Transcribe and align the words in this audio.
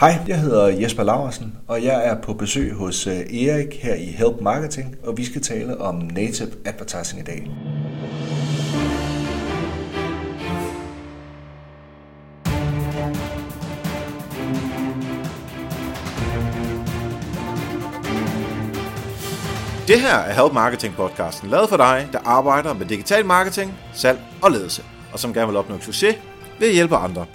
Hej, 0.00 0.18
jeg 0.28 0.40
hedder 0.40 0.66
Jesper 0.66 1.02
Laversen, 1.02 1.56
og 1.68 1.84
jeg 1.84 2.06
er 2.06 2.20
på 2.20 2.34
besøg 2.34 2.72
hos 2.72 3.06
øh, 3.06 3.12
Erik 3.12 3.82
her 3.82 3.94
i 3.94 4.04
Help 4.04 4.40
Marketing, 4.40 4.96
og 5.04 5.16
vi 5.16 5.24
skal 5.24 5.42
tale 5.42 5.80
om 5.80 5.94
native 5.94 6.48
advertising 6.64 7.20
i 7.20 7.24
dag. 7.24 7.50
Det 19.88 20.00
her 20.00 20.16
er 20.16 20.42
Help 20.42 20.52
Marketing 20.52 20.94
podcasten, 20.94 21.50
lavet 21.50 21.68
for 21.68 21.76
dig, 21.76 22.08
der 22.12 22.18
arbejder 22.24 22.74
med 22.74 22.86
digital 22.86 23.26
marketing, 23.26 23.74
salg 23.94 24.18
og 24.42 24.50
ledelse, 24.50 24.82
og 25.12 25.18
som 25.18 25.34
gerne 25.34 25.46
vil 25.46 25.56
opnå 25.56 25.80
succes 25.80 26.16
ved 26.58 26.68
at 26.68 26.74
hjælpe 26.74 26.96
andre. 26.96 27.26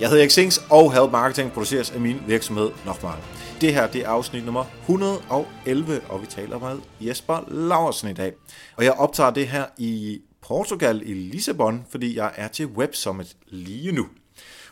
Jeg 0.00 0.08
hedder 0.08 0.22
Erik 0.22 0.30
Sings, 0.30 0.64
og 0.70 0.92
Help 0.92 1.10
Marketing 1.10 1.52
produceres 1.52 1.90
af 1.90 2.00
min 2.00 2.22
virksomhed 2.26 2.70
Nokmal. 2.86 3.18
Det 3.60 3.74
her 3.74 3.86
det 3.86 4.00
er 4.00 4.08
afsnit 4.08 4.44
nummer 4.44 4.64
111, 4.80 6.00
og 6.08 6.22
vi 6.22 6.26
taler 6.26 6.58
med 6.58 6.78
Jesper 7.00 7.44
Laursen 7.48 8.10
i 8.10 8.12
dag. 8.12 8.32
Og 8.76 8.84
jeg 8.84 8.92
optager 8.92 9.30
det 9.30 9.48
her 9.48 9.66
i 9.78 10.20
Portugal 10.42 11.02
i 11.04 11.14
Lissabon, 11.14 11.86
fordi 11.90 12.16
jeg 12.16 12.32
er 12.36 12.48
til 12.48 12.66
Web 12.66 12.94
Summit 12.94 13.36
lige 13.46 13.92
nu. 13.92 14.06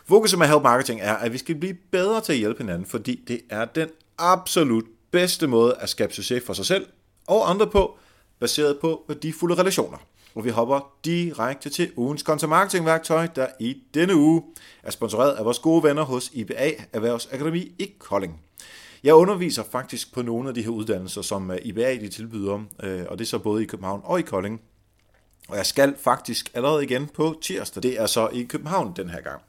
Fokuset 0.05 0.39
med 0.39 0.47
Help 0.47 0.61
Marketing 0.61 1.01
er, 1.01 1.13
at 1.13 1.33
vi 1.33 1.37
skal 1.37 1.55
blive 1.55 1.75
bedre 1.91 2.21
til 2.21 2.33
at 2.33 2.39
hjælpe 2.39 2.63
hinanden, 2.63 2.85
fordi 2.85 3.23
det 3.27 3.41
er 3.49 3.65
den 3.65 3.87
absolut 4.17 4.85
bedste 5.11 5.47
måde 5.47 5.75
at 5.79 5.89
skabe 5.89 6.13
succes 6.13 6.43
for 6.45 6.53
sig 6.53 6.65
selv 6.65 6.85
og 7.27 7.49
andre 7.49 7.67
på, 7.67 7.97
baseret 8.39 8.77
på 8.81 9.03
værdifulde 9.07 9.55
relationer. 9.55 9.97
Og 10.35 10.45
vi 10.45 10.49
hopper 10.49 10.93
direkte 11.05 11.69
til 11.69 11.91
ugens 11.95 12.21
content 12.21 12.49
marketing 12.49 12.85
værktøj, 12.85 13.27
der 13.35 13.47
i 13.59 13.77
denne 13.93 14.15
uge 14.15 14.43
er 14.83 14.91
sponsoreret 14.91 15.31
af 15.31 15.45
vores 15.45 15.59
gode 15.59 15.83
venner 15.83 16.03
hos 16.03 16.29
IBA 16.33 16.71
Erhvervsakademi 16.93 17.71
i 17.79 17.93
Kolding. 17.99 18.41
Jeg 19.03 19.13
underviser 19.13 19.63
faktisk 19.71 20.13
på 20.13 20.21
nogle 20.21 20.49
af 20.49 20.55
de 20.55 20.61
her 20.61 20.69
uddannelser, 20.69 21.21
som 21.21 21.51
øh, 21.51 21.57
IBA 21.63 21.95
de 21.95 22.09
tilbyder, 22.09 22.59
øh, 22.83 23.05
og 23.09 23.19
det 23.19 23.25
er 23.25 23.29
så 23.29 23.39
både 23.39 23.63
i 23.63 23.65
København 23.65 24.01
og 24.03 24.19
i 24.19 24.21
Kolding. 24.21 24.61
Og 25.47 25.57
jeg 25.57 25.65
skal 25.65 25.95
faktisk 25.97 26.51
allerede 26.53 26.83
igen 26.83 27.07
på 27.07 27.35
tirsdag. 27.41 27.83
Det 27.83 28.01
er 28.01 28.05
så 28.05 28.29
i 28.33 28.43
København 28.43 28.93
den 28.95 29.09
her 29.09 29.21
gang. 29.21 29.41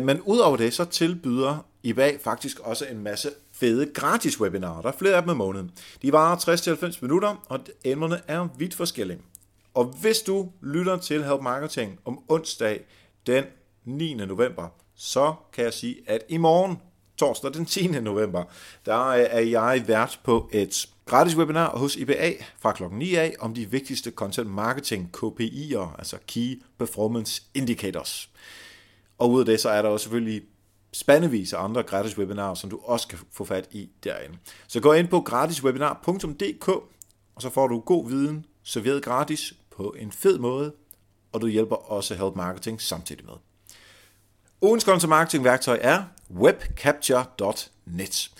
Men 0.00 0.20
udover 0.20 0.56
det, 0.56 0.74
så 0.74 0.84
tilbyder 0.84 1.66
IBA 1.82 2.12
faktisk 2.24 2.58
også 2.58 2.86
en 2.90 3.02
masse 3.02 3.30
fede 3.52 3.86
gratis 3.94 4.40
webinarer. 4.40 4.82
Der 4.82 4.88
er 4.88 4.96
flere 4.98 5.14
af 5.14 5.22
dem 5.22 5.30
i 5.30 5.34
måneden. 5.34 5.70
De 6.02 6.12
varer 6.12 6.36
60-90 6.94 6.98
minutter, 7.02 7.44
og 7.48 7.60
emnerne 7.84 8.20
er 8.26 8.48
vidt 8.58 8.74
forskellige. 8.74 9.18
Og 9.76 9.84
hvis 9.84 10.18
du 10.18 10.52
lytter 10.62 10.96
til 10.96 11.24
Help 11.24 11.42
Marketing 11.42 11.98
om 12.04 12.22
onsdag 12.28 12.84
den 13.26 13.44
9. 13.84 14.14
november, 14.14 14.68
så 14.94 15.34
kan 15.52 15.64
jeg 15.64 15.72
sige, 15.72 15.96
at 16.06 16.22
i 16.28 16.36
morgen, 16.36 16.76
torsdag 17.16 17.54
den 17.54 17.66
10. 17.66 17.86
november, 17.86 18.44
der 18.86 19.06
øh, 19.06 19.20
er 19.30 19.40
jeg 19.40 19.84
vært 19.86 20.20
på 20.24 20.50
et 20.52 20.88
gratis 21.06 21.36
webinar 21.36 21.78
hos 21.78 21.96
IBA 21.96 22.32
fra 22.58 22.72
klokken 22.72 22.98
9 22.98 23.14
af 23.14 23.34
om 23.40 23.54
de 23.54 23.70
vigtigste 23.70 24.10
content 24.10 24.50
marketing 24.50 25.10
KPI'er, 25.16 25.98
altså 25.98 26.16
Key 26.26 26.62
Performance 26.78 27.42
Indicators. 27.54 28.30
Og 29.18 29.30
ud 29.30 29.40
af 29.40 29.46
det, 29.46 29.60
så 29.60 29.68
er 29.68 29.82
der 29.82 29.88
også 29.88 30.04
selvfølgelig 30.04 30.42
spandevis 30.92 31.52
af 31.52 31.64
andre 31.64 31.82
gratis 31.82 32.18
webinarer, 32.18 32.54
som 32.54 32.70
du 32.70 32.80
også 32.82 33.08
kan 33.08 33.18
få 33.32 33.44
fat 33.44 33.68
i 33.70 33.88
derinde. 34.04 34.38
Så 34.68 34.80
gå 34.80 34.92
ind 34.92 35.08
på 35.08 35.20
gratiswebinar.dk, 35.20 36.68
og 37.34 37.42
så 37.42 37.50
får 37.50 37.66
du 37.66 37.80
god 37.80 38.08
viden 38.08 38.46
serveret 38.62 39.02
gratis 39.02 39.54
på 39.76 39.94
en 39.98 40.12
fed 40.12 40.38
måde, 40.38 40.72
og 41.32 41.40
du 41.40 41.46
hjælper 41.46 41.76
også 41.76 42.14
Help 42.14 42.36
Marketing 42.36 42.80
samtidig 42.80 43.24
med. 43.24 43.34
Ugens 44.60 44.84
content 44.84 45.08
marketing 45.08 45.44
værktøj 45.44 45.78
er 45.82 46.04
webcapture.net. 46.30 48.30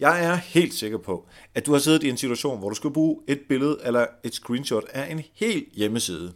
Jeg 0.00 0.24
er 0.24 0.34
helt 0.34 0.74
sikker 0.74 0.98
på, 0.98 1.26
at 1.54 1.66
du 1.66 1.72
har 1.72 1.78
siddet 1.78 2.02
i 2.02 2.08
en 2.08 2.16
situation, 2.16 2.58
hvor 2.58 2.68
du 2.68 2.74
skal 2.74 2.90
bruge 2.90 3.20
et 3.28 3.40
billede 3.48 3.78
eller 3.84 4.06
et 4.24 4.34
screenshot 4.34 4.84
af 4.92 5.12
en 5.12 5.22
hel 5.34 5.66
hjemmeside. 5.72 6.32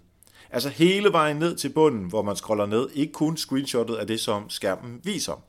Altså 0.51 0.69
hele 0.69 1.13
vejen 1.13 1.37
ned 1.37 1.57
til 1.57 1.69
bunden, 1.69 2.05
hvor 2.05 2.23
man 2.23 2.37
scroller 2.37 2.67
ned, 2.67 2.89
ikke 2.95 3.13
kun 3.13 3.37
screenshotet 3.37 3.95
af 3.95 4.07
det, 4.07 4.21
som 4.21 4.51
skærmen 4.51 5.01
viser. 5.05 5.43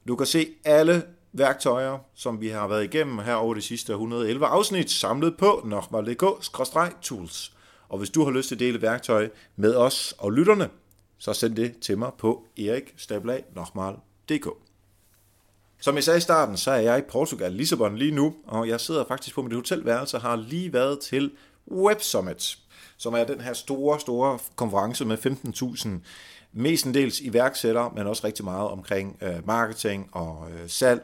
Du 0.07 0.15
kan 0.15 0.25
se 0.25 0.47
alle 0.63 1.03
værktøjer, 1.33 1.97
som 2.15 2.41
vi 2.41 2.47
har 2.47 2.67
været 2.67 2.83
igennem 2.83 3.19
her 3.19 3.33
over 3.33 3.53
de 3.53 3.61
sidste 3.61 3.91
111 3.91 4.45
afsnit, 4.45 4.91
samlet 4.91 5.37
på 5.37 5.61
nokmal.dk-tools. 5.65 7.51
Og 7.89 7.97
hvis 7.97 8.09
du 8.09 8.23
har 8.23 8.31
lyst 8.31 8.47
til 8.47 8.55
at 8.55 8.59
dele 8.59 8.81
værktøj 8.81 9.29
med 9.55 9.75
os 9.75 10.13
og 10.17 10.31
lytterne, 10.31 10.69
så 11.17 11.33
send 11.33 11.55
det 11.55 11.79
til 11.79 11.97
mig 11.97 12.11
på 12.17 12.45
erikstablag.nokmal.dk. 14.31 14.63
Som 15.79 15.95
jeg 15.95 16.03
sagde 16.03 16.17
i 16.17 16.21
starten, 16.21 16.57
så 16.57 16.71
er 16.71 16.79
jeg 16.79 16.99
i 16.99 17.01
Portugal, 17.01 17.53
Lissabon 17.53 17.97
lige 17.97 18.11
nu, 18.11 18.35
og 18.47 18.67
jeg 18.67 18.81
sidder 18.81 19.05
faktisk 19.07 19.35
på 19.35 19.41
mit 19.41 19.53
hotelværelse 19.53 20.17
og 20.17 20.21
har 20.21 20.35
lige 20.35 20.73
været 20.73 20.99
til 20.99 21.31
Web 21.71 22.01
Summit, 22.01 22.57
som 22.97 23.13
er 23.13 23.23
den 23.23 23.41
her 23.41 23.53
store, 23.53 23.99
store 23.99 24.39
konference 24.55 25.05
med 25.05 25.17
15.000 25.17 25.89
mestendels 26.51 27.21
iværksættere, 27.21 27.91
men 27.95 28.07
også 28.07 28.27
rigtig 28.27 28.45
meget 28.45 28.69
omkring 28.69 29.17
øh, 29.21 29.47
marketing 29.47 30.09
og 30.11 30.47
øh, 30.51 30.69
salg, 30.69 31.01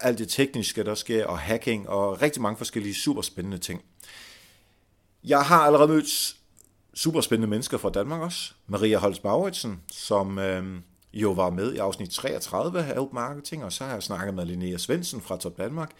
alt 0.00 0.18
det 0.18 0.28
tekniske, 0.28 0.84
der 0.84 0.94
sker, 0.94 1.26
og 1.26 1.38
hacking, 1.38 1.88
og 1.88 2.22
rigtig 2.22 2.42
mange 2.42 2.56
forskellige 2.56 2.94
superspændende 2.94 3.58
ting. 3.58 3.82
Jeg 5.24 5.42
har 5.42 5.60
allerede 5.60 5.88
mødt 5.88 6.36
superspændende 6.94 7.50
mennesker 7.50 7.78
fra 7.78 7.90
Danmark 7.90 8.20
også. 8.20 8.52
Maria 8.66 8.98
Holst 8.98 9.24
Mauritsen, 9.24 9.82
som 9.92 10.38
øh, 10.38 10.80
jo 11.14 11.30
var 11.30 11.50
med 11.50 11.74
i 11.74 11.78
afsnit 11.78 12.10
33 12.10 12.78
af 12.78 12.84
Help 12.84 13.12
Marketing, 13.12 13.64
og 13.64 13.72
så 13.72 13.84
har 13.84 13.92
jeg 13.92 14.02
snakket 14.02 14.34
med 14.34 14.46
Linnea 14.46 14.76
Svendsen 14.76 15.20
fra 15.20 15.36
Top 15.36 15.58
Danmark. 15.58 15.90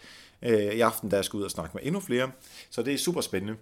Øh, 0.41 0.73
I 0.73 0.79
aften 0.81 1.11
der 1.11 1.21
skal 1.21 1.37
ud 1.37 1.43
og 1.43 1.51
snakke 1.51 1.71
med 1.73 1.83
endnu 1.85 1.99
flere, 1.99 2.31
så 2.69 2.83
det 2.83 2.93
er 2.93 2.97
super 2.97 3.21
spændende. 3.21 3.55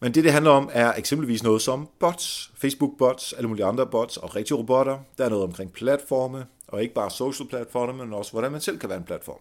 Men 0.00 0.14
det, 0.14 0.24
det 0.24 0.32
handler 0.32 0.50
om, 0.50 0.70
er 0.72 0.92
eksempelvis 0.92 1.42
noget 1.42 1.62
som 1.62 1.88
bots, 2.00 2.52
Facebook-bots, 2.54 3.32
alle 3.36 3.48
mulige 3.48 3.64
andre 3.64 3.86
bots 3.86 4.16
og 4.16 4.36
rigtige 4.36 4.58
robotter. 4.58 4.98
Der 5.18 5.24
er 5.24 5.28
noget 5.28 5.44
omkring 5.44 5.72
platforme, 5.72 6.46
og 6.68 6.82
ikke 6.82 6.94
bare 6.94 7.10
social 7.10 7.48
platforme, 7.48 7.92
men 7.92 8.14
også 8.14 8.32
hvordan 8.32 8.52
man 8.52 8.60
selv 8.60 8.78
kan 8.78 8.88
være 8.88 8.98
en 8.98 9.04
platform. 9.04 9.38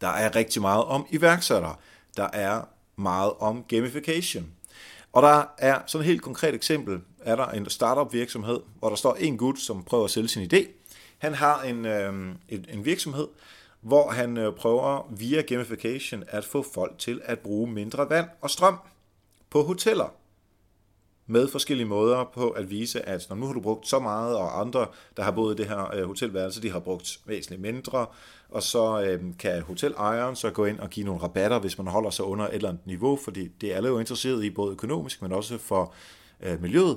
Der 0.00 0.08
er 0.08 0.36
rigtig 0.36 0.62
meget 0.62 0.84
om 0.84 1.06
iværksættere. 1.10 1.74
Der 2.16 2.28
er 2.32 2.62
meget 2.96 3.32
om 3.38 3.64
gamification. 3.68 4.46
Og 5.12 5.22
der 5.22 5.44
er 5.58 5.80
sådan 5.86 6.02
et 6.02 6.06
helt 6.06 6.22
konkret 6.22 6.54
eksempel, 6.54 7.00
er 7.20 7.36
der 7.36 7.46
en 7.46 7.70
startup 7.70 8.12
virksomhed, 8.12 8.60
hvor 8.78 8.88
der 8.88 8.96
står 8.96 9.14
en 9.14 9.36
gut, 9.36 9.58
som 9.58 9.84
prøver 9.84 10.04
at 10.04 10.10
sælge 10.10 10.28
sin 10.28 10.50
idé. 10.52 10.66
Han 11.18 11.34
har 11.34 11.62
en, 11.62 11.86
øh, 11.86 12.14
en, 12.48 12.66
en 12.68 12.84
virksomhed, 12.84 13.28
hvor 13.80 14.10
han 14.10 14.36
øh, 14.36 14.54
prøver 14.54 15.08
via 15.10 15.40
gamification 15.40 16.24
at 16.28 16.44
få 16.44 16.64
folk 16.74 16.98
til 16.98 17.20
at 17.24 17.38
bruge 17.38 17.70
mindre 17.70 18.10
vand 18.10 18.26
og 18.40 18.50
strøm 18.50 18.78
på 19.50 19.62
hoteller. 19.62 20.14
Med 21.26 21.48
forskellige 21.48 21.86
måder 21.86 22.24
på 22.34 22.50
at 22.50 22.70
vise, 22.70 23.08
at 23.08 23.26
når 23.28 23.36
nu 23.36 23.46
har 23.46 23.52
du 23.52 23.60
brugt 23.60 23.88
så 23.88 23.98
meget, 23.98 24.36
og 24.36 24.60
andre, 24.60 24.86
der 25.16 25.22
har 25.22 25.30
boet 25.30 25.54
i 25.54 25.62
det 25.62 25.68
her 25.68 25.94
øh, 25.94 26.06
hotelværelse, 26.06 26.62
de 26.62 26.70
har 26.70 26.80
brugt 26.80 27.20
væsentligt 27.26 27.62
mindre, 27.62 28.06
og 28.52 28.62
så 28.62 29.02
øh, 29.02 29.22
kan 29.38 29.62
hotelejeren 29.62 30.36
så 30.36 30.50
gå 30.50 30.64
ind 30.64 30.78
og 30.78 30.90
give 30.90 31.06
nogle 31.06 31.22
rabatter, 31.22 31.58
hvis 31.58 31.78
man 31.78 31.86
holder 31.86 32.10
sig 32.10 32.24
under 32.24 32.46
et 32.46 32.54
eller 32.54 32.68
andet 32.68 32.86
niveau, 32.86 33.18
fordi 33.24 33.48
det 33.60 33.72
er 33.72 33.76
alle 33.76 33.88
jo 33.88 33.98
interesseret 33.98 34.44
i, 34.44 34.50
både 34.50 34.72
økonomisk, 34.72 35.22
men 35.22 35.32
også 35.32 35.58
for 35.58 35.94
øh, 36.42 36.62
miljøet. 36.62 36.96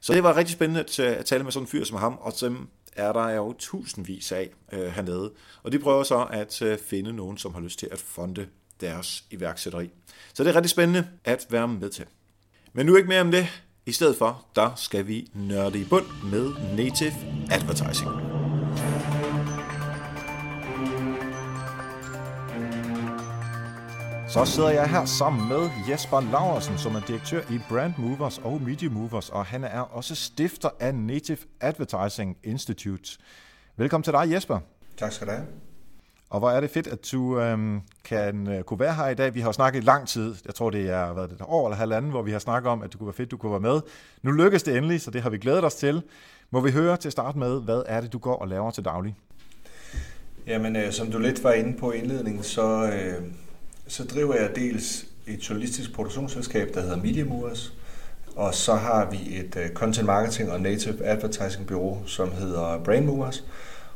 Så 0.00 0.12
det 0.12 0.22
var 0.22 0.36
rigtig 0.36 0.52
spændende 0.52 0.84
øh, 1.00 1.18
at, 1.18 1.24
tale 1.24 1.44
med 1.44 1.52
sådan 1.52 1.64
en 1.64 1.68
fyr 1.68 1.84
som 1.84 1.96
ham, 1.96 2.18
og 2.20 2.32
dem 2.40 2.68
er 2.96 3.12
der 3.12 3.30
jo 3.30 3.52
tusindvis 3.58 4.32
af 4.32 4.50
øh, 4.72 4.86
hernede. 4.86 5.32
Og 5.62 5.72
de 5.72 5.78
prøver 5.78 6.02
så 6.02 6.26
at 6.30 6.62
øh, 6.62 6.78
finde 6.78 7.12
nogen, 7.12 7.38
som 7.38 7.54
har 7.54 7.60
lyst 7.60 7.78
til 7.78 7.88
at 7.92 7.98
fonde 7.98 8.46
deres 8.80 9.24
iværksætteri. 9.30 9.90
Så 10.34 10.44
det 10.44 10.50
er 10.50 10.56
rigtig 10.56 10.70
spændende 10.70 11.08
at 11.24 11.46
være 11.50 11.68
med 11.68 11.90
til. 11.90 12.04
Men 12.72 12.86
nu 12.86 12.96
ikke 12.96 13.08
mere 13.08 13.20
om 13.20 13.30
det. 13.30 13.46
I 13.86 13.92
stedet 13.92 14.16
for, 14.16 14.46
der 14.56 14.74
skal 14.76 15.06
vi 15.06 15.30
nørde 15.34 15.80
i 15.80 15.84
bund 15.84 16.06
med 16.30 16.52
native 16.76 17.14
advertising. 17.50 18.33
Så 24.34 24.44
sidder 24.44 24.70
jeg 24.70 24.90
her 24.90 25.04
sammen 25.04 25.48
med 25.48 25.70
Jesper 25.90 26.20
Laversen, 26.20 26.78
som 26.78 26.94
er 26.94 27.00
direktør 27.00 27.40
i 27.40 27.58
Brand 27.68 27.94
Movers 27.98 28.38
og 28.38 28.62
Media 28.62 28.88
Movers, 28.88 29.30
og 29.30 29.46
han 29.46 29.64
er 29.64 29.80
også 29.80 30.14
stifter 30.14 30.68
af 30.80 30.94
Native 30.94 31.38
Advertising 31.60 32.36
Institute. 32.44 33.18
Velkommen 33.76 34.02
til 34.02 34.12
dig, 34.12 34.32
Jesper. 34.32 34.58
Tak 34.96 35.12
skal 35.12 35.26
du 35.26 35.32
have. 35.32 35.46
Og 36.30 36.38
hvor 36.38 36.50
er 36.50 36.60
det 36.60 36.70
fedt, 36.70 36.86
at 36.86 37.08
du 37.12 37.40
øhm, 37.40 37.80
kan 38.04 38.48
øh, 38.48 38.62
kunne 38.62 38.80
være 38.80 38.94
her 38.94 39.08
i 39.08 39.14
dag. 39.14 39.34
Vi 39.34 39.40
har 39.40 39.52
snakket 39.52 39.82
i 39.82 39.84
lang 39.84 40.08
tid. 40.08 40.34
Jeg 40.46 40.54
tror, 40.54 40.70
det 40.70 40.90
er 40.90 41.12
været 41.12 41.32
et 41.32 41.42
år 41.46 41.68
eller 41.68 41.76
halvanden, 41.76 42.10
hvor 42.10 42.22
vi 42.22 42.32
har 42.32 42.38
snakket 42.38 42.70
om, 42.70 42.82
at 42.82 42.90
det 42.90 42.98
kunne 42.98 43.06
være 43.06 43.14
fedt, 43.14 43.30
du 43.30 43.36
kunne 43.36 43.52
være 43.52 43.72
med. 43.72 43.80
Nu 44.22 44.30
lykkes 44.30 44.62
det 44.62 44.76
endelig, 44.76 45.00
så 45.00 45.10
det 45.10 45.22
har 45.22 45.30
vi 45.30 45.38
glædet 45.38 45.64
os 45.64 45.74
til. 45.74 46.02
Må 46.50 46.60
vi 46.60 46.70
høre 46.70 46.96
til 46.96 47.08
at 47.08 47.12
starte 47.12 47.38
med, 47.38 47.62
hvad 47.62 47.82
er 47.86 48.00
det, 48.00 48.12
du 48.12 48.18
går 48.18 48.36
og 48.36 48.48
laver 48.48 48.70
til 48.70 48.84
daglig? 48.84 49.16
Jamen, 50.46 50.76
øh, 50.76 50.92
som 50.92 51.10
du 51.10 51.18
lidt 51.18 51.44
var 51.44 51.52
inde 51.52 51.78
på 51.78 51.92
i 51.92 51.98
indledningen, 51.98 52.42
så, 52.42 52.90
øh, 52.92 53.22
så 53.86 54.04
driver 54.04 54.34
jeg 54.34 54.56
dels 54.56 55.06
et 55.26 55.48
journalistisk 55.48 55.92
produktionsselskab, 55.92 56.74
der 56.74 56.80
hedder 56.80 56.96
Media 56.96 57.24
Movers, 57.24 57.72
og 58.36 58.54
så 58.54 58.74
har 58.74 59.10
vi 59.10 59.38
et 59.38 59.56
øh, 59.56 59.70
content 59.70 60.06
marketing 60.06 60.50
og 60.50 60.60
native 60.60 61.04
advertising 61.04 61.66
bureau, 61.66 62.06
som 62.06 62.32
hedder 62.32 62.80
Brain 62.84 63.06
Movers. 63.06 63.44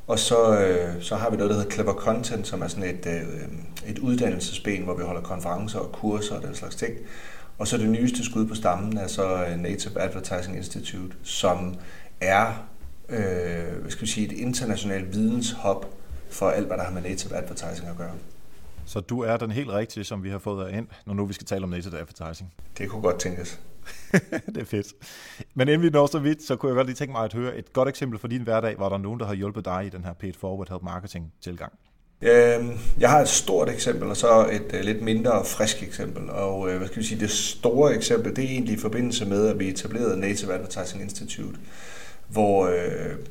Og 0.06 0.18
så, 0.18 0.60
øh, 0.60 1.02
så 1.02 1.16
har 1.16 1.30
vi 1.30 1.36
noget, 1.36 1.50
der 1.50 1.56
hedder 1.56 1.70
Clever 1.70 1.94
Content, 1.94 2.46
som 2.46 2.62
er 2.62 2.68
sådan 2.68 2.94
et, 2.94 3.06
øh, 3.06 3.22
et 3.86 3.98
uddannelsesben, 3.98 4.82
hvor 4.82 4.94
vi 4.94 5.02
holder 5.02 5.22
konferencer 5.22 5.78
og 5.78 5.92
kurser 5.92 6.36
og 6.36 6.42
den 6.42 6.54
slags 6.54 6.76
ting. 6.76 6.94
Og 7.58 7.68
så 7.68 7.76
det 7.76 7.88
nyeste 7.88 8.24
skud 8.24 8.46
på 8.46 8.54
stammen 8.54 8.98
er 8.98 9.06
så 9.06 9.44
øh, 9.44 9.58
Native 9.58 10.00
Advertising 10.00 10.56
Institute, 10.56 11.16
som 11.22 11.74
er 12.20 12.68
øh, 13.08 13.80
hvad 13.80 13.90
skal 13.90 14.02
vi 14.02 14.06
sige, 14.06 14.26
et 14.26 14.32
internationalt 14.32 15.14
videnshop 15.14 15.86
for 16.30 16.50
alt, 16.50 16.66
hvad 16.66 16.76
der 16.76 16.84
har 16.84 16.92
med 16.92 17.02
native 17.02 17.36
advertising 17.36 17.88
at 17.88 17.96
gøre. 17.96 18.12
Så 18.88 19.00
du 19.00 19.20
er 19.20 19.36
den 19.36 19.50
helt 19.50 19.70
rigtige, 19.70 20.04
som 20.04 20.24
vi 20.24 20.30
har 20.30 20.38
fået 20.38 20.72
ind, 20.72 20.86
når 21.06 21.14
nu 21.14 21.26
vi 21.26 21.32
skal 21.32 21.46
tale 21.46 21.64
om 21.64 21.70
native 21.70 21.98
advertising. 21.98 22.52
Det 22.78 22.88
kunne 22.88 23.02
godt 23.02 23.20
tænkes. 23.20 23.60
det 24.46 24.56
er 24.56 24.64
fedt. 24.64 24.86
Men 25.54 25.68
inden 25.68 25.82
vi 25.82 25.90
når 25.90 26.06
så 26.06 26.18
vidt, 26.18 26.42
så 26.42 26.56
kunne 26.56 26.70
jeg 26.70 26.76
godt 26.76 26.86
lige 26.86 26.96
tænke 26.96 27.12
mig 27.12 27.24
at 27.24 27.32
høre 27.32 27.56
et 27.56 27.72
godt 27.72 27.88
eksempel 27.88 28.18
fra 28.18 28.28
din 28.28 28.42
hverdag, 28.42 28.76
hvor 28.76 28.88
der 28.88 28.96
er 28.96 29.00
nogen, 29.00 29.20
der 29.20 29.26
har 29.26 29.34
hjulpet 29.34 29.64
dig 29.64 29.86
i 29.86 29.88
den 29.88 30.04
her 30.04 30.12
paid 30.12 30.32
forward 30.40 30.68
help 30.68 30.82
marketing 30.82 31.32
tilgang. 31.40 31.72
Øhm, 32.22 32.78
jeg 33.00 33.10
har 33.10 33.20
et 33.20 33.28
stort 33.28 33.68
eksempel, 33.68 34.08
og 34.08 34.16
så 34.16 34.48
et 34.52 34.74
uh, 34.74 34.80
lidt 34.80 35.02
mindre 35.02 35.44
frisk 35.44 35.82
eksempel. 35.82 36.30
Og 36.30 36.60
uh, 36.60 36.76
hvad 36.76 36.86
skal 36.86 37.02
vi 37.02 37.06
sige, 37.06 37.20
det 37.20 37.30
store 37.30 37.94
eksempel, 37.94 38.36
det 38.36 38.44
er 38.44 38.48
egentlig 38.48 38.74
i 38.74 38.78
forbindelse 38.78 39.24
med, 39.24 39.48
at 39.48 39.58
vi 39.58 39.68
etablerede 39.68 40.20
Native 40.20 40.54
Advertising 40.54 41.02
Institute, 41.02 41.58
hvor, 42.28 42.66
uh, 42.66 42.72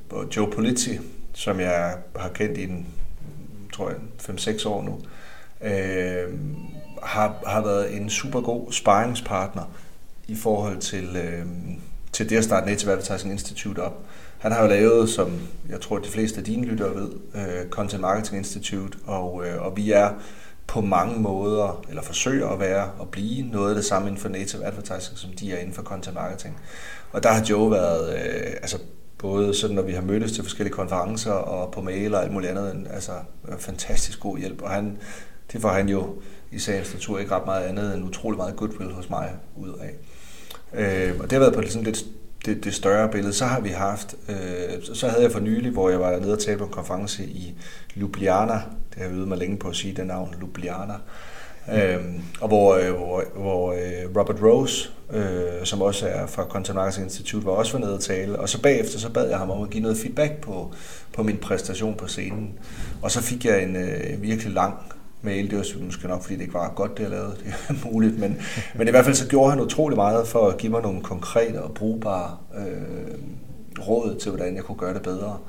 hvor 0.10 0.28
Joe 0.38 0.52
Polizzi, 0.52 1.00
som 1.34 1.60
jeg 1.60 1.98
har 2.16 2.30
kendt 2.30 2.58
i 2.58 2.64
en, 2.64 2.88
tror 3.74 3.90
jeg, 3.90 3.98
5-6 4.20 4.68
år 4.68 4.84
nu, 4.84 5.00
øh, 5.62 6.34
har, 7.04 7.44
har 7.48 7.62
været 7.62 7.96
en 7.96 8.10
super 8.10 8.42
god 8.42 8.72
sparringspartner 8.72 9.64
i 10.28 10.36
forhold 10.36 10.78
til, 10.78 11.16
øh, 11.16 11.46
til 12.12 12.30
det 12.30 12.38
at 12.38 12.44
starte 12.44 12.66
Native 12.66 12.92
Advertising 12.92 13.32
Institute 13.32 13.80
op. 13.80 14.04
Han 14.38 14.52
har 14.52 14.62
jo 14.62 14.68
lavet, 14.68 15.10
som 15.10 15.32
jeg 15.70 15.82
tror 15.82 15.98
de 15.98 16.10
fleste 16.10 16.38
af 16.38 16.44
dine 16.44 16.66
lyttere 16.66 16.96
ved, 16.96 17.10
øh, 17.36 17.70
Content 17.70 18.02
Marketing 18.02 18.38
Institute, 18.38 18.98
og, 19.06 19.46
øh, 19.48 19.62
og 19.62 19.78
vi 19.78 19.92
er 19.92 20.10
på 20.68 20.82
mange 20.82 21.20
måder, 21.20 21.86
eller 21.90 22.02
forsøger 22.02 22.48
at 22.48 22.60
være 22.60 22.92
og 23.00 23.10
blive 23.10 23.52
noget 23.52 23.70
af 23.70 23.76
det 23.76 23.86
samme 23.86 24.08
inden 24.08 24.22
for 24.22 24.30
native 24.30 24.66
advertising, 24.66 25.18
som 25.18 25.30
de 25.40 25.54
er 25.54 25.58
inden 25.58 25.74
for 25.74 25.84
content 25.84 26.16
marketing. 26.16 26.58
Og 27.12 27.24
der 27.24 27.30
har 27.30 27.46
Joe 27.50 27.72
været, 27.72 28.14
øh, 28.14 28.54
altså 28.62 28.78
både 29.18 29.54
sådan, 29.54 29.76
når 29.76 29.84
vi 29.84 29.94
har 29.94 30.02
mødtes 30.02 30.32
til 30.32 30.44
forskellige 30.44 30.74
konferencer 30.74 31.32
og 31.32 31.72
på 31.72 31.82
mail 31.82 32.16
og 32.16 32.24
alt 32.24 32.34
muligt 32.34 32.52
andet, 32.52 32.88
altså 32.94 33.12
øh, 33.48 33.58
fantastisk 33.58 34.20
god 34.20 34.38
hjælp. 34.38 34.62
Og 34.62 34.70
han, 34.70 34.98
det 35.54 35.62
får 35.62 35.70
han 35.70 35.90
jo 35.90 36.16
i 36.52 36.60
sagens 36.60 36.94
natur 36.94 37.20
ikke 37.20 37.36
ret 37.36 37.46
meget 37.46 37.64
andet 37.64 37.96
end 37.96 38.06
utrolig 38.06 38.38
meget 38.38 38.56
goodwill 38.56 38.92
hos 38.92 39.10
mig 39.10 39.30
ud 39.56 39.70
af. 39.70 39.94
Øh, 40.74 41.20
og 41.20 41.24
det 41.24 41.32
har 41.32 41.40
været 41.40 41.54
på 41.54 41.62
ligesom 41.62 41.84
sådan 41.84 41.94
lidt 41.94 42.06
det, 42.46 42.64
det 42.64 42.74
større 42.74 43.10
billede. 43.10 43.34
Så 43.34 43.46
har 43.46 43.60
vi 43.60 43.70
haft, 43.70 44.16
øh, 44.30 44.84
så 44.94 45.08
havde 45.08 45.24
jeg 45.24 45.32
for 45.32 45.40
nylig, 45.40 45.72
hvor 45.72 45.90
jeg 45.90 46.00
var 46.00 46.20
nede 46.20 46.34
og 46.34 46.40
tale 46.40 46.58
på 46.58 46.64
en 46.64 46.72
konference 46.72 47.24
i 47.24 47.56
Ljubljana. 47.96 48.54
Det 48.54 48.96
har 48.96 49.04
jeg 49.04 49.14
øvet 49.14 49.28
mig 49.28 49.38
længe 49.38 49.58
på 49.58 49.68
at 49.68 49.76
sige 49.76 49.94
det 49.94 50.08
navn, 50.08 50.36
Ljubljana. 50.40 50.94
Øh, 51.74 51.98
og 52.42 52.48
hvor, 52.48 52.76
øh, 52.76 52.92
hvor, 52.92 53.24
hvor 53.36 53.72
øh, 53.72 54.18
Robert 54.18 54.44
Rose, 54.44 54.90
øh, 55.14 55.64
som 55.64 55.82
også 55.82 56.08
er 56.08 56.28
fra 56.28 56.44
Content 56.44 56.76
Marketing 56.76 57.06
Institute, 57.06 57.46
var 57.46 57.52
også 57.52 57.72
for 57.72 57.80
nede 57.80 57.94
og 57.94 58.02
tale. 58.02 58.40
Og 58.40 58.50
så 58.50 58.62
bagefter 58.62 59.00
så 59.00 59.10
bad 59.10 59.30
jeg 59.30 59.38
ham 59.38 59.52
om 59.52 59.64
at 59.64 59.70
give 59.70 59.84
noget 59.84 59.98
feedback 59.98 60.42
på, 60.42 60.74
på 61.14 61.24
min 61.24 61.38
præstation 61.38 61.96
på 61.96 62.08
scenen. 62.08 62.60
Og 63.02 63.12
så 63.12 63.22
fik 63.22 63.46
jeg 63.46 63.64
en 63.64 63.76
øh, 63.76 64.22
virkelig 64.22 64.54
lang 64.54 64.74
mail. 65.22 65.52
Det 65.52 65.58
var 65.58 65.86
måske 65.86 66.08
nok, 66.08 66.22
fordi 66.22 66.36
det 66.36 66.42
ikke 66.42 66.54
var 66.54 66.74
godt, 66.76 66.98
det 66.98 67.04
jeg 67.04 67.12
lavede. 67.12 67.36
Det 67.44 67.54
er 67.70 67.92
muligt. 67.92 68.20
Men, 68.20 68.42
men 68.76 68.88
i 68.88 68.92
hvert 68.92 69.06
fald 69.06 69.16
så 69.16 69.28
gjorde 69.28 69.50
han 69.50 69.60
utrolig 69.60 69.96
meget 69.96 70.28
for 70.28 70.48
at 70.48 70.58
give 70.58 70.72
mig 70.72 70.82
nogle 70.82 71.02
konkrete 71.02 71.64
og 71.64 71.74
brugbare 71.74 72.38
øh, 72.58 73.18
råd 73.88 74.20
til, 74.20 74.32
hvordan 74.32 74.56
jeg 74.56 74.64
kunne 74.64 74.78
gøre 74.78 74.94
det 74.94 75.02
bedre. 75.02 75.40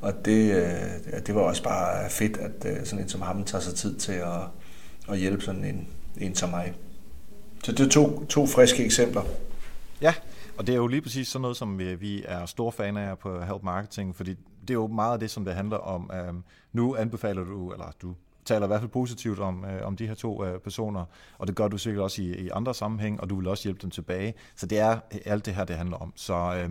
Og 0.00 0.24
det, 0.24 0.56
øh, 0.56 1.26
det 1.26 1.34
var 1.34 1.40
også 1.40 1.62
bare 1.62 2.10
fedt, 2.10 2.36
at 2.36 2.66
øh, 2.66 2.84
sådan 2.84 3.02
en 3.04 3.08
som 3.08 3.20
ham 3.20 3.44
tager 3.44 3.62
sig 3.62 3.74
tid 3.74 3.96
til 3.96 4.12
at, 4.12 4.40
at 5.08 5.18
hjælpe 5.18 5.44
sådan 5.44 5.64
en, 5.64 5.88
en 6.20 6.34
som 6.34 6.50
mig. 6.50 6.74
Så 7.64 7.72
det 7.72 7.86
er 7.86 7.90
to, 7.90 8.24
to 8.24 8.46
friske 8.46 8.84
eksempler. 8.84 9.22
Ja, 10.00 10.14
og 10.58 10.66
det 10.66 10.72
er 10.72 10.76
jo 10.76 10.86
lige 10.86 11.02
præcis 11.02 11.28
sådan 11.28 11.42
noget, 11.42 11.56
som 11.56 11.78
vi, 11.78 11.94
vi 11.94 12.24
er 12.28 12.46
store 12.46 12.72
fan 12.72 12.96
af 12.96 13.18
på 13.18 13.40
Help 13.40 13.62
Marketing, 13.62 14.16
fordi 14.16 14.30
det 14.60 14.70
er 14.70 14.74
jo 14.74 14.86
meget 14.86 15.12
af 15.12 15.20
det, 15.20 15.30
som 15.30 15.44
det 15.44 15.54
handler 15.54 15.76
om. 15.76 16.10
Øhm, 16.14 16.42
nu 16.72 16.96
anbefaler 16.96 17.44
du, 17.44 17.72
eller 17.72 17.92
du 18.02 18.14
taler 18.52 18.66
i 18.66 18.68
hvert 18.68 18.80
fald 18.80 18.90
positivt 18.90 19.38
om, 19.38 19.64
øh, 19.64 19.86
om 19.86 19.96
de 19.96 20.06
her 20.06 20.14
to 20.14 20.44
øh, 20.44 20.60
personer, 20.60 21.04
og 21.38 21.46
det 21.46 21.56
gør 21.56 21.68
du 21.68 21.78
sikkert 21.78 22.02
også 22.02 22.22
i, 22.22 22.24
i 22.24 22.48
andre 22.48 22.74
sammenhæng, 22.74 23.20
og 23.20 23.30
du 23.30 23.36
vil 23.36 23.48
også 23.48 23.64
hjælpe 23.64 23.82
dem 23.82 23.90
tilbage. 23.90 24.34
Så 24.56 24.66
det 24.66 24.78
er 24.78 24.90
øh, 25.14 25.20
alt 25.24 25.46
det 25.46 25.54
her, 25.54 25.64
det 25.64 25.76
handler 25.76 25.96
om. 25.96 26.12
Så 26.16 26.34
øh, 26.34 26.70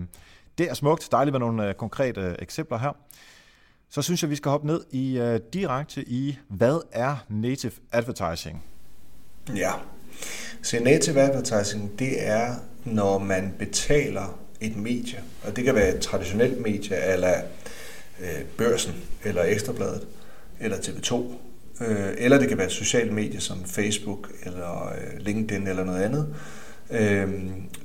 det 0.57 0.69
er 0.69 0.73
smukt. 0.73 1.09
Dejligt 1.11 1.33
med 1.33 1.39
nogle 1.39 1.69
øh, 1.69 1.73
konkrete 1.73 2.21
øh, 2.21 2.35
eksempler 2.39 2.77
her. 2.77 2.91
Så 3.89 4.01
synes 4.01 4.23
jeg, 4.23 4.29
vi 4.29 4.35
skal 4.35 4.49
hoppe 4.49 4.67
ned 4.67 4.81
i 4.91 5.17
øh, 5.17 5.39
direkte 5.53 6.09
i, 6.09 6.37
hvad 6.47 6.79
er 6.91 7.15
native 7.29 7.71
advertising? 7.91 8.63
Ja, 9.55 9.71
så 10.61 10.79
native 10.83 11.19
advertising, 11.19 11.99
det 11.99 12.27
er, 12.27 12.55
når 12.85 13.17
man 13.17 13.55
betaler 13.59 14.39
et 14.61 14.77
medie, 14.77 15.19
og 15.43 15.55
det 15.55 15.63
kan 15.63 15.75
være 15.75 15.95
et 15.95 16.01
traditionelt 16.01 16.61
medie, 16.61 17.13
eller 17.13 17.41
øh, 18.21 18.43
børsen, 18.57 18.93
eller 19.23 19.43
ekstrabladet, 19.43 20.07
eller 20.59 20.77
TV2, 20.77 21.35
øh, 21.81 22.13
eller 22.17 22.39
det 22.39 22.49
kan 22.49 22.57
være 22.57 22.69
sociale 22.69 23.11
medier 23.11 23.39
som 23.39 23.65
Facebook 23.65 24.31
eller 24.43 24.87
øh, 24.87 25.19
LinkedIn 25.19 25.67
eller 25.67 25.83
noget 25.83 26.03
andet. 26.03 26.35
Øh, 26.91 27.29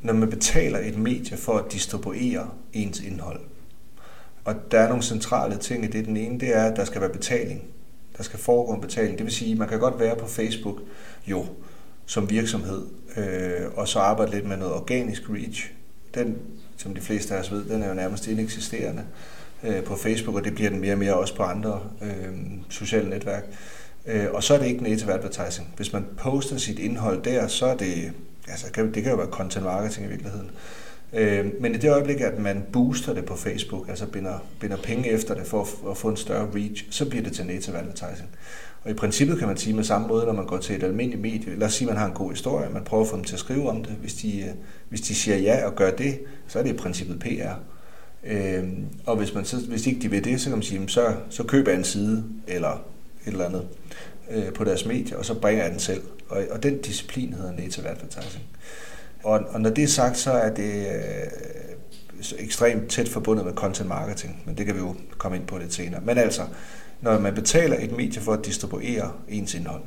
når 0.02 0.12
man 0.12 0.30
betaler 0.30 0.78
et 0.78 0.98
medie 0.98 1.36
for 1.36 1.58
at 1.58 1.72
distribuere 1.72 2.48
ens 2.72 3.00
indhold. 3.00 3.40
Og 4.44 4.54
der 4.70 4.80
er 4.80 4.88
nogle 4.88 5.02
centrale 5.02 5.56
ting 5.56 5.84
i 5.84 5.86
det. 5.86 6.06
Den 6.06 6.16
ene, 6.16 6.40
det 6.40 6.56
er, 6.56 6.64
at 6.64 6.76
der 6.76 6.84
skal 6.84 7.00
være 7.00 7.10
betaling. 7.10 7.64
Der 8.16 8.22
skal 8.22 8.38
foregå 8.38 8.74
en 8.74 8.80
betaling. 8.80 9.18
Det 9.18 9.24
vil 9.24 9.32
sige, 9.32 9.52
at 9.52 9.58
man 9.58 9.68
kan 9.68 9.80
godt 9.80 10.00
være 10.00 10.16
på 10.16 10.26
Facebook 10.26 10.76
jo 11.26 11.46
som 12.06 12.30
virksomhed, 12.30 12.86
øh, 13.16 13.66
og 13.76 13.88
så 13.88 13.98
arbejde 13.98 14.32
lidt 14.32 14.48
med 14.48 14.56
noget 14.56 14.74
organisk 14.74 15.22
reach. 15.30 15.72
Den, 16.14 16.38
som 16.76 16.94
de 16.94 17.00
fleste 17.00 17.34
af 17.34 17.40
os 17.40 17.52
ved, 17.52 17.64
den 17.64 17.82
er 17.82 17.88
jo 17.88 17.94
nærmest 17.94 18.26
ineksisterende 18.26 19.04
øh, 19.62 19.84
på 19.84 19.96
Facebook, 19.96 20.36
og 20.36 20.44
det 20.44 20.54
bliver 20.54 20.70
den 20.70 20.80
mere 20.80 20.92
og 20.92 20.98
mere 20.98 21.14
også 21.14 21.36
på 21.36 21.42
andre 21.42 21.80
øh, 22.02 22.34
sociale 22.68 23.10
netværk. 23.10 23.44
Øh, 23.48 23.54
Øh, 24.06 24.26
og 24.32 24.42
så 24.42 24.54
er 24.54 24.58
det 24.58 24.66
ikke 24.66 24.82
native 24.82 25.12
advertising. 25.12 25.68
Hvis 25.76 25.92
man 25.92 26.04
poster 26.18 26.56
sit 26.56 26.78
indhold 26.78 27.22
der, 27.22 27.46
så 27.46 27.66
er 27.66 27.76
det, 27.76 28.12
altså 28.48 28.66
det 28.94 29.02
kan 29.02 29.12
jo 29.12 29.16
være 29.16 29.26
content 29.26 29.64
marketing 29.64 30.06
i 30.06 30.08
virkeligheden. 30.08 30.50
Øh, 31.12 31.46
men 31.60 31.74
i 31.74 31.78
det 31.78 31.90
øjeblik, 31.90 32.20
at 32.20 32.38
man 32.38 32.64
booster 32.72 33.14
det 33.14 33.24
på 33.24 33.36
Facebook, 33.36 33.88
altså 33.88 34.06
binder, 34.06 34.38
binder 34.60 34.76
penge 34.76 35.10
efter 35.10 35.34
det 35.34 35.46
for 35.46 35.62
at, 35.62 35.90
at 35.90 35.96
få 35.96 36.08
en 36.08 36.16
større 36.16 36.48
reach, 36.54 36.86
så 36.90 37.08
bliver 37.08 37.24
det 37.24 37.32
til 37.32 37.46
native 37.46 37.78
advertising. 37.78 38.28
Og 38.84 38.90
i 38.90 38.94
princippet 38.94 39.38
kan 39.38 39.48
man 39.48 39.56
sige 39.56 39.76
med 39.76 39.84
samme 39.84 40.08
måde, 40.08 40.26
når 40.26 40.32
man 40.32 40.46
går 40.46 40.58
til 40.58 40.76
et 40.76 40.82
almindeligt 40.82 41.22
medie. 41.22 41.58
Lad 41.58 41.66
os 41.66 41.74
sige, 41.74 41.88
at 41.88 41.94
man 41.94 42.00
har 42.00 42.06
en 42.06 42.14
god 42.14 42.30
historie, 42.30 42.70
man 42.72 42.84
prøver 42.84 43.02
at 43.02 43.10
få 43.10 43.16
dem 43.16 43.24
til 43.24 43.34
at 43.34 43.40
skrive 43.40 43.68
om 43.68 43.84
det. 43.84 43.92
Hvis 43.92 44.14
de, 44.14 44.40
øh, 44.40 44.48
hvis 44.88 45.00
de 45.00 45.14
siger 45.14 45.36
ja 45.36 45.66
og 45.66 45.74
gør 45.74 45.90
det, 45.90 46.18
så 46.46 46.58
er 46.58 46.62
det 46.62 46.70
i 46.70 46.76
princippet 46.76 47.18
PR. 47.18 47.54
Øh, 48.26 48.64
og 49.06 49.16
hvis, 49.16 49.34
man 49.34 49.44
så, 49.44 49.56
hvis 49.68 49.86
ikke 49.86 50.00
de 50.00 50.10
vil 50.10 50.24
det, 50.24 50.40
så 50.40 50.48
kan 50.48 50.58
man 50.58 50.62
sige, 50.62 50.88
så, 50.88 51.14
så 51.30 51.42
køber 51.42 51.70
jeg 51.70 51.78
en 51.78 51.84
side, 51.84 52.24
eller 52.46 52.84
et 53.26 53.32
eller 53.32 53.44
andet 53.44 53.68
øh, 54.30 54.52
på 54.52 54.64
deres 54.64 54.86
medier, 54.86 55.16
og 55.16 55.24
så 55.24 55.34
bringer 55.34 55.62
jeg 55.62 55.72
den 55.72 55.80
selv. 55.80 56.02
Og, 56.28 56.44
og 56.50 56.62
den 56.62 56.80
disciplin 56.82 57.32
hedder 57.32 57.52
native 57.52 57.88
advertising. 57.88 58.44
Og, 59.24 59.40
og 59.48 59.60
når 59.60 59.70
det 59.70 59.84
er 59.84 59.88
sagt, 59.88 60.18
så 60.18 60.32
er 60.32 60.54
det 60.54 60.86
øh, 60.86 62.36
ekstremt 62.38 62.90
tæt 62.90 63.08
forbundet 63.08 63.44
med 63.44 63.54
content 63.54 63.88
marketing, 63.88 64.42
men 64.46 64.58
det 64.58 64.66
kan 64.66 64.74
vi 64.74 64.80
jo 64.80 64.94
komme 65.18 65.36
ind 65.36 65.46
på 65.46 65.58
lidt 65.58 65.74
senere. 65.74 66.00
Men 66.00 66.18
altså, 66.18 66.42
når 67.00 67.18
man 67.18 67.34
betaler 67.34 67.76
et 67.80 67.92
medie 67.96 68.22
for 68.22 68.32
at 68.32 68.44
distribuere 68.44 69.12
ens 69.28 69.54
indhold. 69.54 69.82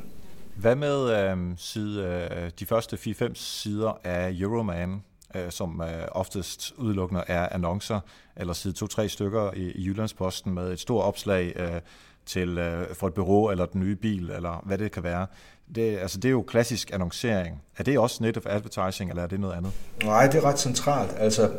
Hvad 0.55 0.75
med 0.75 1.09
øh, 1.09 1.37
side, 1.57 2.27
øh, 2.31 2.51
de 2.59 2.65
første 2.65 2.95
4-5 2.95 3.31
sider 3.33 3.99
af 4.03 4.35
Euroman, 4.39 5.01
øh, 5.35 5.51
som 5.51 5.81
øh, 5.81 6.07
oftest 6.11 6.73
udelukkende 6.77 7.23
er 7.27 7.49
annoncer, 7.51 7.99
eller 8.35 8.53
side 8.53 8.73
2-3 8.83 9.07
stykker 9.07 9.53
i, 9.53 9.71
i 9.71 9.85
Jyllandsposten 9.85 10.53
med 10.53 10.71
et 10.71 10.79
stort 10.79 11.03
opslag, 11.03 11.53
øh, 11.55 11.81
til, 12.29 12.57
øh, 12.57 12.95
for 12.95 13.07
et 13.07 13.13
bureau 13.13 13.51
eller 13.51 13.65
den 13.65 13.81
nye 13.81 13.95
bil, 13.95 14.31
eller 14.31 14.63
hvad 14.65 14.77
det 14.77 14.91
kan 14.91 15.03
være. 15.03 15.27
Det, 15.75 15.97
altså, 15.97 16.17
det 16.17 16.27
er 16.27 16.31
jo 16.31 16.41
klassisk 16.41 16.93
annoncering. 16.93 17.61
Er 17.77 17.83
det 17.83 17.99
også 17.99 18.23
native 18.23 18.49
advertising, 18.49 19.09
eller 19.09 19.23
er 19.23 19.27
det 19.27 19.39
noget 19.39 19.53
andet? 19.53 19.71
Nej, 20.03 20.27
det 20.27 20.35
er 20.35 20.45
ret 20.45 20.59
centralt. 20.59 21.11
Altså, 21.17 21.49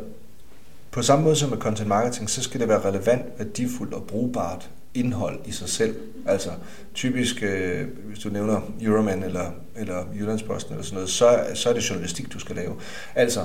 på 0.91 1.01
samme 1.01 1.23
måde 1.23 1.35
som 1.35 1.49
med 1.49 1.57
content 1.57 1.87
marketing, 1.87 2.29
så 2.29 2.43
skal 2.43 2.59
det 2.59 2.67
være 2.67 2.85
relevant, 2.85 3.25
værdifuldt 3.37 3.93
og 3.93 4.03
brugbart 4.03 4.69
indhold 4.93 5.39
i 5.45 5.51
sig 5.51 5.69
selv. 5.69 5.95
Altså 6.25 6.49
typisk, 6.93 7.43
øh, 7.43 7.87
hvis 8.07 8.19
du 8.19 8.29
nævner 8.29 8.61
Euroman 8.81 9.23
eller, 9.23 9.51
eller 9.75 10.03
Jyllandsposten 10.15 10.73
eller 10.73 10.83
sådan 10.83 10.95
noget, 10.95 11.09
så, 11.09 11.39
så 11.53 11.69
er 11.69 11.73
det 11.73 11.89
journalistik, 11.89 12.33
du 12.33 12.39
skal 12.39 12.55
lave. 12.55 12.75
Altså, 13.15 13.39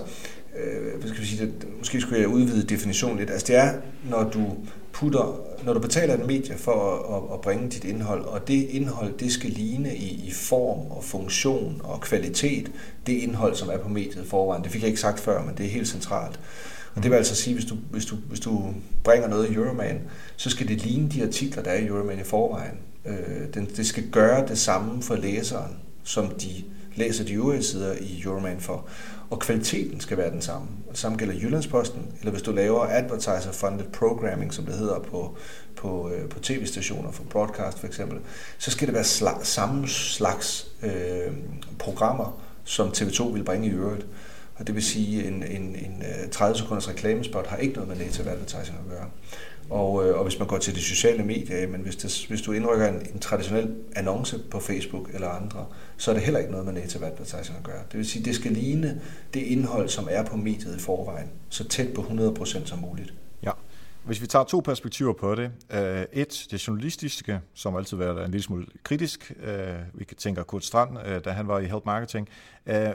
øh, 0.57 1.01
hvad 1.01 1.09
skal 1.09 1.21
vi 1.21 1.27
sige, 1.27 1.47
det, 1.47 1.79
måske 1.79 2.01
skulle 2.01 2.21
jeg 2.21 2.29
udvide 2.29 2.63
definitionen 2.63 3.19
lidt. 3.19 3.31
Altså 3.31 3.47
det 3.47 3.57
er, 3.57 3.73
når 4.11 4.31
du 4.31 4.57
putter, 4.97 5.41
når 5.65 5.73
du 5.73 5.81
betaler 5.81 6.15
en 6.15 6.27
medie 6.27 6.59
for 6.59 6.73
at, 6.73 7.17
at, 7.17 7.35
at 7.35 7.41
bringe 7.41 7.69
dit 7.69 7.85
indhold, 7.85 8.25
og 8.25 8.49
det 8.49 8.69
indhold, 8.71 9.19
det 9.19 9.33
skal 9.33 9.51
ligne 9.51 9.97
i, 9.97 10.29
i 10.29 10.33
form 10.33 10.91
og 10.91 11.05
funktion 11.05 11.81
og 11.85 12.01
kvalitet, 12.01 12.73
det 13.07 13.13
indhold, 13.13 13.55
som 13.55 13.69
er 13.69 13.79
på 13.79 13.89
mediet 13.89 14.27
forvejen. 14.27 14.65
Det 14.65 14.73
fik 14.73 14.83
jeg 14.83 14.89
ikke 14.89 15.01
sagt 15.01 15.21
før, 15.21 15.45
men 15.45 15.55
det 15.57 15.67
er 15.67 15.71
helt 15.71 15.89
centralt. 15.89 16.41
Og 16.95 17.03
det 17.03 17.11
vil 17.11 17.17
altså 17.17 17.35
sige, 17.35 17.55
hvis 17.55 17.65
du, 17.65 17.75
hvis 17.91 18.05
du, 18.05 18.17
hvis 18.17 18.41
du 18.41 18.75
bringer 19.05 19.29
noget 19.29 19.51
i 19.51 19.55
Euroman, 19.55 20.01
så 20.37 20.51
skal 20.51 20.69
det 20.69 20.85
ligne 20.85 21.09
de 21.09 21.23
artikler, 21.23 21.63
der 21.63 21.71
er 21.71 21.79
i 21.79 21.87
Euroman 21.87 22.21
i 22.21 22.25
forvejen. 22.25 22.79
Øh, 23.07 23.55
den, 23.55 23.69
det 23.77 23.87
skal 23.87 24.11
gøre 24.11 24.49
det 24.49 24.59
samme 24.59 25.03
for 25.03 25.17
læseren, 25.17 25.77
som 26.05 26.29
de 26.29 26.65
læser 26.95 27.25
de 27.25 27.33
øvrige 27.33 27.63
sider 27.63 27.95
i 28.01 28.23
Euroman 28.25 28.61
for. 28.61 28.87
Og 29.31 29.41
kvaliteten 29.41 30.01
skal 30.01 30.17
være 30.17 30.31
den 30.31 30.43
samme. 30.43 30.69
Det 30.91 30.99
samme 30.99 31.19
gælder 31.19 31.35
Jyllandsposten, 31.35 32.03
eller 32.21 32.33
hvis 32.33 32.43
du 32.43 32.53
laver 32.53 32.81
advertiser-funded 32.81 33.85
programming, 33.93 34.55
som 34.55 34.65
det 34.65 34.75
hedder 34.75 34.99
på, 34.99 35.37
på, 35.77 36.11
øh, 36.11 36.29
på 36.29 36.41
tv-stationer 36.41 37.11
for 37.11 37.25
broadcast 37.25 37.79
for 37.79 37.87
eksempel, 37.87 38.19
så 38.59 38.71
skal 38.71 38.87
det 38.87 38.95
være 38.95 39.05
sla- 39.05 39.45
samme 39.45 39.89
slags 39.89 40.69
øh, 40.83 41.33
programmer, 41.79 42.43
som 42.65 42.89
TV2 42.89 43.25
vil 43.25 43.45
bringe 43.45 43.67
i 43.67 43.71
øvrigt. 43.71 44.07
Og 44.57 44.67
det 44.67 44.75
vil 44.75 44.83
sige, 44.83 45.29
en, 45.29 45.43
en, 45.43 45.63
en 45.63 46.03
øh, 46.03 46.31
30 46.31 46.59
sekunders 46.59 46.89
reklamespot 46.89 47.47
har 47.47 47.57
ikke 47.57 47.75
noget 47.75 47.89
med 47.89 47.97
native 47.97 48.31
advertising 48.31 48.79
at 48.85 48.91
gøre. 48.91 49.07
Og, 49.71 50.09
øh, 50.09 50.17
og 50.17 50.23
hvis 50.23 50.39
man 50.39 50.49
går 50.49 50.59
til 50.59 50.75
de 50.75 50.83
sociale 50.83 51.25
medier, 51.25 51.69
men 51.69 51.81
hvis, 51.81 51.97
det, 51.97 52.27
hvis 52.29 52.43
du 52.43 52.53
indrykker 52.53 52.89
en, 52.89 53.07
en 53.15 53.19
traditionel 53.21 53.75
annonce 53.97 54.39
på 54.51 54.61
Facebook 54.61 55.11
eller 55.15 55.29
andre, 55.29 55.67
så 55.97 56.11
er 56.11 56.15
det 56.15 56.23
heller 56.23 56.41
ikke 56.41 56.51
noget 56.51 56.67
med 56.67 56.75
native 56.75 57.07
advertising 57.07 57.59
at 57.59 57.65
gøre. 57.65 57.83
Det 57.93 57.99
vil 57.99 58.07
sige, 58.07 58.25
det 58.25 58.35
skal 58.35 58.53
ligne 58.53 59.01
det 59.35 59.41
indhold, 59.41 59.89
som 59.89 60.09
er 60.11 60.25
på 60.25 60.37
mediet 60.37 60.77
i 60.77 60.81
forvejen, 60.81 61.31
så 61.49 61.69
tæt 61.69 61.95
på 61.95 62.03
100% 62.03 62.67
som 62.67 62.79
muligt. 62.79 63.15
Ja. 63.43 63.51
Hvis 64.07 64.23
vi 64.23 64.27
tager 64.27 64.45
to 64.45 64.61
perspektiver 64.61 65.13
på 65.13 65.35
det. 65.35 65.51
Øh, 65.71 66.05
et, 66.13 66.47
det 66.51 66.69
journalistiske, 66.69 67.41
som 67.55 67.77
altid 67.77 67.97
været 67.97 68.25
en 68.25 68.31
lille 68.31 68.43
smule 68.43 68.67
kritisk. 68.83 69.33
Øh, 69.43 69.75
vi 69.95 70.05
kan 70.05 70.17
tænke 70.17 70.45
Kurt 70.45 70.65
Strand, 70.65 70.99
øh, 71.07 71.25
da 71.25 71.31
han 71.31 71.49
var 71.49 71.59
i 71.59 71.65
Help 71.65 71.87
Marketing. 71.87 72.29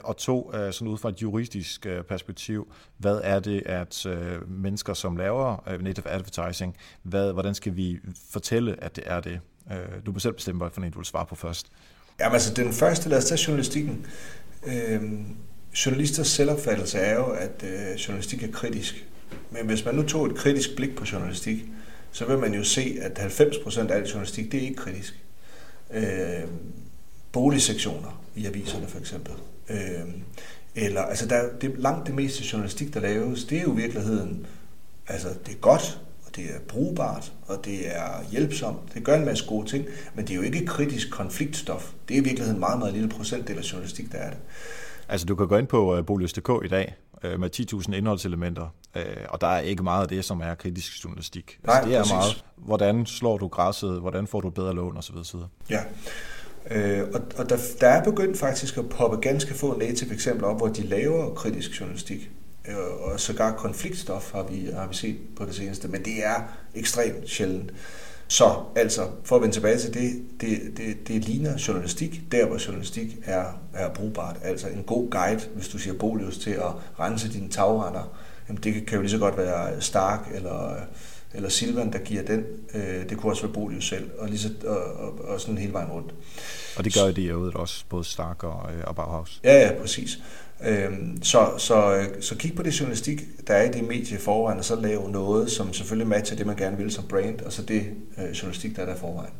Og 0.04 0.18
to, 0.18 0.52
sådan 0.72 0.88
ud 0.88 0.98
fra 0.98 1.10
et 1.10 1.22
juridisk 1.22 1.88
perspektiv. 2.08 2.74
Hvad 2.98 3.22
er 3.24 3.40
det, 3.40 3.64
at 3.66 4.06
mennesker, 4.48 4.94
som 4.94 5.18
laver 5.18 5.78
native 5.82 6.10
advertising, 6.10 6.78
hvad, 7.04 7.34
hvordan 7.34 7.56
skal 7.56 7.76
vi 7.76 8.00
fortælle, 8.30 8.84
at 8.84 8.96
det 8.96 9.04
er 9.08 9.20
det? 9.20 9.40
Du 10.06 10.12
må 10.12 10.20
selv 10.20 10.34
bestemme, 10.34 10.60
hvad 10.60 10.70
for 10.70 10.82
en 10.82 10.92
du 10.92 11.00
vil 11.00 11.06
svare 11.06 11.26
på 11.26 11.36
først. 11.36 11.68
Jamen 12.22 12.34
altså, 12.34 12.54
den 12.54 12.74
første, 12.74 13.10
lad 13.10 13.18
os 13.18 13.26
tage 13.26 13.40
journalistikken. 13.48 14.06
Uh, 14.68 14.72
journalisters 15.86 16.28
selvopfattelse 16.28 16.98
er 16.98 17.16
jo, 17.16 17.26
at 17.26 17.64
øh, 17.64 17.96
journalistik 17.96 18.44
er 18.44 18.52
kritisk. 18.52 19.06
Men 19.52 19.66
hvis 19.66 19.86
man 19.86 19.96
nu 19.96 20.04
tog 20.04 20.26
et 20.26 20.36
kritisk 20.36 20.76
blik 20.76 20.96
på 20.96 21.06
journalistik, 21.12 21.66
så 22.12 22.26
vil 22.26 22.38
man 22.38 22.54
jo 22.54 22.64
se, 22.64 22.98
at 23.02 23.20
90% 23.20 23.80
af 23.80 23.96
al 23.96 24.04
journalistik, 24.04 24.52
det 24.52 24.58
er 24.58 24.62
ikke 24.62 24.76
kritisk. 24.76 25.20
Øh, 25.94 26.44
boligsektioner 27.32 28.24
i 28.36 28.46
aviserne 28.46 28.88
for 28.88 29.00
eksempel. 29.00 29.34
Øh, 29.70 29.78
eller, 30.76 31.02
altså 31.02 31.26
der, 31.26 31.50
det, 31.62 31.74
langt 31.78 32.08
det 32.08 32.16
meste 32.16 32.44
journalistik, 32.54 32.94
der 32.94 33.00
laves, 33.00 33.44
det 33.44 33.58
er 33.58 33.62
jo 33.62 33.74
i 33.74 33.76
virkeligheden, 33.76 34.46
altså 35.08 35.30
det 35.46 35.54
er 35.54 35.60
godt, 35.60 36.00
det 36.36 36.46
er 36.46 36.60
brugbart, 36.68 37.34
og 37.48 37.66
det 37.66 37.98
er 37.98 38.30
hjælpsomt. 38.32 38.94
Det 38.94 39.04
gør 39.04 39.16
en 39.16 39.26
masse 39.26 39.48
gode 39.48 39.68
ting, 39.68 39.86
men 40.16 40.26
det 40.26 40.32
er 40.32 40.36
jo 40.36 40.42
ikke 40.42 40.66
kritisk 40.66 41.12
konfliktstof. 41.12 41.92
Det 42.08 42.14
er 42.14 42.22
i 42.22 42.24
virkeligheden 42.24 42.56
en 42.56 42.60
meget, 42.60 42.80
meget 42.80 42.94
lille 42.94 43.10
procentdel 43.10 43.58
af 43.58 43.74
journalistik, 43.74 44.12
der 44.12 44.18
er 44.18 44.30
det. 44.30 44.40
Altså 45.10 45.26
du 45.26 45.36
kan 45.36 45.48
gå 45.48 45.58
ind 45.58 45.68
på 45.68 45.98
uh, 45.98 46.06
Bolius.dk 46.06 46.50
i 46.66 46.68
dag 46.68 46.96
uh, 47.24 47.40
med 47.40 47.50
10.000 47.90 47.96
indholdselementer, 47.96 48.74
uh, 48.96 49.02
og 49.30 49.42
der 49.42 49.48
er 49.48 49.60
ikke 49.60 49.84
meget 49.84 50.02
af 50.02 50.08
det, 50.08 50.26
som 50.26 50.42
er 50.42 50.56
kritisk 50.56 51.04
journalistik. 51.04 51.60
Nej, 51.66 51.76
altså, 51.76 51.90
det 51.90 51.96
er 51.96 52.00
præcis. 52.00 52.14
meget, 52.14 52.46
hvordan 52.56 53.06
slår 53.06 53.38
du 53.38 53.48
græsset, 53.48 54.00
hvordan 54.00 54.28
får 54.28 54.42
du 54.42 54.50
bedre 54.50 54.76
lån 54.76 54.98
osv. 54.98 55.16
osv. 55.16 55.40
Ja, 55.70 55.80
øh, 56.72 57.08
og, 57.14 57.22
og 57.38 57.50
der, 57.50 57.58
der 57.80 57.88
er 57.88 58.04
begyndt 58.04 58.38
faktisk 58.38 58.78
at 58.78 58.90
poppe 58.90 59.18
ganske 59.18 59.54
få 59.54 59.78
native 59.78 60.14
eksempler 60.14 60.48
op, 60.48 60.58
hvor 60.58 60.68
de 60.68 60.82
laver 60.84 61.34
kritisk 61.34 61.80
journalistik. 61.80 62.32
Øh, 62.68 62.76
og 63.02 63.20
sågar 63.20 63.56
konfliktstof 63.56 64.32
har 64.32 64.44
vi, 64.44 64.70
har 64.74 64.88
vi 64.88 64.96
set 64.96 65.18
på 65.36 65.46
det 65.46 65.56
seneste, 65.56 65.88
men 65.88 66.06
det 66.06 66.26
er 66.26 66.42
ekstremt 66.76 67.30
sjældent. 67.30 67.72
Så 68.28 68.64
altså, 68.76 69.08
for 69.24 69.36
at 69.36 69.42
vende 69.42 69.56
tilbage 69.56 69.78
til 69.78 69.94
det, 69.94 70.24
det, 70.42 70.78
det, 70.78 71.08
det 71.08 71.26
ligner 71.26 71.58
journalistik, 71.68 72.22
der 72.32 72.46
hvor 72.46 72.66
journalistik 72.68 73.18
er, 73.24 73.44
er 73.74 73.94
brugbart. 73.94 74.38
Altså 74.44 74.68
en 74.68 74.84
god 74.84 75.10
guide, 75.10 75.42
hvis 75.56 75.68
du 75.68 75.78
siger 75.78 75.94
Bolius 75.94 76.38
til 76.38 76.52
at 76.52 76.72
rense 77.00 77.34
dine 77.34 77.50
tagrender, 77.50 78.18
jamen 78.50 78.64
det 78.64 78.86
kan 78.86 78.96
jo 78.96 79.02
lige 79.02 79.12
så 79.12 79.18
godt 79.18 79.38
være 79.38 79.82
Stark 79.82 80.20
eller, 80.34 80.76
eller 81.34 81.50
Silvan, 81.50 81.94
der 81.94 82.00
giver 82.00 82.24
den. 82.24 82.46
Øh, 82.74 83.10
det 83.10 83.18
kunne 83.18 83.32
også 83.32 83.42
være 83.42 83.54
Bolius 83.54 83.90
selv, 83.90 84.10
og, 84.20 84.28
lige 84.28 84.40
så, 84.40 84.50
og, 84.66 84.78
og, 84.78 85.26
og 85.26 85.42
sådan 85.42 85.58
hele 85.58 85.74
vejen 85.74 85.90
rundt. 85.92 86.14
Og 86.78 86.86
det 86.86 86.94
gør 86.94 87.12
de 87.12 87.22
jo 87.22 87.52
også, 87.56 87.84
både 87.90 88.04
Stark 88.04 88.44
og, 88.44 88.70
øh, 88.74 88.84
og 88.88 88.96
Bauhaus. 88.96 89.42
Ja, 89.44 89.62
ja, 89.62 89.72
præcis. 89.82 90.20
Øhm, 90.66 91.24
så, 91.24 91.50
så, 91.58 92.06
så 92.20 92.36
kig 92.36 92.56
på 92.56 92.64
det 92.64 92.80
journalistik, 92.80 93.48
der 93.48 93.54
er 93.54 93.64
i 93.64 93.72
det 93.72 93.84
medie 93.88 94.18
forvejen, 94.18 94.60
og 94.60 94.66
så 94.66 94.76
lave 94.76 95.12
noget, 95.12 95.52
som 95.52 95.74
selvfølgelig 95.74 96.08
matcher 96.08 96.38
det, 96.38 96.46
man 96.46 96.56
gerne 96.56 96.78
vil 96.78 96.92
som 96.92 97.04
brand, 97.08 97.42
og 97.42 97.54
så 97.54 97.62
det 97.62 97.86
øh, 98.18 98.32
journalistik, 98.32 98.76
der 98.76 98.82
er 98.82 98.86
der 98.86 98.96
forvejen. 98.96 99.34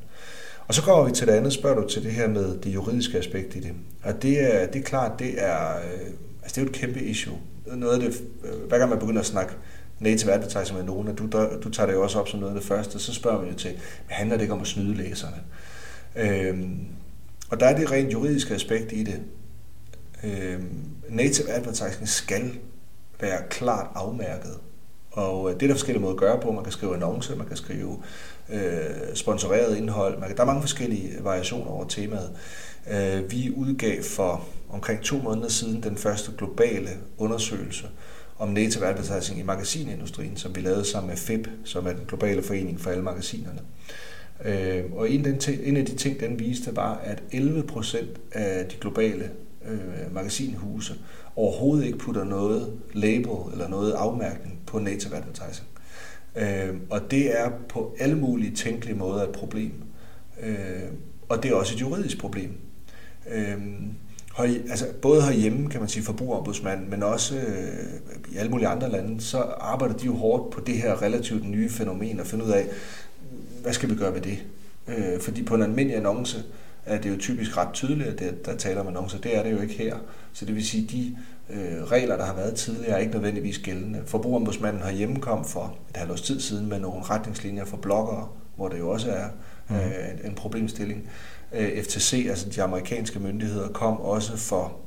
Og 0.68 0.74
så 0.74 0.82
kommer 0.82 1.06
vi 1.06 1.12
til 1.12 1.28
det 1.28 1.34
andet, 1.34 1.54
spørger 1.54 1.82
du 1.82 1.88
til 1.88 2.04
det 2.04 2.12
her 2.12 2.28
med 2.28 2.60
det 2.60 2.74
juridiske 2.74 3.18
aspekt 3.18 3.56
i 3.56 3.60
det. 3.60 3.74
Og 4.04 4.22
det 4.22 4.54
er, 4.54 4.68
det 4.68 4.80
er 4.80 4.84
klart, 4.84 5.20
det 5.20 5.34
er, 5.38 5.78
øh, 5.78 6.08
altså 6.44 6.56
det 6.56 6.58
er 6.58 6.62
jo 6.62 6.68
et 6.68 6.76
kæmpe 6.76 7.02
issue. 7.02 7.38
Noget 7.66 7.94
af 7.94 8.00
det, 8.00 8.22
øh, 8.44 8.68
hver 8.68 8.78
gang 8.78 8.90
man 8.90 9.00
begynder 9.00 9.20
at 9.20 9.26
snakke 9.26 9.54
native 10.02 10.32
advertising 10.32 10.78
med 10.78 10.86
nogen, 10.86 11.08
og 11.08 11.18
du, 11.18 11.26
der, 11.26 11.60
du 11.60 11.70
tager 11.70 11.88
det 11.88 11.94
jo 11.94 12.04
også 12.04 12.20
op 12.20 12.28
som 12.28 12.40
noget 12.40 12.54
af 12.54 12.60
det 12.60 12.68
første, 12.68 13.00
så 13.00 13.14
spørger 13.14 13.42
vi 13.42 13.50
jo 13.50 13.56
til, 13.56 13.72
handler 14.08 14.36
det 14.36 14.42
ikke 14.42 14.54
om 14.54 14.62
at 14.62 14.68
snyde 14.68 14.94
læserne? 14.94 15.38
Øhm, 16.16 16.78
og 17.50 17.60
der 17.60 17.66
er 17.66 17.78
det 17.78 17.92
rent 17.92 18.14
juridiske 18.14 18.54
aspekt 18.54 18.92
i 18.92 19.04
det. 19.04 19.22
Øhm, 20.24 20.80
native 21.10 21.50
advertising 21.50 22.08
skal 22.08 22.52
være 23.20 23.42
klart 23.50 23.88
afmærket. 23.96 24.58
Og 25.12 25.50
øh, 25.50 25.56
det 25.56 25.64
er 25.64 25.68
der 25.68 25.76
forskellige 25.76 26.02
måder 26.02 26.14
at 26.14 26.20
gøre 26.20 26.42
på. 26.42 26.52
Man 26.52 26.64
kan 26.64 26.74
skrive 26.74 26.96
annonce, 26.96 27.36
man 27.36 27.48
kan 27.48 27.58
skrive 27.58 28.04
øh, 28.50 29.14
sponsoreret 29.14 29.78
indhold. 29.78 30.20
Man 30.20 30.28
kan, 30.28 30.38
der 30.38 30.44
er 30.44 30.48
mange 30.48 30.62
forskellige 30.62 31.18
variationer 31.20 31.72
over 31.72 31.88
temaet. 31.88 32.32
Øh, 32.92 33.32
vi 33.32 33.54
udgav 33.56 34.04
for 34.04 34.48
omkring 34.70 35.02
to 35.02 35.18
måneder 35.18 35.50
siden 35.50 35.84
den 35.84 35.98
første 35.98 36.32
globale 36.38 36.90
undersøgelse 37.18 37.88
om 38.42 38.50
native 38.50 38.86
advertising 38.86 39.40
i 39.40 39.44
magasinindustrien, 39.44 40.38
som 40.38 40.56
vi 40.56 40.62
lavede 40.62 40.86
sammen 40.86 41.10
med 41.10 41.18
FIP, 41.18 41.50
som 41.64 41.88
er 41.88 41.94
den 41.94 42.06
globale 42.08 42.44
forening 42.44 42.80
for 42.80 42.90
alle 42.90 43.04
magasinerne. 43.04 43.60
Øh, 44.46 44.84
og 44.94 45.10
en, 45.10 45.26
den, 45.26 45.42
en 45.64 45.78
af 45.78 45.86
de 45.86 45.96
ting, 45.96 46.20
den 46.20 46.40
viste, 46.40 46.76
var, 46.76 46.96
at 47.04 47.24
11 47.32 47.64
procent 47.64 48.10
af 48.32 48.66
de 48.66 48.76
globale 48.76 49.32
øh, 49.68 50.14
magasinhuse 50.14 50.94
overhovedet 51.36 51.86
ikke 51.86 51.98
putter 51.98 52.24
noget 52.24 52.80
label 52.94 53.52
eller 53.52 53.68
noget 53.68 53.92
afmærkning 53.92 54.60
på 54.68 54.80
native 54.80 55.16
advertising. 55.16 55.68
Øh, 56.36 56.76
og 56.90 57.12
det 57.12 57.40
er 57.40 57.52
på 57.70 57.96
alle 58.00 58.16
mulige 58.18 58.56
tænkelige 58.56 58.98
måder 58.98 59.24
et 59.24 59.32
problem. 59.32 59.74
Øh, 60.44 60.92
og 61.30 61.44
det 61.44 61.52
er 61.52 61.56
også 61.56 61.76
et 61.76 61.82
juridisk 61.82 62.20
problem. 62.20 62.52
Øh, 63.32 63.58
altså 64.40 64.86
både 65.02 65.22
herhjemme, 65.22 65.70
kan 65.70 65.80
man 65.80 65.90
sige, 65.90 66.04
forbrugerombudsmanden, 66.04 66.90
men 66.90 67.04
også 67.04 67.36
øh, 67.36 68.34
i 68.34 68.38
alle 68.38 68.52
mulige 68.52 68.68
andre 68.68 68.90
lande, 68.90 69.22
så 69.22 69.38
arbejder 69.60 69.98
de 69.98 70.06
jo 70.06 70.16
hårdt 70.16 70.54
på 70.54 70.62
det 70.62 70.76
her 70.76 71.02
relativt 71.02 71.50
nye 71.50 71.70
fænomen 71.70 72.20
og 72.20 72.28
finde 72.28 72.46
ud 72.46 72.52
af, 72.52 72.68
hvad 73.62 73.74
skal 73.74 73.90
vi 73.90 73.96
gøre 73.96 74.14
ved 74.14 74.22
det? 74.22 74.38
Øh, 74.88 75.20
fordi 75.20 75.44
på 75.44 75.56
en 75.56 75.62
almindelig 75.62 75.98
annonce 75.98 76.44
er 76.86 77.02
det 77.02 77.10
jo 77.10 77.18
typisk 77.18 77.58
ret 77.58 77.74
tydeligt, 77.74 78.10
at 78.10 78.20
det, 78.20 78.46
der 78.46 78.56
taler 78.56 78.82
om 78.82 78.88
annoncer. 78.88 79.18
Det 79.18 79.38
er 79.38 79.44
det 79.44 79.52
jo 79.52 79.60
ikke 79.60 79.74
her. 79.74 79.96
Så 80.34 80.46
det 80.46 80.56
vil 80.56 80.66
sige, 80.66 80.84
at 80.84 80.92
de 80.92 81.18
øh, 81.50 81.84
regler, 81.84 82.18
der 82.18 82.26
har 82.26 82.36
været 82.36 82.56
tidligere, 82.56 82.92
er 82.92 82.98
ikke 82.98 83.14
nødvendigvis 83.14 83.60
gældende. 83.60 84.02
Forbrugerombudsmanden 84.06 84.82
har 84.82 84.92
hjemmekom 84.92 85.46
for 85.46 85.78
et 85.90 85.98
halvt 85.98 86.12
års 86.12 86.22
tid 86.22 86.40
siden 86.40 86.70
med 86.70 86.80
nogle 86.80 87.04
retningslinjer 87.04 87.66
for 87.66 87.78
bloggere, 87.78 88.28
hvor 88.56 88.68
det 88.68 88.80
jo 88.80 88.90
også 88.90 89.12
er 89.12 89.26
mm. 89.70 89.76
øh, 89.76 90.26
en 90.26 90.36
problemstilling. 90.36 91.10
Øh, 91.54 91.84
FTC, 91.84 92.26
altså 92.30 92.50
de 92.50 92.64
amerikanske 92.64 93.20
myndigheder, 93.20 93.68
kom 93.68 93.98
også 93.98 94.38
for 94.38 94.78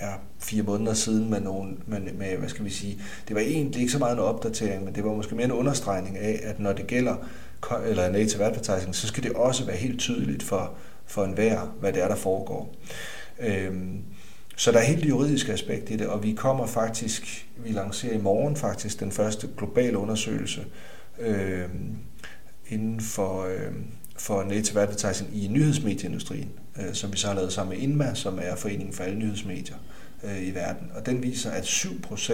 ja, 0.00 0.12
fire 0.38 0.62
måneder 0.62 0.94
siden 0.94 1.30
med 1.30 1.40
nogle, 1.40 1.76
med, 1.86 2.00
med, 2.00 2.36
hvad 2.36 2.48
skal 2.48 2.64
vi 2.64 2.70
sige, 2.70 3.02
det 3.28 3.36
var 3.36 3.42
egentlig 3.42 3.80
ikke 3.80 3.92
så 3.92 3.98
meget 3.98 4.12
en 4.12 4.18
opdatering, 4.18 4.84
men 4.84 4.94
det 4.94 5.04
var 5.04 5.12
måske 5.12 5.34
mere 5.34 5.44
en 5.44 5.52
understregning 5.52 6.18
af, 6.18 6.40
at 6.42 6.60
når 6.60 6.72
det 6.72 6.86
gælder 6.86 7.16
eller 7.86 8.10
native 8.10 8.44
advertising, 8.44 8.94
så 8.94 9.06
skal 9.06 9.22
det 9.22 9.32
også 9.32 9.64
være 9.64 9.76
helt 9.76 10.00
tydeligt 10.00 10.42
for, 10.42 10.74
for 11.06 11.24
enhver, 11.24 11.60
hvad 11.80 11.92
det 11.92 12.02
er, 12.02 12.08
der 12.08 12.16
foregår. 12.16 12.74
Øhm, 13.38 14.02
så 14.56 14.72
der 14.72 14.78
er 14.78 14.84
helt 14.84 15.08
juridiske 15.08 15.52
aspekt 15.52 15.90
i 15.90 15.96
det, 15.96 16.06
og 16.06 16.22
vi 16.22 16.32
kommer 16.32 16.66
faktisk, 16.66 17.48
vi 17.56 17.72
lancerer 17.72 18.14
i 18.14 18.22
morgen 18.22 18.56
faktisk 18.56 19.00
den 19.00 19.12
første 19.12 19.48
globale 19.56 19.98
undersøgelse 19.98 20.64
øh, 21.18 21.68
inden 22.68 23.00
for, 23.00 23.44
øh, 23.44 23.72
for 24.18 24.42
native 24.42 24.80
advertising 24.80 25.30
i 25.42 25.48
nyhedsmedieindustrien, 25.48 26.50
øh, 26.78 26.94
som 26.94 27.12
vi 27.12 27.16
så 27.16 27.26
har 27.26 27.34
lavet 27.34 27.52
sammen 27.52 27.78
med 27.78 27.88
INMA, 27.88 28.14
som 28.14 28.38
er 28.42 28.56
Foreningen 28.56 28.94
for 28.94 29.04
alle 29.04 29.18
nyhedsmedier 29.18 29.76
øh, 30.24 30.48
i 30.48 30.54
verden. 30.54 30.90
Og 30.94 31.06
den 31.06 31.22
viser, 31.22 31.50
at 31.50 31.64
7% 31.64 32.32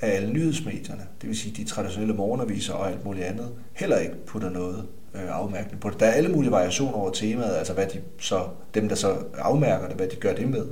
af 0.00 0.16
alle 0.16 0.32
nyhedsmedierne, 0.32 1.02
det 1.20 1.28
vil 1.28 1.38
sige 1.38 1.54
de 1.56 1.64
traditionelle 1.64 2.14
morgenaviser 2.14 2.74
og 2.74 2.88
alt 2.88 3.04
muligt 3.04 3.24
andet, 3.24 3.48
heller 3.72 3.98
ikke 3.98 4.26
putter 4.26 4.50
noget 4.50 4.84
øh, 5.14 5.36
afmærkning 5.36 5.80
på 5.80 5.90
det. 5.90 6.00
Der 6.00 6.06
er 6.06 6.12
alle 6.12 6.28
mulige 6.28 6.52
variationer 6.52 6.92
over 6.92 7.10
temaet, 7.10 7.54
altså 7.54 7.72
hvad 7.72 7.86
de 7.86 8.00
så, 8.18 8.48
dem 8.74 8.88
der 8.88 8.96
så 8.96 9.16
afmærker 9.38 9.86
det, 9.86 9.96
hvad 9.96 10.08
de 10.08 10.16
gør 10.16 10.34
det 10.34 10.48
med. 10.48 10.66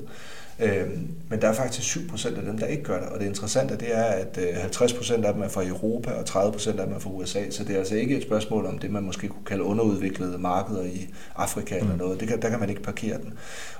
Øhm, 0.63 1.09
men 1.29 1.41
der 1.41 1.49
er 1.49 1.53
faktisk 1.53 1.97
7% 1.97 2.27
af 2.27 2.43
dem, 2.43 2.59
der 2.59 2.67
ikke 2.67 2.83
gør 2.83 3.01
det. 3.01 3.09
Og 3.09 3.21
det 3.21 3.27
interessante 3.27 3.77
det 3.77 3.97
er, 3.97 4.03
at 4.03 4.39
50% 4.39 5.19
øh, 5.19 5.25
af 5.25 5.35
dem 5.35 5.43
er 5.43 5.49
fra 5.49 5.67
Europa, 5.67 6.11
og 6.11 6.25
30% 6.29 6.69
af 6.69 6.87
dem 6.87 6.95
er 6.95 6.99
fra 6.99 7.11
USA. 7.11 7.51
Så 7.51 7.65
det 7.65 7.75
er 7.75 7.79
altså 7.79 7.95
ikke 7.95 8.17
et 8.17 8.23
spørgsmål 8.23 8.67
om 8.67 8.79
det, 8.79 8.91
man 8.91 9.03
måske 9.03 9.29
kunne 9.29 9.45
kalde 9.45 9.63
underudviklede 9.63 10.39
markeder 10.39 10.83
i 10.83 11.09
Afrika 11.37 11.75
mm. 11.75 11.81
eller 11.81 11.97
noget. 11.97 12.21
Det 12.21 12.29
kan, 12.29 12.43
der 12.43 12.49
kan 12.49 12.61
man 12.61 12.69
ikke 12.69 12.83
parkere 12.83 13.19
den. 13.19 13.33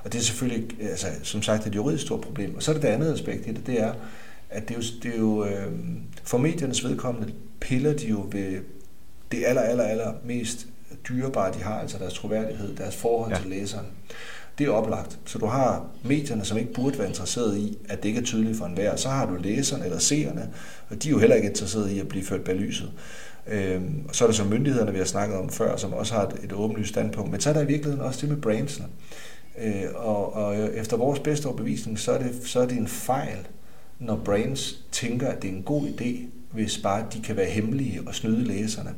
Og 0.05 0.13
det 0.13 0.19
er 0.19 0.23
selvfølgelig, 0.23 0.83
altså, 0.83 1.07
som 1.23 1.43
sagt, 1.43 1.67
et 1.67 1.75
juridisk 1.75 2.05
stort 2.05 2.21
problem. 2.21 2.57
Og 2.57 2.63
så 2.63 2.71
er 2.71 2.73
det 2.73 2.83
det 2.83 2.89
andet 2.89 3.13
aspekt 3.13 3.47
i 3.47 3.51
det, 3.53 3.67
det 3.67 3.81
er, 3.81 3.93
at 4.51 4.69
det 4.69 4.75
er 4.75 4.79
jo, 4.79 4.85
det 5.03 5.15
er 5.15 5.19
jo 5.19 5.45
øh, 5.45 5.73
for 6.25 6.39
mediernes 6.39 6.85
vedkommende 6.85 7.33
piller 7.61 7.93
de 7.93 8.07
jo 8.07 8.27
ved 8.33 8.61
det 9.33 9.45
aller, 9.47 9.63
aller, 9.63 9.85
aller 9.85 10.13
mest 10.25 10.67
dyrebare, 11.09 11.53
de 11.55 11.63
har, 11.63 11.81
altså 11.81 11.99
deres 11.99 12.15
troværdighed, 12.15 12.77
deres 12.77 12.97
forhold 12.97 13.33
ja. 13.33 13.39
til 13.39 13.51
læseren. 13.51 13.87
Det 14.61 14.69
er 14.69 14.73
oplagt. 14.73 15.19
Så 15.25 15.39
du 15.39 15.47
har 15.47 15.87
medierne, 16.05 16.45
som 16.45 16.59
ikke 16.59 16.73
burde 16.73 16.99
være 16.99 17.09
interesseret 17.09 17.57
i, 17.57 17.79
at 17.89 18.03
det 18.03 18.09
ikke 18.09 18.21
er 18.21 18.25
tydeligt 18.25 18.59
for 18.59 18.65
enhver. 18.65 18.97
Så 18.97 19.09
har 19.09 19.27
du 19.27 19.35
læserne 19.35 19.85
eller 19.85 19.99
seerne, 19.99 20.51
og 20.91 21.03
de 21.03 21.09
er 21.09 21.13
jo 21.13 21.19
heller 21.19 21.37
ikke 21.37 21.49
interesseret 21.49 21.91
i 21.91 22.01
at 22.01 22.09
blive 22.09 22.25
ført 22.25 22.45
bag 22.45 22.55
lyset. 22.55 22.91
Øhm, 23.47 24.05
og 24.09 24.15
så 24.15 24.25
er 24.25 24.29
der 24.29 24.35
så 24.35 24.45
myndighederne, 24.45 24.93
vi 24.93 24.99
har 24.99 25.05
snakket 25.05 25.39
om 25.39 25.49
før, 25.49 25.77
som 25.77 25.93
også 25.93 26.15
har 26.15 26.27
et, 26.27 26.35
et 26.45 26.53
åbenlyst 26.53 26.91
standpunkt. 26.91 27.31
Men 27.31 27.41
så 27.41 27.49
er 27.51 27.53
der 27.53 27.61
i 27.61 27.67
virkeligheden 27.67 28.01
også 28.01 28.21
det 28.21 28.29
med 28.29 28.37
brandsene. 28.37 28.87
Øh, 29.63 29.85
og, 29.95 30.35
og 30.35 30.75
efter 30.75 30.97
vores 30.97 31.21
bedste 31.21 31.47
overbevisning, 31.47 31.99
så 31.99 32.13
er, 32.13 32.19
det, 32.19 32.41
så 32.45 32.61
er 32.61 32.67
det 32.67 32.79
en 32.79 32.89
fejl, 32.89 33.39
når 33.99 34.17
brands 34.25 34.85
tænker, 34.93 35.29
at 35.29 35.43
det 35.43 35.51
er 35.51 35.55
en 35.55 35.63
god 35.63 35.87
idé, 35.87 36.17
hvis 36.53 36.79
bare 36.79 37.05
de 37.13 37.23
kan 37.23 37.37
være 37.37 37.51
hemmelige 37.51 38.01
og 38.07 38.15
snyde 38.15 38.45
læserne 38.45 38.91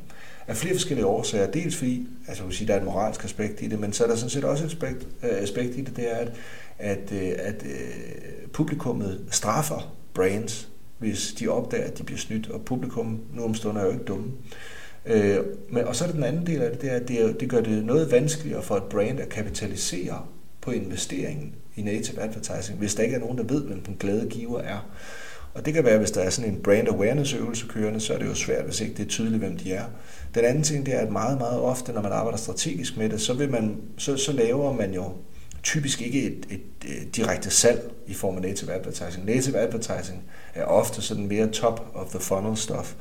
af 0.47 0.57
flere 0.57 0.75
forskellige 0.75 1.07
årsager. 1.07 1.51
Dels 1.51 1.77
fordi, 1.77 2.07
altså 2.29 2.45
vil 2.45 2.57
sige, 2.57 2.69
der 2.69 2.75
er 2.75 2.79
et 2.79 2.85
moralsk 2.85 3.25
aspekt 3.25 3.63
i 3.63 3.67
det, 3.67 3.81
men 3.81 3.93
så 3.93 4.05
er 4.05 4.09
der 4.09 4.17
sådan 4.17 4.31
set 4.31 4.45
også 4.45 4.65
et 4.65 4.69
aspekt, 4.69 5.07
øh, 5.23 5.31
aspekt 5.43 5.77
i 5.77 5.81
det, 5.81 5.97
det 5.97 6.13
er, 6.13 6.17
at, 6.17 6.33
at, 6.79 7.13
øh, 7.13 7.33
at 7.39 7.63
øh, 7.65 8.49
publikummet 8.53 9.21
straffer 9.31 9.95
brands, 10.15 10.69
hvis 10.99 11.35
de 11.39 11.49
opdager, 11.49 11.85
at 11.85 11.99
de 11.99 12.03
bliver 12.03 12.19
snydt, 12.19 12.51
og 12.51 12.65
publikum 12.65 13.21
nu 13.35 13.45
om 13.45 13.55
stunder 13.55 13.81
er 13.81 13.87
jo 13.87 13.93
ikke 13.93 14.05
dumme. 14.05 14.33
Øh, 15.07 15.39
men, 15.71 15.85
og 15.85 15.97
så 15.97 16.05
er 16.05 16.09
det 16.09 16.17
den 16.17 16.25
anden 16.25 16.47
del 16.47 16.63
af 16.63 16.71
det, 16.71 16.81
det 16.81 16.91
er, 16.91 16.97
at 16.97 17.09
det, 17.09 17.41
det 17.41 17.51
gør 17.51 17.61
det 17.61 17.85
noget 17.85 18.11
vanskeligere 18.11 18.63
for 18.63 18.77
et 18.77 18.83
brand 18.83 19.21
at 19.21 19.29
kapitalisere 19.29 20.27
på 20.61 20.71
investeringen 20.71 21.55
i 21.77 21.83
native 21.83 22.21
advertising, 22.21 22.79
hvis 22.79 22.95
der 22.95 23.03
ikke 23.03 23.15
er 23.15 23.21
nogen, 23.21 23.39
der 23.39 23.45
ved, 23.45 23.65
hvem 23.65 23.81
den 23.81 23.97
glade 24.01 24.29
giver 24.29 24.61
er. 24.61 24.91
Og 25.55 25.67
det 25.67 25.75
kan 25.75 25.85
være, 25.85 25.99
hvis 25.99 26.11
der 26.11 26.21
er 26.21 26.31
sådan 26.31 26.51
en 26.51 26.63
brand 26.63 26.89
awareness 26.89 27.35
øvelse 27.35 27.67
kørende, 27.69 28.01
så 28.01 28.15
er 28.15 28.19
det 28.19 28.27
jo 28.27 28.35
svært, 28.35 28.65
hvis 28.65 28.81
ikke 28.81 28.95
det 28.95 29.03
er 29.03 29.09
tydeligt, 29.09 29.39
hvem 29.39 29.57
de 29.57 29.73
er. 29.73 29.85
Den 30.35 30.45
anden 30.45 30.63
ting, 30.63 30.87
det 30.87 30.95
er, 30.95 30.99
at 30.99 31.13
meget, 31.13 31.39
meget 31.39 31.61
ofte, 31.61 31.93
når 31.93 32.03
man 32.03 32.13
arbejder 32.13 32.39
strategisk 32.39 32.97
med 32.97 33.09
det, 33.09 33.21
så, 33.21 33.35
vil 33.35 33.51
man, 33.51 33.77
så, 33.99 34.17
så 34.17 34.33
laver 34.33 34.73
man 34.73 34.95
jo 34.95 35.13
typisk 35.63 36.03
ikke 36.03 36.23
et, 36.23 36.47
et, 36.51 36.91
et 37.03 37.17
direkte 37.17 37.51
salg 37.51 37.93
i 38.07 38.15
form 38.15 38.37
af 38.37 38.43
native 38.43 38.73
advertising. 38.73 39.27
Native 39.27 39.59
advertising 39.59 40.23
er 40.55 40.65
ofte 40.65 41.03
sådan 41.03 41.27
mere 41.27 41.47
top 41.47 41.91
of 41.95 42.09
the 42.11 42.21
funnel 42.21 42.57
stuff. 42.57 42.95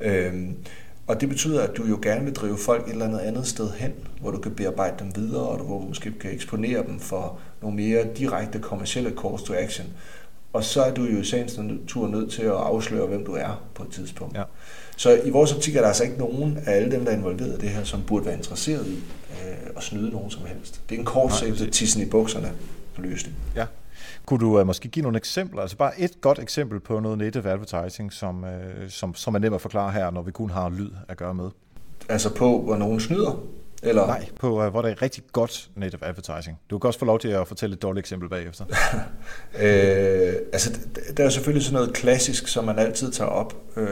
Øhm, 0.00 0.56
og 1.06 1.20
det 1.20 1.28
betyder, 1.28 1.62
at 1.62 1.76
du 1.76 1.84
jo 1.86 1.98
gerne 2.02 2.24
vil 2.24 2.34
drive 2.34 2.58
folk 2.58 2.86
et 2.86 2.92
eller 2.92 3.04
andet 3.06 3.18
andet 3.18 3.46
sted 3.46 3.70
hen, 3.70 3.92
hvor 4.20 4.30
du 4.30 4.38
kan 4.38 4.54
bearbejde 4.54 4.94
dem 4.98 5.16
videre, 5.16 5.48
og 5.48 5.58
hvor 5.58 5.80
du 5.80 5.86
måske 5.86 6.12
kan 6.20 6.32
eksponere 6.32 6.86
dem 6.86 7.00
for 7.00 7.38
nogle 7.62 7.76
mere 7.76 8.06
direkte 8.16 8.58
kommersielle 8.58 9.12
calls 9.22 9.42
to 9.42 9.54
action. 9.54 9.86
Og 10.54 10.64
så 10.64 10.82
er 10.82 10.94
du 10.94 11.02
jo 11.02 11.20
i 11.20 11.24
sagens 11.24 11.58
natur 11.58 12.08
nødt 12.08 12.30
til 12.30 12.42
at 12.42 12.52
afsløre, 12.52 13.06
hvem 13.06 13.24
du 13.24 13.32
er 13.32 13.62
på 13.74 13.82
et 13.82 13.88
tidspunkt. 13.90 14.36
Ja. 14.36 14.42
Så 14.96 15.20
i 15.24 15.30
vores 15.30 15.52
optik 15.52 15.76
er 15.76 15.80
der 15.80 15.88
altså 15.88 16.04
ikke 16.04 16.18
nogen 16.18 16.58
af 16.66 16.76
alle 16.76 16.90
dem, 16.90 17.04
der 17.04 17.12
er 17.12 17.16
involveret 17.16 17.58
i 17.58 17.60
det 17.60 17.68
her, 17.68 17.84
som 17.84 18.02
burde 18.06 18.26
være 18.26 18.34
interesseret 18.34 18.86
i 18.86 18.94
øh, 18.94 19.70
at 19.76 19.82
snyde 19.82 20.10
nogen 20.10 20.30
som 20.30 20.42
helst. 20.46 20.80
Det 20.88 20.94
er 20.94 20.98
en 20.98 21.04
kortsigtet 21.04 21.72
tissen 21.72 22.02
i 22.02 22.06
bukserne 22.06 22.52
løsning. 22.98 23.36
Ja. 23.56 23.66
Kunne 24.26 24.40
du 24.40 24.60
uh, 24.60 24.66
måske 24.66 24.88
give 24.88 25.02
nogle 25.02 25.16
eksempler, 25.16 25.62
altså 25.62 25.76
bare 25.76 26.00
et 26.00 26.20
godt 26.20 26.38
eksempel 26.38 26.80
på 26.80 27.00
noget 27.00 27.18
native 27.18 27.50
advertising, 27.50 28.12
som, 28.12 28.42
uh, 28.42 28.50
som, 28.88 29.14
som 29.14 29.34
er 29.34 29.38
nemt 29.38 29.54
at 29.54 29.60
forklare 29.60 29.92
her, 29.92 30.10
når 30.10 30.22
vi 30.22 30.30
kun 30.30 30.50
har 30.50 30.68
lyd 30.68 30.90
at 31.08 31.16
gøre 31.16 31.34
med? 31.34 31.50
Altså 32.08 32.34
på, 32.34 32.60
hvor 32.60 32.76
nogen 32.76 33.00
snyder? 33.00 33.40
Eller? 33.84 34.06
Nej, 34.06 34.28
på 34.40 34.64
uh, 34.64 34.70
hvor 34.70 34.82
der 34.82 34.88
er 34.88 35.02
rigtig 35.02 35.22
godt 35.32 35.70
native 35.76 36.04
advertising. 36.04 36.58
Du 36.70 36.78
kan 36.78 36.88
også 36.88 36.98
få 36.98 37.04
lov 37.04 37.18
til 37.18 37.28
at 37.28 37.48
fortælle 37.48 37.74
et 37.74 37.82
dårligt 37.82 38.04
eksempel 38.04 38.28
bagefter. 38.28 38.64
øh, 39.62 40.34
altså, 40.52 40.78
der 41.16 41.24
er 41.24 41.28
selvfølgelig 41.28 41.64
sådan 41.64 41.74
noget 41.74 41.94
klassisk, 41.94 42.48
som 42.48 42.64
man 42.64 42.78
altid 42.78 43.12
tager 43.12 43.30
op, 43.30 43.56
øh, 43.76 43.86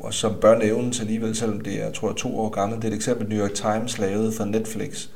og 0.00 0.14
som 0.14 0.34
bør 0.40 0.58
nævnes 0.58 1.00
alligevel, 1.00 1.36
selvom 1.36 1.60
det 1.60 1.74
er, 1.80 1.84
jeg 1.84 1.94
tror, 1.94 2.12
to 2.12 2.38
år 2.38 2.48
gammelt. 2.48 2.82
Det 2.82 2.88
er 2.88 2.92
et 2.92 2.96
eksempel, 2.96 3.28
New 3.28 3.38
York 3.38 3.54
Times 3.54 3.98
lavede 3.98 4.32
for 4.32 4.44
Netflix. 4.44 5.08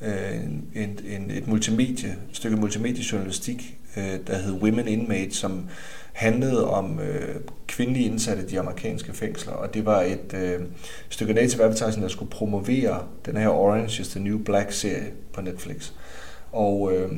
Øh, 0.00 0.44
en, 0.74 0.98
en, 1.04 1.30
et 1.30 1.48
multimedie, 1.48 2.08
et 2.30 2.36
stykke 2.36 2.56
multimediejournalistik, 2.56 3.78
øh, 3.96 4.18
der 4.26 4.36
hed 4.36 4.52
Women 4.52 4.88
Inmates, 4.88 5.36
som 5.36 5.68
handlede 6.12 6.68
om 6.68 7.00
øh, 7.00 7.34
kvindelige 7.66 8.06
indsatte 8.06 8.42
i 8.42 8.46
de 8.46 8.60
amerikanske 8.60 9.12
fængsler, 9.12 9.52
og 9.52 9.74
det 9.74 9.86
var 9.86 10.02
et 10.02 10.34
øh, 10.34 10.60
stykke 11.08 11.32
native 11.32 11.62
advertising, 11.62 12.02
der 12.02 12.08
skulle 12.08 12.30
promovere 12.30 13.02
den 13.26 13.36
her 13.36 13.48
Orange 13.48 14.00
is 14.00 14.08
the 14.08 14.20
New 14.20 14.38
Black-serie 14.38 15.12
på 15.32 15.40
Netflix. 15.40 15.92
Og 16.52 16.92
øh, 16.92 17.12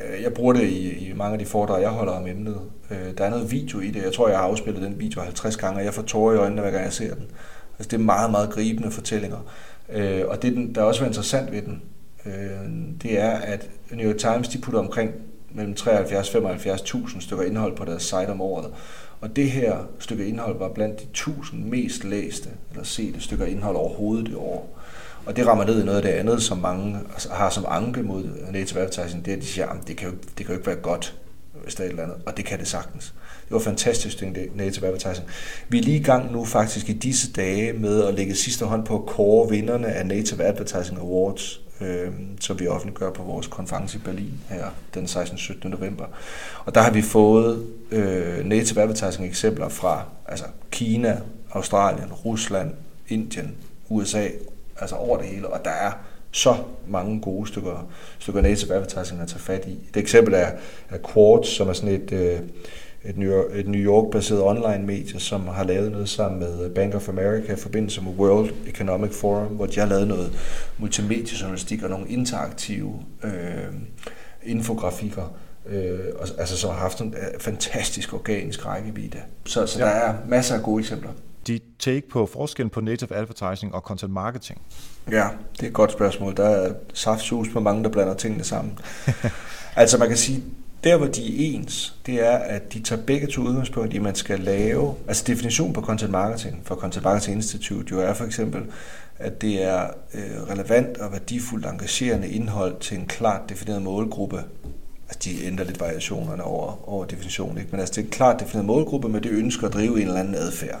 øh, 0.00 0.22
jeg 0.22 0.32
bruger 0.34 0.52
det 0.52 0.62
i, 0.62 1.08
i 1.08 1.12
mange 1.12 1.32
af 1.32 1.38
de 1.38 1.46
foredrag, 1.46 1.82
jeg 1.82 1.90
holder 1.90 2.12
om 2.12 2.26
emnet. 2.26 2.60
Øh, 2.90 3.18
der 3.18 3.24
er 3.24 3.30
noget 3.30 3.50
video 3.50 3.80
i 3.80 3.90
det. 3.90 4.02
Jeg 4.02 4.12
tror, 4.12 4.28
jeg 4.28 4.38
har 4.38 4.44
afspillet 4.44 4.82
den 4.82 5.00
video 5.00 5.20
50 5.20 5.56
gange, 5.56 5.80
og 5.80 5.84
jeg 5.84 5.94
får 5.94 6.02
tårer 6.02 6.34
i 6.34 6.36
øjnene, 6.36 6.62
hver 6.62 6.70
gang 6.70 6.84
jeg 6.84 6.92
ser 6.92 7.14
den. 7.14 7.26
Altså, 7.78 7.90
det 7.90 7.92
er 7.92 8.04
meget, 8.04 8.30
meget 8.30 8.50
gribende 8.50 8.90
fortællinger. 8.90 9.38
Øh, 9.92 10.22
og 10.28 10.42
det, 10.42 10.74
der 10.74 10.82
også 10.82 11.00
var 11.00 11.06
interessant 11.06 11.52
ved 11.52 11.62
den, 11.62 11.82
øh, 12.26 12.70
det 13.02 13.20
er, 13.20 13.30
at 13.30 13.70
New 13.90 14.10
York 14.10 14.18
Times 14.18 14.48
de 14.48 14.58
putter 14.58 14.80
omkring 14.80 15.10
mellem 15.54 15.74
73 15.74 16.34
og 16.34 16.54
75.000 16.54 17.20
stykker 17.20 17.44
indhold 17.44 17.76
på 17.76 17.84
deres 17.84 18.02
site 18.02 18.28
om 18.28 18.40
året. 18.40 18.72
Og 19.20 19.36
det 19.36 19.50
her 19.50 19.76
stykke 19.98 20.26
indhold 20.26 20.58
var 20.58 20.68
blandt 20.68 21.00
de 21.00 21.04
1000 21.04 21.64
mest 21.64 22.04
læste 22.04 22.48
eller 22.70 22.84
sete 22.84 23.20
stykker 23.20 23.46
indhold 23.46 23.76
overhovedet 23.76 24.26
det 24.26 24.36
år. 24.36 24.78
Og 25.26 25.36
det 25.36 25.46
rammer 25.46 25.64
ned 25.64 25.82
i 25.82 25.84
noget 25.84 25.96
af 25.96 26.02
det 26.02 26.10
andet, 26.10 26.42
som 26.42 26.58
mange 26.58 26.98
altså, 27.12 27.28
har 27.32 27.50
som 27.50 27.64
anke 27.68 28.02
mod 28.02 28.24
native 28.50 28.80
advertising, 28.80 29.24
det 29.24 29.32
er, 29.32 29.36
at 29.36 29.42
de 29.42 29.46
siger, 29.46 29.66
at 29.66 29.88
det 29.88 29.96
kan, 29.96 30.08
jo, 30.08 30.14
det 30.38 30.46
kan 30.46 30.46
jo 30.46 30.52
ikke 30.52 30.66
være 30.66 30.76
godt, 30.76 31.14
hvis 31.62 31.74
der 31.74 31.82
er 31.82 31.86
et 31.86 31.90
eller 31.90 32.02
andet. 32.02 32.16
Og 32.26 32.36
det 32.36 32.44
kan 32.44 32.58
det 32.58 32.68
sagtens. 32.68 33.14
Det 33.44 33.52
var 33.52 33.58
fantastisk, 33.58 34.20
det 34.20 34.50
native 34.54 34.86
advertising. 34.86 35.28
Vi 35.68 35.78
er 35.78 35.82
lige 35.82 35.96
i 35.96 36.02
gang 36.02 36.32
nu 36.32 36.44
faktisk 36.44 36.88
i 36.88 36.92
disse 36.92 37.32
dage 37.32 37.72
med 37.72 38.04
at 38.04 38.14
lægge 38.14 38.34
sidste 38.34 38.64
hånd 38.64 38.84
på 38.84 38.98
at 38.98 39.06
kåre 39.06 39.50
vinderne 39.50 39.86
af 39.86 40.06
Native 40.06 40.44
Advertising 40.44 40.98
Awards 40.98 41.60
øh, 41.80 42.12
som 42.40 42.60
vi 42.60 42.66
offentliggør 42.66 43.10
på 43.10 43.22
vores 43.22 43.46
konference 43.46 43.98
i 43.98 44.00
Berlin 44.04 44.40
her 44.48 44.66
den 44.94 45.08
16. 45.08 45.38
17. 45.38 45.70
november. 45.70 46.04
Og 46.64 46.74
der 46.74 46.80
har 46.80 46.90
vi 46.90 47.02
fået 47.02 47.66
øh, 47.90 48.44
native 48.44 48.80
advertising 48.80 49.26
eksempler 49.26 49.68
fra 49.68 50.04
altså 50.26 50.44
Kina, 50.70 51.20
Australien, 51.52 52.12
Rusland, 52.12 52.74
Indien, 53.08 53.54
USA, 53.88 54.28
altså 54.80 54.96
over 54.96 55.18
det 55.18 55.26
hele, 55.26 55.48
og 55.48 55.64
der 55.64 55.70
er 55.70 55.92
så 56.30 56.56
mange 56.88 57.20
gode 57.20 57.48
stykker, 57.48 57.88
stykker 58.18 58.40
native 58.40 58.74
advertising 58.74 59.20
at 59.20 59.28
tage 59.28 59.40
fat 59.40 59.64
i. 59.66 59.72
Et 59.88 59.96
eksempel 59.96 60.34
er, 60.34 60.50
er 60.90 60.98
Quartz, 61.12 61.48
som 61.48 61.68
er 61.68 61.72
sådan 61.72 61.94
et, 61.94 62.12
øh, 62.12 62.40
et 63.08 63.16
New, 63.16 63.30
York, 63.30 63.46
et 63.54 63.68
New 63.68 63.80
York-baseret 63.80 64.42
online-medie, 64.42 65.20
som 65.20 65.48
har 65.48 65.64
lavet 65.64 65.92
noget 65.92 66.08
sammen 66.08 66.40
med 66.40 66.70
Bank 66.70 66.94
of 66.94 67.08
America 67.08 67.52
i 67.52 67.56
forbindelse 67.56 68.02
med 68.02 68.12
World 68.12 68.50
Economic 68.66 69.14
Forum, 69.14 69.46
hvor 69.46 69.66
de 69.66 69.80
har 69.80 69.86
lavet 69.86 70.08
noget 70.08 70.32
multimediejournalistik 70.78 71.82
og 71.82 71.90
nogle 71.90 72.08
interaktive 72.08 73.02
øh, 73.24 73.30
infografikker, 74.42 75.34
øh, 75.66 75.98
altså 76.38 76.56
som 76.56 76.70
har 76.70 76.78
haft 76.78 77.00
en 77.00 77.14
øh, 77.14 77.40
fantastisk 77.40 78.14
organisk 78.14 78.66
rækkevidde. 78.66 79.18
Så, 79.44 79.66
så 79.66 79.78
ja. 79.78 79.84
der 79.84 79.90
er 79.90 80.14
masser 80.28 80.54
af 80.54 80.62
gode 80.62 80.80
eksempler. 80.80 81.10
De 81.46 81.60
take 81.78 82.08
på 82.08 82.26
forskellen 82.26 82.70
på 82.70 82.80
native 82.80 83.16
advertising 83.16 83.74
og 83.74 83.80
content 83.80 84.12
marketing? 84.12 84.60
Ja, 85.10 85.28
det 85.52 85.62
er 85.62 85.66
et 85.66 85.72
godt 85.72 85.92
spørgsmål. 85.92 86.36
Der 86.36 86.44
er 86.44 86.72
saftsus 86.94 87.48
på 87.48 87.60
mange, 87.60 87.84
der 87.84 87.90
blander 87.90 88.14
tingene 88.14 88.44
sammen. 88.44 88.78
altså 89.76 89.98
man 89.98 90.08
kan 90.08 90.16
sige, 90.16 90.42
der, 90.84 90.96
hvor 90.96 91.06
de 91.06 91.22
er 91.22 91.54
ens, 91.54 91.96
det 92.06 92.26
er, 92.26 92.36
at 92.36 92.72
de 92.72 92.80
tager 92.80 93.02
begge 93.02 93.26
to 93.26 93.42
udgangspunkt 93.42 93.94
i, 93.94 93.96
at 93.96 94.02
man 94.02 94.14
skal 94.14 94.40
lave, 94.40 94.94
altså 95.08 95.24
definition 95.26 95.72
på 95.72 95.80
content 95.80 96.10
marketing 96.10 96.60
for 96.64 96.74
Content 96.74 97.04
Marketing 97.04 97.36
Institute 97.36 97.94
jo 97.94 98.00
er 98.00 98.14
for 98.14 98.24
eksempel, 98.24 98.62
at 99.18 99.40
det 99.40 99.62
er 99.62 99.86
øh, 100.14 100.42
relevant 100.50 100.98
og 100.98 101.12
værdifuldt 101.12 101.66
engagerende 101.66 102.28
indhold 102.28 102.80
til 102.80 102.98
en 102.98 103.06
klart 103.06 103.40
defineret 103.48 103.82
målgruppe. 103.82 104.36
Altså 105.08 105.20
de 105.24 105.44
ændrer 105.44 105.64
lidt 105.64 105.80
variationerne 105.80 106.42
over, 106.42 106.88
over 106.88 107.04
definitionen, 107.04 107.58
ikke? 107.58 107.70
men 107.70 107.80
altså 107.80 107.94
det 107.94 108.00
er 108.00 108.04
en 108.04 108.10
klart 108.10 108.40
defineret 108.40 108.64
målgruppe 108.64 109.08
men 109.08 109.22
det 109.22 109.30
ønsker 109.30 109.66
at 109.66 109.72
drive 109.72 110.00
en 110.00 110.06
eller 110.06 110.20
anden 110.20 110.34
adfærd. 110.34 110.80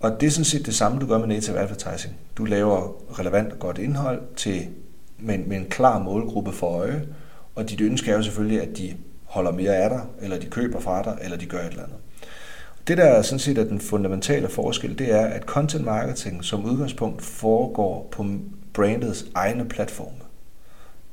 Og 0.00 0.20
det 0.20 0.26
er 0.26 0.30
sådan 0.30 0.44
set 0.44 0.66
det 0.66 0.74
samme, 0.74 1.00
du 1.00 1.06
gør 1.06 1.18
med 1.18 1.26
native 1.26 1.58
advertising. 1.58 2.14
Du 2.36 2.44
laver 2.44 2.96
relevant 3.18 3.52
og 3.52 3.58
godt 3.58 3.78
indhold 3.78 4.22
til, 4.36 4.68
med, 5.18 5.38
med 5.38 5.56
en 5.56 5.66
klar 5.70 5.98
målgruppe 5.98 6.52
for 6.52 6.66
øje, 6.66 7.06
og 7.54 7.70
dit 7.70 7.80
ønske 7.80 8.10
er 8.10 8.16
jo 8.16 8.22
selvfølgelig, 8.22 8.62
at 8.62 8.76
de 8.76 8.96
holder 9.24 9.52
mere 9.52 9.76
af 9.76 9.90
dig, 9.90 10.00
eller 10.20 10.38
de 10.38 10.46
køber 10.46 10.80
fra 10.80 11.02
dig, 11.02 11.18
eller 11.22 11.36
de 11.36 11.46
gør 11.46 11.58
et 11.58 11.66
eller 11.66 11.82
andet. 11.82 11.96
Det, 12.86 12.98
der 12.98 13.22
sådan 13.22 13.38
set 13.38 13.58
er 13.58 13.64
den 13.64 13.80
fundamentale 13.80 14.48
forskel, 14.48 14.98
det 14.98 15.12
er, 15.12 15.26
at 15.26 15.42
content 15.42 15.84
marketing 15.84 16.44
som 16.44 16.64
udgangspunkt 16.64 17.22
foregår 17.22 18.08
på 18.12 18.26
brandets 18.72 19.24
egne 19.34 19.68
platforme. 19.68 20.16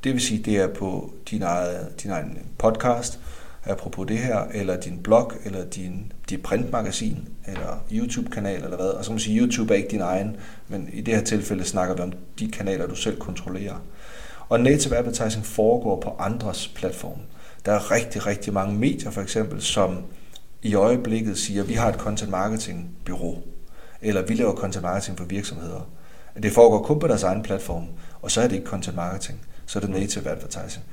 Det 0.04 0.12
vil 0.12 0.20
sige, 0.20 0.42
det 0.42 0.56
er 0.56 0.68
på 0.74 1.12
din 1.30 1.42
egen, 1.42 1.76
din 2.02 2.10
egen 2.10 2.38
podcast, 2.58 3.20
apropos 3.64 4.06
det 4.06 4.18
her, 4.18 4.38
eller 4.54 4.80
din 4.80 4.98
blog, 5.02 5.32
eller 5.44 5.64
din, 5.64 6.12
dit 6.30 6.42
printmagasin, 6.42 7.28
eller 7.46 7.84
YouTube-kanal, 7.92 8.64
eller 8.64 8.76
hvad. 8.76 8.86
Og 8.86 9.04
så 9.04 9.10
kan 9.10 9.14
man 9.14 9.20
sige, 9.20 9.40
YouTube 9.40 9.74
er 9.74 9.78
ikke 9.78 9.90
din 9.90 10.00
egen, 10.00 10.36
men 10.68 10.88
i 10.92 11.00
det 11.00 11.14
her 11.14 11.24
tilfælde 11.24 11.64
snakker 11.64 11.94
vi 11.94 12.00
om 12.00 12.12
de 12.38 12.50
kanaler, 12.50 12.86
du 12.86 12.94
selv 12.94 13.18
kontrollerer. 13.18 13.82
Og 14.50 14.60
native 14.60 14.96
advertising 14.96 15.46
foregår 15.46 16.00
på 16.00 16.16
andres 16.18 16.68
platforme. 16.68 17.22
Der 17.64 17.72
er 17.72 17.90
rigtig, 17.90 18.26
rigtig 18.26 18.52
mange 18.52 18.78
medier 18.78 19.10
for 19.10 19.20
eksempel, 19.20 19.62
som 19.62 20.04
i 20.62 20.74
øjeblikket 20.74 21.38
siger, 21.38 21.62
at 21.62 21.68
vi 21.68 21.74
har 21.74 21.88
et 21.88 21.94
content 21.94 22.30
marketing 22.30 22.90
bureau, 23.04 23.38
eller 24.02 24.22
vi 24.22 24.34
laver 24.34 24.54
content 24.54 24.82
marketing 24.82 25.18
for 25.18 25.24
virksomheder. 25.24 25.90
Det 26.42 26.52
foregår 26.52 26.82
kun 26.82 26.98
på 26.98 27.06
deres 27.06 27.22
egen 27.22 27.42
platform, 27.42 27.86
og 28.22 28.30
så 28.30 28.40
er 28.40 28.48
det 28.48 28.56
ikke 28.56 28.66
content 28.66 28.96
marketing, 28.96 29.40
så 29.66 29.78
er 29.78 29.80
det 29.80 29.90
native 29.90 30.28
advertising. 30.28 30.84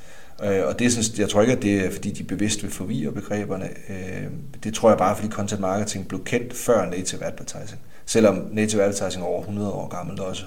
Øh, 0.43 0.67
og 0.67 0.80
det 0.80 0.91
synes, 0.91 1.20
jeg 1.20 1.30
tror 1.30 1.41
ikke, 1.41 1.54
at 1.54 1.62
det 1.62 1.86
er, 1.86 1.91
fordi 1.91 2.12
de 2.12 2.24
bevidst 2.24 2.63
vil 2.63 2.72
forvirre 2.72 3.12
begreberne. 3.12 3.70
Øh, 3.89 4.28
det 4.63 4.74
tror 4.74 4.89
jeg 4.89 4.98
bare, 4.98 5.15
fordi 5.15 5.30
content 5.30 5.62
marketing 5.62 6.08
blev 6.08 6.24
kendt 6.24 6.54
før 6.54 6.86
native 6.86 7.24
advertising. 7.24 7.82
Selvom 8.06 8.50
native 8.52 8.82
advertising 8.82 9.24
er 9.24 9.28
over 9.28 9.39
100 9.39 9.72
år 9.72 9.88
gammelt 9.88 10.20
også. 10.20 10.43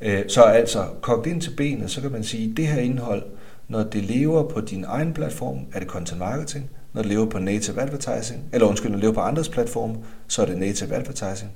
Øh, 0.00 0.24
så 0.28 0.42
altså, 0.42 0.86
kogt 1.00 1.26
ind 1.26 1.40
til 1.40 1.56
benet, 1.56 1.90
så 1.90 2.00
kan 2.00 2.12
man 2.12 2.24
sige, 2.24 2.50
at 2.50 2.56
det 2.56 2.66
her 2.66 2.80
indhold, 2.80 3.22
når 3.68 3.82
det 3.82 4.04
lever 4.04 4.48
på 4.48 4.60
din 4.60 4.84
egen 4.84 5.14
platform, 5.14 5.58
er 5.72 5.78
det 5.78 5.88
content 5.88 6.18
marketing. 6.18 6.70
Når 6.92 7.02
det 7.02 7.08
lever 7.08 7.26
på 7.26 7.38
native 7.38 7.80
advertising, 7.80 8.44
eller 8.52 8.66
undskyld, 8.66 8.90
når 8.90 8.96
det 8.96 9.02
lever 9.02 9.14
på 9.14 9.20
andres 9.20 9.48
platform, 9.48 9.96
så 10.28 10.42
er 10.42 10.46
det 10.46 10.58
native 10.58 10.94
advertising. 10.94 11.50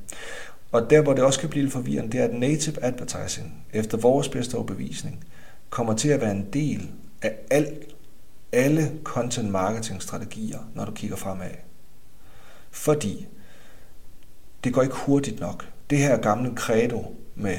Og 0.73 0.91
der, 0.91 1.03
hvor 1.03 1.13
det 1.13 1.25
også 1.25 1.41
kan 1.41 1.49
blive 1.49 1.63
lidt 1.63 1.73
forvirrende, 1.73 2.13
det 2.13 2.21
er, 2.21 2.25
at 2.25 2.35
native 2.35 2.85
advertising, 2.85 3.65
efter 3.73 3.99
vores 3.99 4.29
bedste 4.29 4.55
overbevisning, 4.55 5.25
kommer 5.71 5.95
til 5.95 6.09
at 6.09 6.21
være 6.21 6.31
en 6.31 6.47
del 6.53 6.91
af 7.23 7.35
alt, 7.51 7.95
alle 8.53 8.93
content 9.05 9.51
marketing 9.51 10.03
strategier, 10.03 10.59
når 10.75 10.85
du 10.85 10.93
kigger 10.93 11.17
fremad. 11.17 11.51
Fordi 12.71 13.27
det 14.65 14.75
går 14.75 14.83
ikke 14.83 14.95
hurtigt 14.95 15.41
nok. 15.41 15.69
Det 15.91 15.99
her 15.99 16.17
gamle 16.17 16.53
credo 16.57 17.17
med 17.35 17.57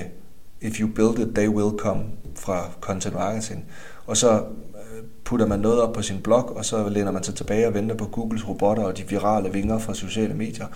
if 0.64 0.80
you 0.80 0.88
build 0.88 1.28
it, 1.28 1.36
they 1.36 1.48
will 1.48 1.80
come 1.80 2.04
fra 2.36 2.70
content 2.82 3.16
marketing. 3.16 3.66
Og 4.06 4.18
så 4.18 4.40
øh, 4.76 5.04
putter 5.24 5.46
man 5.46 5.60
noget 5.60 5.82
op 5.82 5.94
på 5.94 6.02
sin 6.02 6.22
blog, 6.22 6.58
og 6.58 6.66
så 6.66 6.90
læner 6.90 7.12
man 7.12 7.24
sig 7.24 7.36
tilbage 7.36 7.68
og 7.68 7.74
venter 7.74 7.96
på 7.96 8.06
Googles 8.06 8.48
robotter 8.48 8.84
og 8.84 8.98
de 8.98 9.08
virale 9.10 9.54
vinger 9.54 9.78
fra 9.78 9.94
sociale 9.94 10.34
medier. 10.34 10.68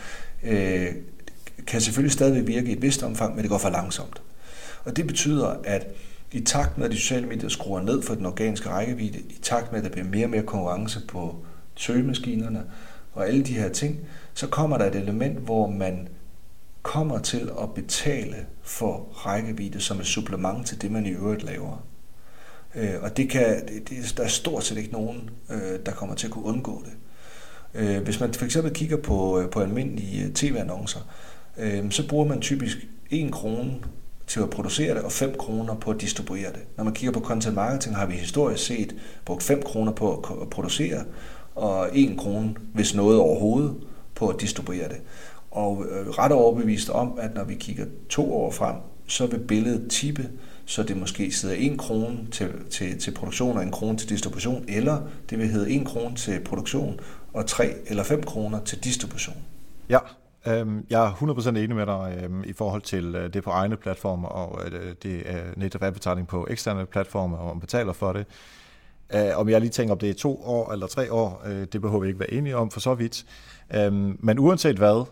Øh, 0.44 0.88
kan 1.68 1.82
selvfølgelig 1.82 2.12
stadig 2.12 2.48
virke 2.48 2.70
i 2.70 2.74
et 2.74 2.82
vist 2.82 3.04
omfang, 3.04 3.36
men 3.36 3.42
det 3.42 3.50
går 3.50 3.58
for 3.58 3.70
langsomt. 3.70 4.22
Og 4.86 4.98
det 4.98 5.08
betyder, 5.08 5.56
at 5.64 5.88
i 6.32 6.40
takt 6.40 6.78
med, 6.78 6.86
at 6.86 6.92
de 6.92 6.98
sociale 6.98 7.28
medier 7.28 7.50
skruer 7.50 7.82
ned 7.82 8.02
for 8.02 8.16
den 8.16 8.26
organiske 8.26 8.70
rækkevidde, 8.70 9.20
i 9.20 9.40
takt 9.42 9.72
med, 9.72 9.80
at 9.80 9.86
der 9.86 9.92
bliver 9.92 10.08
mere 10.08 10.26
og 10.26 10.30
mere 10.30 10.44
konkurrence 10.44 11.00
på 11.08 11.36
søgemaskinerne 11.76 12.64
og 13.14 13.28
alle 13.28 13.44
de 13.44 13.54
her 13.54 13.70
ting, 13.70 14.00
så 14.34 14.48
kommer 14.48 14.78
der 14.78 14.86
et 14.86 14.96
element, 14.96 15.38
hvor 15.38 15.68
man 15.68 16.08
kommer 16.88 17.20
til 17.20 17.52
at 17.62 17.74
betale 17.74 18.36
for 18.64 19.08
rækkevidde 19.14 19.82
som 19.82 20.00
et 20.00 20.06
supplement 20.06 20.68
til 20.68 20.82
det, 20.82 20.92
man 20.92 21.06
i 21.06 21.10
øvrigt 21.10 21.44
laver. 21.44 21.88
Øh, 22.76 22.94
og 23.02 23.18
det 23.18 23.30
kan, 23.30 23.68
det, 23.68 23.90
det, 23.90 24.14
der 24.18 24.24
er 24.24 24.28
stort 24.28 24.64
set 24.64 24.78
ikke 24.78 24.92
nogen, 24.92 25.30
øh, 25.50 25.80
der 25.86 25.92
kommer 25.92 26.16
til 26.16 26.28
at 26.28 26.34
kunne 26.34 26.46
undgå 26.46 26.84
det. 26.86 26.94
Øh, 27.74 28.04
hvis 28.04 28.20
man 28.20 28.34
for 28.34 28.46
eksempel 28.46 28.74
kigger 28.74 28.98
på, 28.98 29.40
øh, 29.40 29.50
på 29.50 29.60
almindelige 29.60 30.26
øh, 30.26 30.34
tv-annoncer, 30.34 31.00
øh, 31.58 31.92
så 31.92 32.08
bruger 32.08 32.26
man 32.26 32.42
typisk 32.42 32.78
1 33.10 33.32
krone 33.32 33.76
til 34.28 34.40
at 34.40 34.50
producere 34.50 34.96
det, 34.96 35.04
og 35.04 35.12
5 35.12 35.36
kroner 35.40 35.76
på 35.76 35.92
at 35.92 36.02
distribuere 36.02 36.52
det. 36.52 36.62
Når 36.78 36.84
man 36.84 36.94
kigger 36.94 37.14
på 37.14 37.26
content 37.26 37.56
marketing, 37.56 37.96
har 37.96 38.06
vi 38.06 38.14
historisk 38.14 38.66
set 38.66 38.96
brugt 39.26 39.44
5 39.44 39.62
kroner 39.62 39.92
på 39.92 40.14
at 40.42 40.50
producere, 40.50 41.04
og 41.56 41.90
1 41.94 42.18
krone, 42.18 42.56
hvis 42.74 42.96
noget 42.96 43.20
overhovedet, 43.20 43.76
på 44.16 44.28
at 44.28 44.42
distribuere 44.42 44.90
det. 44.90 45.02
Og 45.52 45.86
øh, 45.90 46.08
ret 46.08 46.32
overbevist 46.32 46.90
om, 46.90 47.20
at 47.20 47.36
når 47.36 47.44
vi 47.44 47.56
kigger 47.56 47.86
to 48.10 48.34
år 48.34 48.52
frem, 48.52 48.76
så 49.08 49.28
vil 49.28 49.40
billedet 49.40 49.92
tippe, 49.92 50.30
så 50.66 50.84
det 50.84 50.98
måske 50.98 51.32
sidder 51.32 51.56
en 51.56 51.78
krone 51.78 52.28
til, 52.32 52.50
til, 52.70 53.00
til 53.00 53.12
produktion 53.12 53.58
og 53.58 53.64
en 53.64 53.72
krone 53.72 53.98
til 53.98 54.10
distribution, 54.10 54.66
eller 54.68 55.02
det 55.30 55.38
vil 55.38 55.48
hedde 55.48 55.70
en 55.70 55.86
krone 55.86 56.16
til 56.16 56.40
produktion 56.46 57.00
og 57.34 57.46
tre 57.46 57.74
eller 57.86 58.04
fem 58.04 58.24
kroner 58.24 58.60
til 58.64 58.84
distribution. 58.84 59.36
Ja, 59.90 60.00
øhm, 60.48 60.86
jeg 60.90 61.06
er 61.06 61.12
100% 61.12 61.50
enig 61.50 61.76
med 61.76 61.86
dig 61.86 62.20
øhm, 62.24 62.44
i 62.44 62.54
forhold 62.54 62.82
til 62.82 63.16
øh, 63.16 63.34
det 63.34 63.44
på 63.44 63.50
egne 63.50 63.78
platformer 63.78 64.28
og 64.28 64.62
øh, 64.72 64.96
det 65.04 65.10
øh, 65.10 65.24
er 65.26 65.44
native 65.58 65.84
advertising 65.84 66.28
på 66.28 66.48
eksterne 66.50 66.86
platformer, 66.86 67.38
og 67.38 67.56
man 67.56 67.60
betaler 67.60 67.94
for 67.94 68.14
det. 68.14 68.26
Uh, 69.14 69.40
om 69.40 69.50
jeg 69.50 69.62
lige 69.62 69.70
tænker, 69.70 69.92
om 69.92 70.00
det 70.00 70.10
er 70.10 70.14
to 70.14 70.42
år 70.46 70.72
eller 70.72 70.88
tre 70.88 71.14
år, 71.14 71.42
uh, 71.46 71.52
det 71.52 71.82
behøver 71.82 72.00
vi 72.00 72.08
ikke 72.08 72.20
være 72.20 72.34
enige 72.34 72.58
om 72.58 72.72
for 72.72 72.80
så 72.80 72.94
vidt. 72.94 73.26
Um, 73.88 74.18
men 74.20 74.40
uanset 74.40 74.78
hvad, 74.78 75.06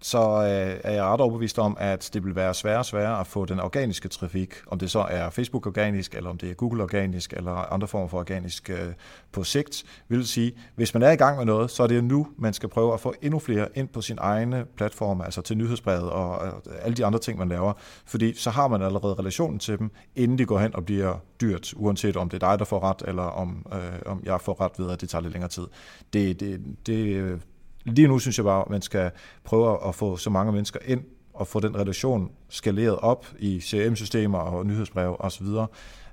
så 0.00 0.18
øh, 0.18 0.80
er 0.84 0.92
jeg 0.92 1.04
ret 1.04 1.20
overbevist 1.20 1.58
om, 1.58 1.76
at 1.80 2.10
det 2.12 2.24
vil 2.24 2.36
være 2.36 2.54
sværere 2.54 2.78
og 2.78 2.86
sværere 2.86 3.20
at 3.20 3.26
få 3.26 3.44
den 3.44 3.60
organiske 3.60 4.08
trafik, 4.08 4.54
om 4.66 4.78
det 4.78 4.90
så 4.90 4.98
er 5.00 5.30
Facebook 5.30 5.66
organisk, 5.66 6.14
eller 6.14 6.30
om 6.30 6.38
det 6.38 6.50
er 6.50 6.54
Google 6.54 6.82
organisk, 6.82 7.32
eller 7.32 7.72
andre 7.72 7.88
former 7.88 8.08
for 8.08 8.18
organisk 8.18 8.70
øh, 8.70 8.92
på 9.32 9.44
sigt, 9.44 9.84
vil 10.08 10.26
sige, 10.26 10.52
hvis 10.74 10.94
man 10.94 11.02
er 11.02 11.10
i 11.10 11.16
gang 11.16 11.36
med 11.36 11.44
noget, 11.44 11.70
så 11.70 11.82
er 11.82 11.86
det 11.86 12.04
nu, 12.04 12.26
man 12.38 12.52
skal 12.52 12.68
prøve 12.68 12.94
at 12.94 13.00
få 13.00 13.14
endnu 13.22 13.38
flere 13.38 13.68
ind 13.74 13.88
på 13.88 14.00
sin 14.00 14.18
egne 14.20 14.64
platform, 14.76 15.20
altså 15.20 15.40
til 15.40 15.56
nyhedsbrevet 15.56 16.10
og 16.10 16.46
alle 16.82 16.96
de 16.96 17.06
andre 17.06 17.18
ting, 17.18 17.38
man 17.38 17.48
laver, 17.48 17.72
fordi 18.06 18.34
så 18.34 18.50
har 18.50 18.68
man 18.68 18.82
allerede 18.82 19.14
relationen 19.14 19.58
til 19.58 19.78
dem, 19.78 19.90
inden 20.16 20.38
de 20.38 20.46
går 20.46 20.58
hen 20.58 20.76
og 20.76 20.86
bliver 20.86 21.14
dyrt, 21.40 21.74
uanset 21.76 22.16
om 22.16 22.28
det 22.28 22.42
er 22.42 22.48
dig, 22.50 22.58
der 22.58 22.64
får 22.64 22.80
ret, 22.80 23.02
eller 23.08 23.22
om, 23.22 23.66
øh, 23.72 23.98
om 24.06 24.20
jeg 24.24 24.40
får 24.40 24.60
ret 24.60 24.72
ved, 24.78 24.90
at 24.90 25.00
det 25.00 25.08
tager 25.08 25.22
lidt 25.22 25.32
længere 25.32 25.50
tid. 25.50 25.66
Det, 26.12 26.40
det, 26.40 26.60
det 26.86 27.06
øh, 27.06 27.40
Lige 27.86 28.08
nu 28.08 28.18
synes 28.18 28.38
jeg 28.38 28.44
bare, 28.44 28.62
at 28.62 28.70
man 28.70 28.82
skal 28.82 29.10
prøve 29.44 29.88
at 29.88 29.94
få 29.94 30.16
så 30.16 30.30
mange 30.30 30.52
mennesker 30.52 30.80
ind 30.84 31.04
og 31.34 31.46
få 31.46 31.60
den 31.60 31.76
relation 31.76 32.30
skaleret 32.48 32.96
op 32.96 33.26
i 33.38 33.60
CRM-systemer 33.60 34.38
og 34.38 34.66
nyhedsbreve 34.66 35.20
osv., 35.20 35.46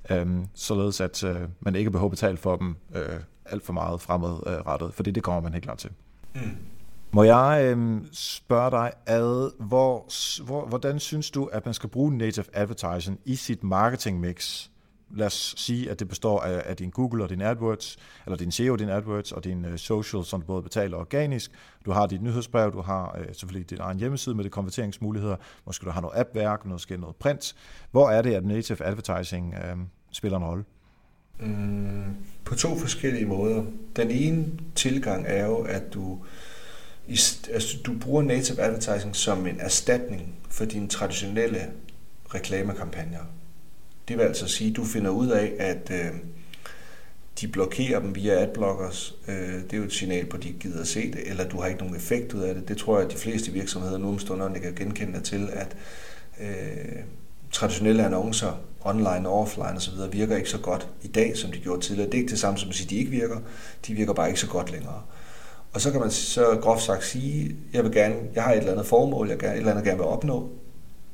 øhm, 0.09 0.45
således 0.53 1.01
at 1.01 1.23
øh, 1.23 1.35
man 1.59 1.75
ikke 1.75 1.91
behøver 1.91 2.07
at 2.07 2.11
betale 2.11 2.37
for 2.37 2.55
dem 2.55 2.75
øh, 2.95 3.19
alt 3.45 3.65
for 3.65 3.73
meget 3.73 4.01
fremadrettet, 4.01 4.93
for 4.93 5.03
det 5.03 5.23
kommer 5.23 5.41
man 5.41 5.53
helt 5.53 5.63
klart 5.63 5.77
til. 5.77 5.89
Mm. 6.35 6.41
Må 7.11 7.23
jeg 7.23 7.75
øh, 7.77 8.01
spørge 8.11 8.71
dig, 8.71 8.91
ad, 9.05 9.51
hvor, 9.59 10.07
hvor, 10.43 10.65
hvordan 10.65 10.99
synes 10.99 11.31
du, 11.31 11.45
at 11.45 11.65
man 11.65 11.73
skal 11.73 11.89
bruge 11.89 12.17
native 12.17 12.45
advertising 12.53 13.19
i 13.25 13.35
sit 13.35 13.63
marketing 13.63 14.19
mix? 14.19 14.69
Lad 15.13 15.27
os 15.27 15.53
sige, 15.57 15.91
at 15.91 15.99
det 15.99 16.07
består 16.07 16.41
af, 16.41 16.63
af 16.65 16.77
din 16.77 16.89
Google 16.89 17.23
og 17.23 17.29
din 17.29 17.41
AdWords, 17.41 17.97
eller 18.25 18.37
din 18.37 18.51
SEO 18.51 18.75
din 18.75 18.89
AdWords, 18.89 19.31
og 19.31 19.43
din 19.43 19.65
uh, 19.65 19.75
social, 19.75 20.25
som 20.25 20.41
du 20.41 20.47
både 20.47 20.63
betaler 20.63 20.97
organisk. 20.97 21.51
Du 21.85 21.91
har 21.91 22.07
dit 22.07 22.21
nyhedsbrev, 22.21 22.71
du 22.71 22.81
har 22.81 23.17
uh, 23.19 23.25
selvfølgelig 23.35 23.69
din 23.69 23.79
egen 23.81 23.99
hjemmeside 23.99 24.35
med 24.35 24.43
de 24.43 24.49
konverteringsmuligheder, 24.49 25.35
måske 25.65 25.85
du 25.85 25.89
har 25.89 26.01
noget 26.01 26.17
appværk, 26.17 26.65
måske 26.65 26.97
noget 26.97 27.15
print. 27.15 27.55
Hvor 27.91 28.09
er 28.09 28.21
det, 28.21 28.33
at 28.33 28.45
native 28.45 28.83
advertising 28.83 29.53
uh, 29.53 29.79
spiller 30.11 30.37
en 30.37 30.43
rolle? 30.43 30.63
Mm, 31.39 32.15
på 32.45 32.55
to 32.55 32.77
forskellige 32.77 33.25
måder. 33.25 33.63
Den 33.95 34.11
ene 34.11 34.45
tilgang 34.75 35.25
er 35.27 35.45
jo, 35.45 35.57
at 35.57 35.93
du, 35.93 36.19
altså, 37.53 37.77
du 37.85 37.93
bruger 38.01 38.21
native 38.21 38.61
advertising 38.61 39.15
som 39.15 39.47
en 39.47 39.59
erstatning 39.59 40.35
for 40.49 40.65
dine 40.65 40.87
traditionelle 40.87 41.59
reklamekampagner. 42.35 43.19
Det 44.07 44.17
vil 44.17 44.23
altså 44.23 44.47
sige, 44.47 44.69
at 44.69 44.75
du 44.75 44.85
finder 44.85 45.11
ud 45.11 45.27
af, 45.27 45.53
at 45.59 45.91
øh, 45.91 46.11
de 47.41 47.47
blokerer 47.47 47.99
dem 47.99 48.15
via 48.15 48.41
adblockers. 48.41 49.15
Øh, 49.27 49.53
det 49.53 49.73
er 49.73 49.77
jo 49.77 49.83
et 49.83 49.93
signal 49.93 50.25
på, 50.25 50.37
at 50.37 50.43
de 50.43 50.47
ikke 50.47 50.59
gider 50.59 50.81
at 50.81 50.87
se 50.87 51.11
det, 51.11 51.29
eller 51.29 51.49
du 51.49 51.59
har 51.59 51.67
ikke 51.67 51.79
nogen 51.79 51.95
effekt 51.95 52.33
ud 52.33 52.41
af 52.41 52.55
det. 52.55 52.67
Det 52.67 52.77
tror 52.77 52.97
jeg, 52.97 53.05
at 53.05 53.13
de 53.13 53.17
fleste 53.17 53.51
virksomheder 53.51 53.97
nu 53.97 54.17
om 54.29 54.53
kan 54.53 54.75
genkende 54.75 55.21
til, 55.21 55.49
at 55.53 55.75
øh, 56.41 57.03
traditionelle 57.51 58.05
annoncer 58.05 58.61
online 58.81 59.29
og 59.29 59.39
offline 59.39 59.75
osv., 59.75 59.93
virker 60.11 60.37
ikke 60.37 60.49
så 60.49 60.57
godt 60.57 60.87
i 61.01 61.07
dag, 61.07 61.37
som 61.37 61.51
de 61.51 61.57
gjorde 61.57 61.81
tidligere. 61.81 62.09
Det 62.09 62.15
er 62.15 62.19
ikke 62.21 62.31
det 62.31 62.39
samme 62.39 62.59
som 62.59 62.69
at 62.69 62.75
sige, 62.75 62.85
at 62.85 62.89
de 62.89 62.95
ikke 62.95 63.11
virker. 63.11 63.37
De 63.87 63.93
virker 63.93 64.13
bare 64.13 64.27
ikke 64.27 64.39
så 64.39 64.47
godt 64.47 64.71
længere. 64.71 65.01
Og 65.73 65.81
så 65.81 65.91
kan 65.91 65.99
man 65.99 66.11
så 66.11 66.57
groft 66.61 66.83
sagt 66.83 67.05
sige, 67.05 67.55
jeg 67.73 67.83
vil 67.83 67.91
gerne, 67.91 68.15
jeg 68.35 68.43
har 68.43 68.51
et 68.51 68.57
eller 68.57 68.71
andet 68.71 68.85
formål, 68.85 69.29
jeg 69.29 69.37
gerne, 69.37 69.53
et 69.53 69.57
eller 69.57 69.71
andet 69.71 69.85
gerne 69.85 69.97
vil 69.97 70.07
opnå. 70.07 70.49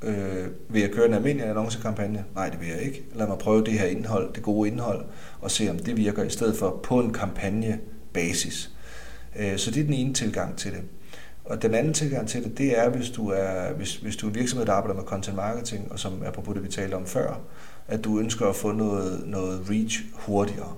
Øh, 0.01 0.47
vil 0.69 0.81
jeg 0.81 0.91
køre 0.91 1.05
en 1.05 1.13
almindelig 1.13 1.49
annoncekampagne? 1.49 2.25
Nej, 2.35 2.49
det 2.49 2.59
vil 2.59 2.67
jeg 2.67 2.81
ikke. 2.81 3.03
Lad 3.15 3.27
mig 3.27 3.38
prøve 3.38 3.63
det 3.63 3.73
her 3.73 3.85
indhold, 3.85 4.33
det 4.33 4.43
gode 4.43 4.69
indhold, 4.69 5.05
og 5.41 5.51
se 5.51 5.69
om 5.69 5.79
det 5.79 5.97
virker 5.97 6.23
i 6.23 6.29
stedet 6.29 6.57
for 6.57 6.79
på 6.83 6.99
en 6.99 7.13
kampagnebasis. 7.13 8.71
Øh, 9.39 9.57
så 9.57 9.71
det 9.71 9.79
er 9.79 9.85
den 9.85 9.93
ene 9.93 10.13
tilgang 10.13 10.57
til 10.57 10.71
det. 10.71 10.81
Og 11.45 11.62
den 11.62 11.75
anden 11.75 11.93
tilgang 11.93 12.27
til 12.27 12.43
det, 12.43 12.57
det 12.57 12.79
er, 12.79 12.89
hvis 12.89 13.09
du 13.09 13.29
er, 13.29 13.73
hvis, 13.73 13.95
hvis 13.95 14.15
du 14.15 14.25
er 14.25 14.29
en 14.29 14.35
virksomhed, 14.35 14.65
der 14.65 14.73
arbejder 14.73 14.95
med 14.95 15.03
content 15.03 15.35
marketing, 15.35 15.91
og 15.91 15.99
som 15.99 16.23
apropos 16.25 16.53
det, 16.53 16.63
vi 16.63 16.69
talte 16.69 16.95
om 16.95 17.05
før, 17.05 17.41
at 17.88 18.03
du 18.03 18.19
ønsker 18.19 18.45
at 18.45 18.55
få 18.55 18.71
noget, 18.71 19.23
noget 19.25 19.69
reach 19.69 20.03
hurtigere. 20.13 20.75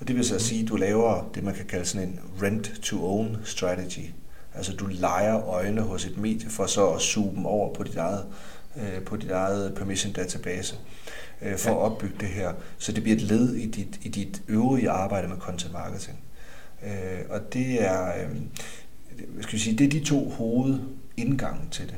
Og 0.00 0.08
det 0.08 0.16
vil 0.16 0.24
så 0.24 0.38
sige, 0.38 0.62
at 0.62 0.68
du 0.68 0.76
laver 0.76 1.30
det, 1.34 1.44
man 1.44 1.54
kan 1.54 1.64
kalde 1.64 1.84
sådan 1.84 2.08
en 2.08 2.20
rent-to-own 2.42 3.36
strategy. 3.44 4.10
Altså 4.56 4.72
du 4.72 4.86
leger 4.86 5.48
øjne 5.48 5.80
hos 5.80 6.06
et 6.06 6.18
medie 6.18 6.50
for 6.50 6.66
så 6.66 6.90
at 6.90 7.00
zoome 7.00 7.48
over 7.48 7.74
på 7.74 7.82
dit 7.82 7.96
eget, 7.96 8.24
øh, 8.76 9.02
på 9.02 9.16
dit 9.16 9.30
eget 9.30 9.74
permission 9.74 10.12
database 10.12 10.76
øh, 11.42 11.58
for 11.58 11.70
ja. 11.70 11.76
at 11.76 11.80
opbygge 11.80 12.16
det 12.20 12.28
her. 12.28 12.52
Så 12.78 12.92
det 12.92 13.02
bliver 13.02 13.16
et 13.16 13.22
led 13.22 13.54
i 13.54 13.66
dit, 13.66 14.00
i 14.02 14.08
dit 14.08 14.42
øvrige 14.48 14.90
arbejde 14.90 15.28
med 15.28 15.36
content 15.36 15.72
marketing. 15.72 16.18
Øh, 16.84 17.20
og 17.28 17.52
det 17.52 17.84
er, 17.84 18.06
øh, 18.06 18.36
skal 19.40 19.52
vi 19.52 19.58
sige, 19.58 19.78
det 19.78 19.84
er 19.84 19.90
de 19.90 20.04
to 20.04 20.28
hovedindgange 20.30 21.62
til 21.70 21.86
det. 21.86 21.96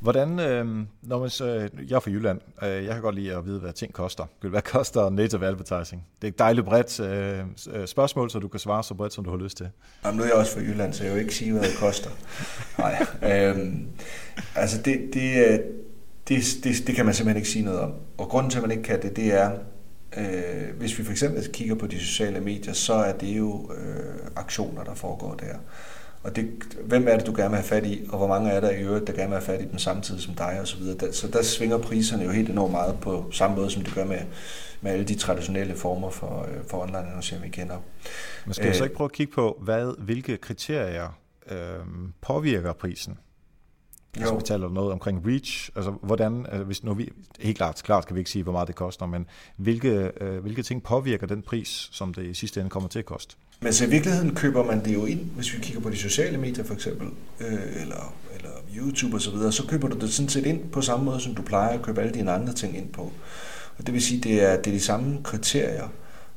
Hvordan, 0.00 0.40
øh, 0.40 0.66
når 1.02 1.18
man 1.20 1.30
så, 1.30 1.46
øh, 1.46 1.90
jeg 1.90 1.96
er 1.96 2.00
fra 2.00 2.10
Jylland, 2.10 2.40
øh, 2.62 2.84
jeg 2.84 2.92
kan 2.92 3.02
godt 3.02 3.14
lide 3.14 3.34
at 3.34 3.46
vide, 3.46 3.60
hvad 3.60 3.72
ting 3.72 3.92
koster. 3.92 4.24
Hvad 4.40 4.62
koster 4.74 5.10
native 5.10 5.46
advertising? 5.46 6.06
Det 6.22 6.28
er 6.28 6.32
et 6.32 6.38
dejligt 6.38 6.66
bredt 6.66 7.00
øh, 7.00 7.40
øh, 7.70 7.86
spørgsmål, 7.86 8.30
så 8.30 8.38
du 8.38 8.48
kan 8.48 8.60
svare 8.60 8.84
så 8.84 8.94
bredt, 8.94 9.12
som 9.12 9.24
du 9.24 9.30
har 9.30 9.36
lyst 9.36 9.56
til. 9.56 9.68
Jamen, 10.04 10.16
nu 10.16 10.22
er 10.22 10.26
jeg 10.26 10.36
også 10.36 10.52
fra 10.52 10.60
Jylland, 10.60 10.92
så 10.92 11.04
jeg 11.04 11.12
vil 11.12 11.20
ikke 11.20 11.34
sige, 11.34 11.52
hvad 11.52 11.62
det 11.62 11.76
koster. 11.78 12.10
Nej, 12.78 13.06
øh, 13.22 13.72
altså 14.54 14.82
det, 14.82 15.10
det, 15.14 15.46
øh, 15.46 15.58
det, 16.28 16.44
det, 16.64 16.86
det 16.86 16.94
kan 16.94 17.04
man 17.04 17.14
simpelthen 17.14 17.36
ikke 17.36 17.48
sige 17.48 17.64
noget 17.64 17.80
om. 17.80 17.92
Og 18.18 18.28
grunden 18.28 18.50
til, 18.50 18.58
at 18.58 18.62
man 18.62 18.70
ikke 18.70 18.82
kan 18.82 19.02
det, 19.02 19.16
det 19.16 19.32
er, 19.34 19.50
øh, 20.16 20.76
hvis 20.78 20.98
vi 20.98 21.04
for 21.04 21.12
eksempel 21.12 21.48
kigger 21.52 21.74
på 21.74 21.86
de 21.86 21.98
sociale 21.98 22.40
medier, 22.40 22.72
så 22.72 22.94
er 22.94 23.12
det 23.12 23.38
jo 23.38 23.72
øh, 23.72 24.14
aktioner, 24.36 24.84
der 24.84 24.94
foregår 24.94 25.34
der. 25.34 25.56
Og 26.22 26.36
det, 26.36 26.50
hvem 26.84 27.08
er 27.08 27.16
det, 27.16 27.26
du 27.26 27.32
gerne 27.36 27.48
vil 27.48 27.56
have 27.56 27.64
fat 27.64 27.86
i, 27.86 28.06
og 28.08 28.18
hvor 28.18 28.26
mange 28.26 28.50
er 28.50 28.60
der 28.60 28.70
i 28.70 28.82
øvrigt, 28.82 29.06
der 29.06 29.12
gerne 29.12 29.28
vil 29.28 29.38
have 29.38 29.42
fat 29.42 29.60
i 29.60 29.64
dem 29.64 29.78
samtidig 29.78 30.22
som 30.22 30.34
dig 30.34 30.58
osv. 30.62 30.82
Så, 30.82 31.08
så 31.12 31.28
der 31.28 31.42
svinger 31.42 31.78
priserne 31.78 32.24
jo 32.24 32.30
helt 32.30 32.50
enormt 32.50 32.72
meget 32.72 32.98
på 33.00 33.30
samme 33.32 33.56
måde, 33.56 33.70
som 33.70 33.82
det 33.82 33.94
gør 33.94 34.04
med, 34.04 34.20
med 34.80 34.92
alle 34.92 35.04
de 35.04 35.14
traditionelle 35.14 35.74
former 35.74 36.10
for, 36.10 36.46
øh, 36.48 36.64
for 36.70 36.82
online 36.82 36.98
annoncering, 36.98 37.44
vi 37.44 37.48
kender. 37.48 37.76
Men 38.44 38.54
skal 38.54 38.68
vi 38.68 38.74
så 38.74 38.84
ikke 38.84 38.96
prøve 38.96 39.08
at 39.08 39.12
kigge 39.12 39.32
på, 39.32 39.58
hvad, 39.62 40.04
hvilke 40.04 40.36
kriterier 40.36 41.18
øh, 41.50 41.58
påvirker 42.20 42.72
prisen? 42.72 43.18
Altså, 44.16 44.34
vi 44.34 44.42
taler 44.42 44.68
noget 44.68 44.92
omkring 44.92 45.26
reach, 45.26 45.70
altså 45.76 45.90
hvordan, 46.02 46.46
altså, 46.46 46.64
hvis 46.64 46.84
nu 46.84 46.94
vi, 46.94 47.12
helt 47.40 47.56
klart, 47.56 47.82
klart 47.84 48.06
kan 48.06 48.14
vi 48.14 48.20
ikke 48.20 48.30
sige, 48.30 48.42
hvor 48.42 48.52
meget 48.52 48.68
det 48.68 48.76
koster, 48.76 49.06
men 49.06 49.26
hvilke, 49.56 50.12
øh, 50.20 50.38
hvilke 50.38 50.62
ting 50.62 50.82
påvirker 50.82 51.26
den 51.26 51.42
pris, 51.42 51.88
som 51.92 52.14
det 52.14 52.26
i 52.26 52.34
sidste 52.34 52.60
ende 52.60 52.70
kommer 52.70 52.88
til 52.88 52.98
at 52.98 53.04
koste? 53.04 53.36
Men 53.60 53.72
så 53.72 53.84
i 53.84 53.88
virkeligheden 53.88 54.34
køber 54.34 54.64
man 54.64 54.84
det 54.84 54.94
jo 54.94 55.06
ind, 55.06 55.20
hvis 55.20 55.54
vi 55.54 55.58
kigger 55.62 55.80
på 55.80 55.90
de 55.90 55.96
sociale 55.96 56.38
medier 56.38 56.64
for 56.64 56.74
eksempel, 56.74 57.08
øh, 57.40 57.82
eller, 57.82 58.14
eller 58.36 58.50
YouTube 58.76 59.16
og 59.16 59.20
så 59.20 59.30
videre, 59.30 59.52
så 59.52 59.66
køber 59.66 59.88
du 59.88 59.98
det 59.98 60.12
sådan 60.12 60.28
set 60.28 60.46
ind 60.46 60.70
på 60.70 60.80
samme 60.80 61.04
måde, 61.04 61.20
som 61.20 61.34
du 61.34 61.42
plejer 61.42 61.68
at 61.68 61.82
købe 61.82 62.00
alle 62.00 62.14
dine 62.14 62.32
andre 62.32 62.52
ting 62.52 62.76
ind 62.76 62.88
på. 62.88 63.12
Og 63.78 63.86
det 63.86 63.94
vil 63.94 64.02
sige, 64.02 64.20
det 64.20 64.42
er, 64.42 64.56
det 64.56 64.66
er 64.66 64.74
de 64.74 64.80
samme 64.80 65.18
kriterier 65.24 65.88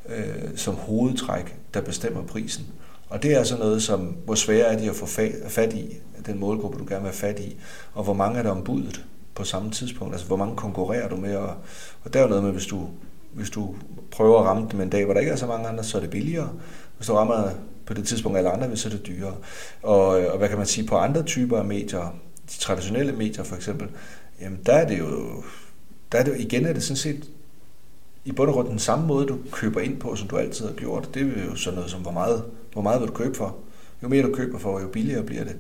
øh, 0.09 0.25
som 0.55 0.75
hovedtræk, 0.75 1.55
der 1.73 1.81
bestemmer 1.81 2.23
prisen. 2.23 2.65
Og 3.09 3.23
det 3.23 3.35
er 3.35 3.43
sådan 3.43 3.63
noget 3.63 3.83
som, 3.83 4.15
hvor 4.25 4.35
svære 4.35 4.73
er 4.73 4.77
de 4.77 4.89
at 4.89 4.95
få 4.95 5.05
fat 5.47 5.73
i, 5.73 5.97
den 6.25 6.39
målgruppe, 6.39 6.79
du 6.79 6.85
gerne 6.87 7.01
vil 7.01 7.11
have 7.11 7.13
fat 7.13 7.39
i, 7.39 7.57
og 7.93 8.03
hvor 8.03 8.13
mange 8.13 8.39
er 8.39 8.43
der 8.43 8.49
ombudet 8.49 9.05
på 9.35 9.43
samme 9.43 9.71
tidspunkt, 9.71 10.13
altså 10.13 10.27
hvor 10.27 10.35
mange 10.35 10.55
konkurrerer 10.55 11.09
du 11.09 11.15
med, 11.15 11.35
og, 11.35 11.55
og 12.03 12.13
der 12.13 12.19
er 12.19 12.23
jo 12.23 12.29
noget 12.29 12.43
med, 12.43 12.51
hvis 12.51 12.65
du, 12.65 12.87
hvis 13.33 13.49
du 13.49 13.75
prøver 14.11 14.39
at 14.39 14.45
ramme 14.45 14.67
dem 14.71 14.81
en 14.81 14.89
dag, 14.89 15.05
hvor 15.05 15.13
der 15.13 15.19
ikke 15.19 15.31
er 15.31 15.35
så 15.35 15.47
mange 15.47 15.67
andre, 15.67 15.83
så 15.83 15.97
er 15.97 16.01
det 16.01 16.09
billigere. 16.09 16.49
Hvis 17.01 17.07
du 17.07 17.13
rammer 17.13 17.49
på 17.85 17.93
det 17.93 18.07
tidspunkt 18.07 18.37
alle 18.37 18.49
andre, 18.49 18.77
så 18.77 18.89
er 18.89 18.91
det 18.91 19.07
dyrere. 19.07 19.35
Og, 19.83 20.07
og 20.07 20.37
hvad 20.37 20.49
kan 20.49 20.57
man 20.57 20.67
sige 20.67 20.87
på 20.87 20.97
andre 20.97 21.23
typer 21.23 21.57
af 21.57 21.65
medier, 21.65 22.15
de 22.51 22.59
traditionelle 22.59 23.11
medier 23.11 23.43
for 23.43 23.55
eksempel, 23.55 23.87
jamen 24.41 24.59
der 24.65 24.73
er 24.73 24.87
det 24.87 24.99
jo, 24.99 25.43
der 26.11 26.17
er 26.17 26.23
det, 26.23 26.39
igen 26.39 26.65
er 26.65 26.73
det 26.73 26.83
sådan 26.83 26.97
set 26.97 27.29
i 28.25 28.31
bund 28.31 28.49
og 28.49 28.53
grund 28.53 28.69
den 28.69 28.79
samme 28.79 29.07
måde, 29.07 29.27
du 29.27 29.37
køber 29.51 29.79
ind 29.79 29.99
på, 29.99 30.15
som 30.15 30.27
du 30.27 30.37
altid 30.37 30.65
har 30.65 30.73
gjort. 30.73 31.09
Det 31.13 31.21
er 31.21 31.45
jo 31.45 31.55
sådan 31.55 31.75
noget 31.75 31.91
som, 31.91 32.01
hvor 32.01 32.11
meget, 32.11 32.43
hvor 32.73 32.81
meget 32.81 33.01
vil 33.01 33.07
du 33.07 33.13
købe 33.13 33.37
for? 33.37 33.57
Jo 34.03 34.07
mere 34.07 34.23
du 34.23 34.33
køber 34.33 34.59
for, 34.59 34.79
jo 34.79 34.87
billigere 34.87 35.23
bliver 35.23 35.43
det. 35.43 35.55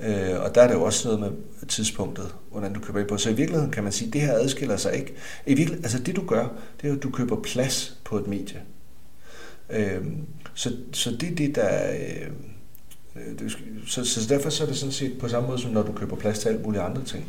Øh, 0.00 0.42
og 0.42 0.54
der 0.54 0.62
er 0.62 0.66
det 0.66 0.74
jo 0.74 0.82
også 0.82 1.08
noget 1.08 1.20
med 1.20 1.68
tidspunktet, 1.68 2.34
hvordan 2.50 2.72
du 2.72 2.80
køber 2.80 3.00
ind 3.00 3.08
på. 3.08 3.16
Så 3.16 3.30
i 3.30 3.34
virkeligheden 3.34 3.72
kan 3.72 3.82
man 3.82 3.92
sige, 3.92 4.08
at 4.08 4.12
det 4.12 4.20
her 4.20 4.32
adskiller 4.32 4.76
sig 4.76 4.94
ikke. 4.94 5.14
I 5.46 5.54
virkeligheden, 5.54 5.84
altså 5.84 5.98
det 5.98 6.16
du 6.16 6.26
gør, 6.26 6.48
det 6.76 6.84
er 6.84 6.88
jo, 6.88 6.96
at 6.96 7.02
du 7.02 7.10
køber 7.10 7.36
plads 7.42 7.98
på 8.04 8.18
et 8.18 8.26
medie. 8.26 8.62
Øh, 9.72 10.04
så, 10.54 10.72
så 10.92 11.10
det 11.10 11.32
er 11.32 11.34
det, 11.34 11.54
der... 11.54 11.92
Øh, 11.92 12.30
øh 13.16 13.50
så, 13.86 14.04
så 14.04 14.28
derfor 14.28 14.50
så 14.50 14.62
er 14.62 14.68
det 14.68 14.76
sådan 14.76 14.92
set 14.92 15.18
på 15.18 15.28
samme 15.28 15.48
måde, 15.48 15.60
som 15.60 15.70
når 15.70 15.82
du 15.82 15.92
køber 15.92 16.16
plads 16.16 16.38
til 16.38 16.48
alt 16.48 16.62
muligt 16.62 16.82
andre 16.82 17.04
ting. 17.04 17.24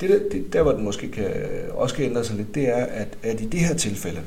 Det 0.00 0.10
der, 0.10 0.18
det, 0.32 0.52
der 0.52 0.62
hvor 0.62 0.72
den 0.72 0.84
måske 0.84 1.10
kan, 1.10 1.24
øh, 1.24 1.74
også 1.74 1.94
kan 1.94 2.04
ændre 2.04 2.24
sig 2.24 2.36
lidt, 2.36 2.54
det 2.54 2.68
er, 2.68 2.84
at, 2.84 3.08
at 3.22 3.40
i 3.40 3.46
det 3.46 3.60
her 3.60 3.74
tilfælde, 3.74 4.20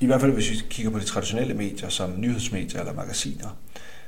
i 0.00 0.06
hvert 0.06 0.20
fald 0.20 0.32
hvis 0.32 0.50
vi 0.50 0.56
kigger 0.70 0.92
på 0.92 0.98
de 0.98 1.04
traditionelle 1.04 1.54
medier, 1.54 1.88
som 1.88 2.14
nyhedsmedier 2.18 2.80
eller 2.80 2.94
magasiner, 2.94 3.56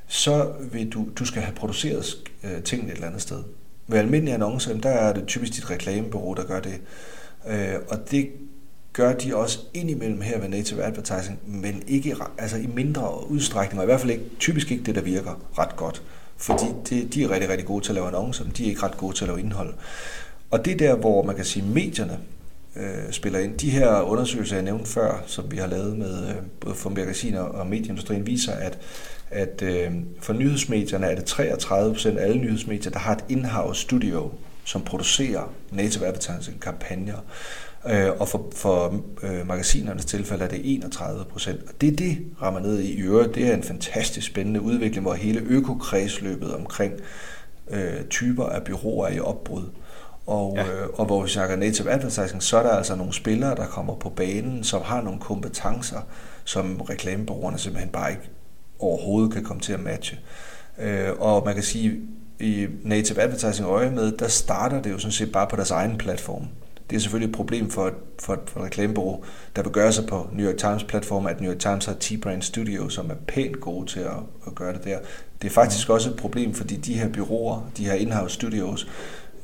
så 0.06 0.52
vil 0.72 0.88
du, 0.88 1.08
du 1.16 1.24
skal 1.24 1.42
have 1.42 1.54
produceret 1.54 2.16
øh, 2.44 2.62
tingene 2.62 2.90
et 2.90 2.94
eller 2.94 3.06
andet 3.06 3.22
sted. 3.22 3.42
Ved 3.86 3.98
almindelige 3.98 4.34
annoncer, 4.34 4.80
der 4.80 4.88
er 4.88 5.12
det 5.12 5.26
typisk 5.26 5.54
dit 5.54 5.70
reklamebureau, 5.70 6.34
der 6.34 6.44
gør 6.44 6.60
det. 6.60 6.80
Øh, 7.48 7.74
og 7.88 8.10
det 8.10 8.30
gør 8.96 9.12
de 9.12 9.36
også 9.36 9.58
indimellem 9.74 10.20
her 10.20 10.38
ved 10.38 10.48
native 10.48 10.82
advertising, 10.82 11.38
men 11.46 11.82
ikke 11.86 12.16
altså 12.38 12.56
i 12.56 12.66
mindre 12.66 13.30
udstrækning, 13.30 13.80
og 13.80 13.84
i 13.84 13.86
hvert 13.86 14.00
fald 14.00 14.12
ikke, 14.12 14.24
typisk 14.38 14.70
ikke 14.70 14.84
det, 14.84 14.94
der 14.94 15.00
virker 15.00 15.40
ret 15.58 15.76
godt. 15.76 16.02
Fordi 16.36 16.64
det, 16.88 17.14
de 17.14 17.24
er 17.24 17.30
rigtig, 17.30 17.50
rigtig 17.50 17.66
gode 17.66 17.84
til 17.84 17.90
at 17.90 17.94
lave 17.94 18.06
annoncer, 18.06 18.44
men 18.44 18.52
de 18.56 18.64
er 18.64 18.68
ikke 18.68 18.82
ret 18.82 18.96
gode 18.96 19.16
til 19.16 19.24
at 19.24 19.28
lave 19.28 19.40
indhold. 19.40 19.74
Og 20.50 20.64
det 20.64 20.72
er 20.72 20.76
der, 20.76 20.94
hvor 20.94 21.22
man 21.22 21.36
kan 21.36 21.44
sige, 21.44 21.66
medierne 21.66 22.18
øh, 22.76 23.10
spiller 23.12 23.38
ind. 23.38 23.58
De 23.58 23.70
her 23.70 24.00
undersøgelser, 24.00 24.56
jeg 24.56 24.64
nævnte 24.64 24.90
før, 24.90 25.22
som 25.26 25.50
vi 25.50 25.56
har 25.56 25.66
lavet 25.66 25.98
med 25.98 26.28
øh, 26.28 26.34
både 26.60 26.74
for 26.74 26.90
magasiner 26.90 27.40
og 27.40 27.66
medieindustrien, 27.66 28.26
viser, 28.26 28.52
at 28.52 28.78
at 29.30 29.62
øh, 29.62 29.92
for 30.20 30.32
nyhedsmedierne 30.32 31.06
er 31.06 31.14
det 31.14 31.24
33 31.24 31.92
procent 31.92 32.18
af 32.18 32.24
alle 32.24 32.38
nyhedsmedier, 32.38 32.92
der 32.92 32.98
har 32.98 33.12
et 33.14 33.24
in-house 33.28 33.80
studio, 33.80 34.32
som 34.64 34.82
producerer 34.82 35.52
native 35.70 36.06
advertising 36.06 36.60
kampagner. 36.60 37.18
Øh, 37.88 38.10
og 38.18 38.28
for, 38.28 38.46
for 38.54 39.00
øh, 39.22 39.46
magasinernes 39.46 40.04
tilfælde 40.04 40.44
er 40.44 40.48
det 40.48 40.60
31 40.64 41.24
procent. 41.24 41.60
Og 41.68 41.80
det 41.80 41.98
det 41.98 42.18
rammer 42.42 42.60
ned 42.60 42.78
i 42.78 43.00
øvrigt. 43.00 43.34
Det 43.34 43.46
er 43.46 43.54
en 43.54 43.62
fantastisk 43.62 44.26
spændende 44.26 44.60
udvikling, 44.60 45.02
hvor 45.02 45.14
hele 45.14 45.40
økokredsløbet 45.40 46.54
omkring 46.54 46.92
øh, 47.70 48.04
typer 48.10 48.44
af 48.44 48.62
byråer 48.62 49.06
er 49.06 49.12
i 49.12 49.20
opbrud. 49.20 49.64
Og, 50.26 50.52
ja. 50.56 50.62
øh, 50.62 50.88
og 50.94 51.06
hvor 51.06 51.22
vi 51.22 51.28
snakker 51.28 51.56
native 51.56 51.90
advertising, 51.90 52.42
så 52.42 52.58
er 52.58 52.62
der 52.62 52.70
altså 52.70 52.96
nogle 52.96 53.12
spillere, 53.12 53.54
der 53.54 53.66
kommer 53.66 53.94
på 53.94 54.08
banen, 54.08 54.64
som 54.64 54.82
har 54.82 55.02
nogle 55.02 55.20
kompetencer, 55.20 56.00
som 56.44 56.80
reklamebureauerne 56.80 57.58
simpelthen 57.58 57.92
bare 57.92 58.10
ikke 58.10 58.30
overhovedet 58.78 59.32
kan 59.32 59.44
komme 59.44 59.60
til 59.60 59.72
at 59.72 59.80
matche. 59.80 60.18
Øh, 60.78 61.08
og 61.18 61.42
man 61.44 61.54
kan 61.54 61.62
sige, 61.62 62.00
i 62.40 62.66
native 62.84 63.22
advertising 63.22 63.68
øje 63.68 63.90
med, 63.90 64.12
der 64.12 64.28
starter 64.28 64.82
det 64.82 64.90
jo 64.90 64.98
sådan 64.98 65.12
set 65.12 65.32
bare 65.32 65.46
på 65.46 65.56
deres 65.56 65.70
egen 65.70 65.98
platform. 65.98 66.48
Det 66.90 66.96
er 66.96 67.00
selvfølgelig 67.00 67.28
et 67.28 67.36
problem 67.36 67.70
for, 67.70 67.90
for, 68.18 68.38
for 68.46 68.60
et 68.60 68.66
reklamebureau, 68.66 69.24
der 69.56 69.62
vil 69.62 69.72
gøre 69.72 69.92
sig 69.92 70.06
på 70.06 70.28
New 70.32 70.50
York 70.50 70.56
Times 70.56 70.84
platform, 70.84 71.26
at 71.26 71.40
New 71.40 71.52
York 71.52 71.58
Times 71.58 71.84
har 71.84 71.94
T-Brand 71.94 72.42
Studio, 72.42 72.88
som 72.88 73.10
er 73.10 73.14
pænt 73.28 73.60
gode 73.60 73.86
til 73.86 74.00
at, 74.00 74.16
at 74.46 74.54
gøre 74.54 74.72
det 74.72 74.84
der. 74.84 74.98
Det 75.42 75.48
er 75.48 75.52
faktisk 75.52 75.90
også 75.90 76.10
et 76.10 76.16
problem, 76.16 76.54
fordi 76.54 76.76
de 76.76 76.94
her 76.94 77.08
byråer, 77.08 77.70
de 77.76 77.84
her 77.84 77.94
in-house 77.94 78.34
studios, 78.34 78.88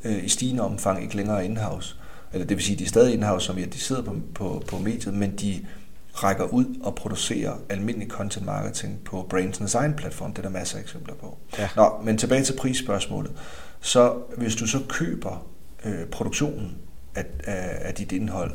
øh, 0.04 0.24
i 0.24 0.28
stigende 0.28 0.62
omfang 0.62 1.02
ikke 1.02 1.16
længere 1.16 1.38
er 1.38 1.42
in-house. 1.42 1.96
Eller 2.32 2.46
det 2.46 2.56
vil 2.56 2.64
sige, 2.64 2.76
de 2.76 2.84
er 2.84 2.88
stadig 2.88 3.14
in-house, 3.14 3.46
som 3.46 3.58
ja, 3.58 3.64
de 3.64 3.80
sidder 3.80 4.02
på, 4.02 4.16
på, 4.34 4.62
på 4.68 4.78
mediet, 4.78 5.14
men 5.14 5.36
de 5.36 5.66
rækker 6.14 6.44
ud 6.44 6.64
og 6.82 6.94
producerer 6.94 7.52
almindelig 7.68 8.08
content 8.08 8.46
marketing 8.46 8.98
på 9.04 9.26
Brains 9.30 9.74
egen 9.74 9.94
platform. 9.94 10.30
Det 10.30 10.38
er 10.38 10.42
der 10.42 10.58
masser 10.58 10.78
af 10.78 10.82
eksempler 10.82 11.14
på. 11.14 11.38
Ja. 11.58 11.68
Nå, 11.76 11.92
men 12.04 12.18
tilbage 12.18 12.44
til 12.44 12.56
prisspørgsmålet. 12.58 13.32
Så 13.80 14.14
hvis 14.36 14.56
du 14.56 14.66
så 14.66 14.78
køber 14.88 15.46
øh, 15.84 16.06
produktionen 16.06 16.76
af, 17.14 17.24
af, 17.44 17.78
af 17.80 17.94
dit 17.94 18.12
indhold, 18.12 18.52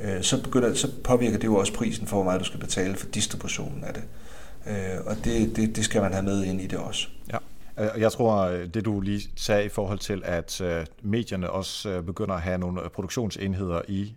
øh, 0.00 0.22
så, 0.22 0.42
begynder, 0.42 0.74
så 0.74 0.88
påvirker 1.04 1.38
det 1.38 1.44
jo 1.44 1.56
også 1.56 1.72
prisen 1.72 2.06
for, 2.06 2.16
hvor 2.16 2.24
meget 2.24 2.40
du 2.40 2.44
skal 2.44 2.60
betale 2.60 2.96
for 2.96 3.06
distributionen 3.06 3.84
af 3.84 3.94
det. 3.94 4.02
Øh, 4.66 5.06
og 5.06 5.16
det, 5.24 5.56
det, 5.56 5.76
det 5.76 5.84
skal 5.84 6.02
man 6.02 6.12
have 6.12 6.22
med 6.22 6.44
ind 6.44 6.60
i 6.60 6.66
det 6.66 6.78
også. 6.78 7.08
Ja. 7.32 7.38
Øh, 7.78 8.00
jeg 8.00 8.12
tror, 8.12 8.36
øh, 8.36 8.68
det 8.74 8.84
du 8.84 9.00
lige 9.00 9.30
sagde 9.36 9.64
i 9.64 9.68
forhold 9.68 9.98
til, 9.98 10.22
at 10.24 10.60
øh, 10.60 10.86
medierne 11.02 11.50
også 11.50 12.02
begynder 12.02 12.34
at 12.34 12.42
have 12.42 12.58
nogle 12.58 12.80
produktionsenheder 12.94 13.82
i, 13.88 14.14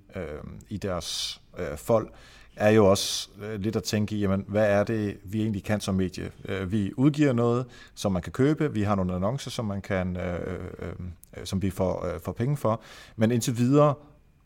i 0.69 0.77
deres 0.77 1.41
folk, 1.75 2.13
er 2.55 2.69
jo 2.69 2.85
også 2.85 3.29
øh, 3.41 3.59
lidt 3.59 3.75
at 3.75 3.83
tænke 3.83 4.15
i, 4.15 4.19
jamen, 4.19 4.45
hvad 4.47 4.69
er 4.69 4.83
det, 4.83 5.17
vi 5.23 5.41
egentlig 5.41 5.63
kan 5.63 5.81
som 5.81 5.95
medie? 5.95 6.31
Øh, 6.45 6.71
vi 6.71 6.91
udgiver 6.97 7.33
noget, 7.33 7.65
som 7.95 8.11
man 8.11 8.21
kan 8.21 8.31
købe, 8.31 8.73
vi 8.73 8.81
har 8.81 8.95
nogle 8.95 9.15
annoncer, 9.15 9.51
som 9.51 9.65
man 9.65 9.81
kan, 9.81 10.17
øh, 10.17 10.93
som 11.43 11.61
vi 11.61 11.69
får, 11.69 12.07
får 12.23 12.31
penge 12.31 12.57
for, 12.57 12.81
men 13.15 13.31
indtil 13.31 13.57
videre 13.57 13.93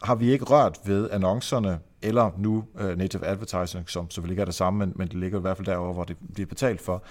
har 0.04 0.15
vi 0.15 0.32
ikke 0.32 0.46
rørt 0.46 0.80
ved 0.86 1.10
annoncerne, 1.12 1.80
eller 2.02 2.32
nu 2.38 2.65
øh, 2.80 2.98
native 2.98 3.26
advertising, 3.26 3.89
som 3.89 4.10
selvfølgelig 4.10 4.34
ikke 4.34 4.41
er 4.41 4.46
det 4.46 4.56
samme, 4.56 4.80
men, 4.80 4.93
men 4.96 5.08
det 5.08 5.15
ligger 5.15 5.38
i 5.38 5.41
hvert 5.41 5.58
fald 5.58 5.65
derovre, 5.65 5.93
hvor 5.93 6.04
det 6.04 6.17
bliver 6.34 6.48
betalt 6.48 6.82
for. 6.82 7.04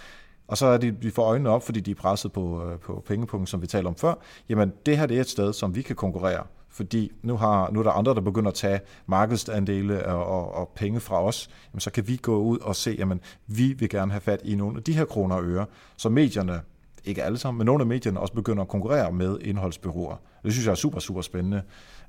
Og 0.48 0.58
så 0.58 0.66
er 0.66 0.78
det, 0.78 1.02
vi 1.02 1.10
får 1.10 1.24
øjnene 1.24 1.50
op, 1.50 1.62
fordi 1.62 1.80
de 1.80 1.90
er 1.90 1.94
presset 1.94 2.32
på, 2.32 2.72
på 2.82 3.02
pengepunkten, 3.06 3.46
som 3.46 3.62
vi 3.62 3.66
talte 3.66 3.88
om 3.88 3.96
før. 3.96 4.14
Jamen, 4.48 4.72
det 4.86 4.98
her 4.98 5.06
det 5.06 5.16
er 5.16 5.20
et 5.20 5.28
sted, 5.28 5.52
som 5.52 5.74
vi 5.74 5.82
kan 5.82 5.96
konkurrere, 5.96 6.44
fordi 6.76 7.12
nu, 7.22 7.36
har, 7.36 7.70
nu 7.70 7.78
er 7.78 7.82
der 7.82 7.90
andre, 7.90 8.14
der 8.14 8.20
begynder 8.20 8.48
at 8.48 8.54
tage 8.54 8.80
markedsandele 9.06 10.06
og, 10.06 10.26
og, 10.26 10.54
og 10.54 10.72
penge 10.74 11.00
fra 11.00 11.22
os. 11.22 11.50
Jamen, 11.72 11.80
så 11.80 11.90
kan 11.90 12.08
vi 12.08 12.16
gå 12.16 12.38
ud 12.38 12.58
og 12.58 12.76
se, 12.76 12.96
jamen, 12.98 13.20
vi 13.46 13.72
vil 13.72 13.88
gerne 13.88 14.12
have 14.12 14.20
fat 14.20 14.40
i 14.44 14.54
nogle 14.54 14.76
af 14.76 14.82
de 14.82 14.92
her 14.92 15.04
kroner 15.04 15.36
og 15.36 15.44
øre, 15.44 15.66
så 15.96 16.08
medierne 16.08 16.60
ikke 17.04 17.22
alle 17.22 17.38
sammen, 17.38 17.58
men 17.58 17.66
nogle 17.66 17.82
af 17.82 17.86
medierne 17.86 18.20
også 18.20 18.34
begynder 18.34 18.62
at 18.62 18.68
konkurrere 18.68 19.12
med 19.12 19.38
indholdsbyråer. 19.40 20.16
Det 20.44 20.52
synes 20.52 20.66
jeg 20.66 20.72
er 20.72 20.76
super, 20.76 21.00
super 21.00 21.20
spændende. 21.20 21.62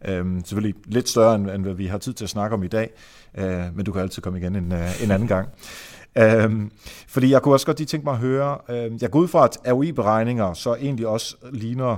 Øhm, 0.05 0.45
selvfølgelig 0.45 0.81
lidt 0.85 1.09
større, 1.09 1.35
end, 1.35 1.49
end 1.49 1.63
hvad 1.63 1.73
vi 1.73 1.85
har 1.85 1.97
tid 1.97 2.13
til 2.13 2.23
at 2.23 2.29
snakke 2.29 2.53
om 2.53 2.63
i 2.63 2.67
dag, 2.67 2.89
øh, 3.37 3.75
men 3.75 3.85
du 3.85 3.91
kan 3.91 4.01
altid 4.01 4.21
komme 4.21 4.39
igen 4.39 4.55
en, 4.55 4.71
øh, 4.71 5.03
en 5.03 5.11
anden 5.11 5.27
gang. 5.27 5.49
Øhm, 6.17 6.71
fordi 7.07 7.31
jeg 7.31 7.41
kunne 7.41 7.55
også 7.55 7.65
godt 7.65 7.77
lige 7.77 7.87
tænke 7.87 8.05
mig 8.05 8.13
at 8.13 8.19
høre, 8.19 8.57
øh, 8.69 9.01
jeg 9.01 9.11
går 9.11 9.19
ud 9.19 9.27
fra, 9.27 9.45
at 9.45 9.57
ROI-beregninger 9.67 10.53
så 10.53 10.75
egentlig 10.75 11.07
også 11.07 11.35
ligner 11.51 11.97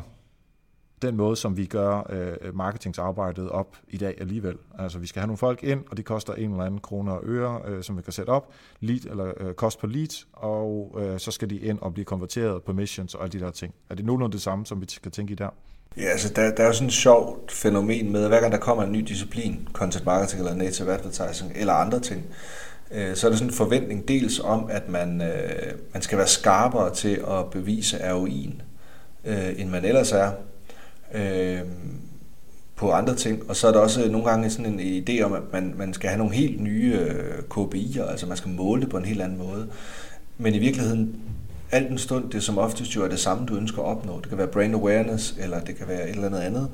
den 1.02 1.18
måde, 1.18 1.36
som 1.36 1.58
vi 1.58 1.66
gør 1.66 2.08
øh, 2.10 2.56
marketingsarbejdet 2.56 3.50
op 3.50 3.78
i 3.88 3.98
dag 3.98 4.16
alligevel. 4.22 4.56
Altså 4.80 5.00
vi 5.00 5.08
skal 5.08 5.20
have 5.20 5.28
nogle 5.28 5.38
folk 5.38 5.64
ind, 5.64 5.84
og 5.92 5.98
det 5.98 6.06
koster 6.06 6.34
en 6.34 6.52
eller 6.52 6.64
anden 6.64 6.80
kroner 6.80 7.12
og 7.12 7.22
øre, 7.26 7.62
øh, 7.68 7.84
som 7.84 7.98
vi 7.98 8.02
kan 8.02 8.14
sætte 8.14 8.30
op, 8.30 8.52
lead, 8.80 9.00
eller 9.10 9.32
øh, 9.38 9.54
kost 9.54 9.80
per 9.80 9.88
lead, 9.88 10.26
og 10.34 10.98
øh, 11.02 11.20
så 11.20 11.32
skal 11.32 11.50
de 11.50 11.58
ind 11.58 11.80
og 11.80 11.94
blive 11.94 12.06
konverteret 12.06 12.64
på 12.64 12.74
missions 12.74 13.16
og 13.16 13.24
alle 13.24 13.40
de 13.40 13.46
der 13.46 13.52
ting. 13.52 13.74
Er 13.90 13.96
det 13.96 14.06
nogenlunde 14.06 14.34
det 14.34 14.42
samme, 14.42 14.66
som 14.66 14.82
vi 14.82 14.86
skal 14.90 15.12
tænke 15.12 15.32
i 15.32 15.36
der? 15.36 15.50
Ja, 15.98 16.04
altså 16.04 16.34
der, 16.36 16.56
der 16.56 16.64
er 16.64 16.68
jo 16.68 16.74
sådan 16.74 16.88
et 16.88 16.94
sjovt 16.94 17.52
fænomen 17.52 18.12
med, 18.12 18.24
at 18.24 18.30
hver 18.30 18.40
gang 18.40 18.52
der 18.52 18.60
kommer 18.60 18.84
en 18.84 18.92
ny 18.92 19.00
disciplin, 19.00 19.68
content 19.74 20.06
marketing 20.06 20.42
eller 20.42 20.56
native 20.56 20.94
advertising 20.94 21.52
eller 21.56 21.74
andre 21.74 22.00
ting, 22.00 22.26
øh, 22.92 23.16
så 23.16 23.28
er 23.28 23.32
der 23.32 23.38
sådan 23.38 23.50
en 23.50 23.54
forventning 23.54 24.08
dels 24.08 24.40
om, 24.40 24.70
at 24.70 24.90
man, 24.90 25.22
øh, 25.22 25.74
man 25.94 26.02
skal 26.02 26.18
være 26.18 26.28
skarpere 26.28 26.94
til 26.94 27.24
at 27.28 27.50
bevise 27.52 27.98
ROI'en, 27.98 28.62
øh, 29.26 29.62
end 29.62 29.70
man 29.70 29.86
ellers 29.86 30.12
er 30.12 30.32
øh, 31.14 31.60
på 32.76 32.92
andre 32.92 33.16
ting. 33.16 33.50
Og 33.50 33.56
så 33.56 33.68
er 33.68 33.72
der 33.72 33.80
også 33.80 34.12
nogle 34.12 34.30
gange 34.30 34.50
sådan 34.50 34.80
en 34.80 35.04
idé 35.04 35.22
om, 35.22 35.34
at 35.34 35.42
man, 35.54 35.74
man 35.78 35.94
skal 35.94 36.10
have 36.10 36.18
nogle 36.18 36.36
helt 36.36 36.62
nye 36.62 36.94
øh, 37.00 37.44
KPI'er, 37.54 38.10
altså 38.12 38.26
man 38.26 38.38
skal 38.38 38.52
måle 38.52 38.82
det 38.82 38.90
på 38.90 38.98
en 38.98 39.06
helt 39.06 39.22
anden 39.22 39.38
måde. 39.38 39.68
Men 40.38 40.54
i 40.54 40.58
virkeligheden, 40.58 41.16
alt 41.72 41.92
en 41.92 41.98
stund, 41.98 42.32
det 42.32 42.44
som 42.44 42.58
oftest 42.58 42.96
jo 42.96 43.04
er 43.04 43.08
det 43.08 43.20
samme, 43.20 43.46
du 43.46 43.56
ønsker 43.56 43.82
at 43.82 43.86
opnå. 43.86 44.20
Det 44.20 44.30
kan 44.30 44.38
være 44.38 44.48
brand 44.48 44.76
awareness, 44.76 45.36
eller 45.40 45.60
det 45.60 45.76
kan 45.76 45.88
være 45.88 46.04
et 46.04 46.16
eller 46.16 46.26
andet 46.26 46.40
andet. 46.40 46.70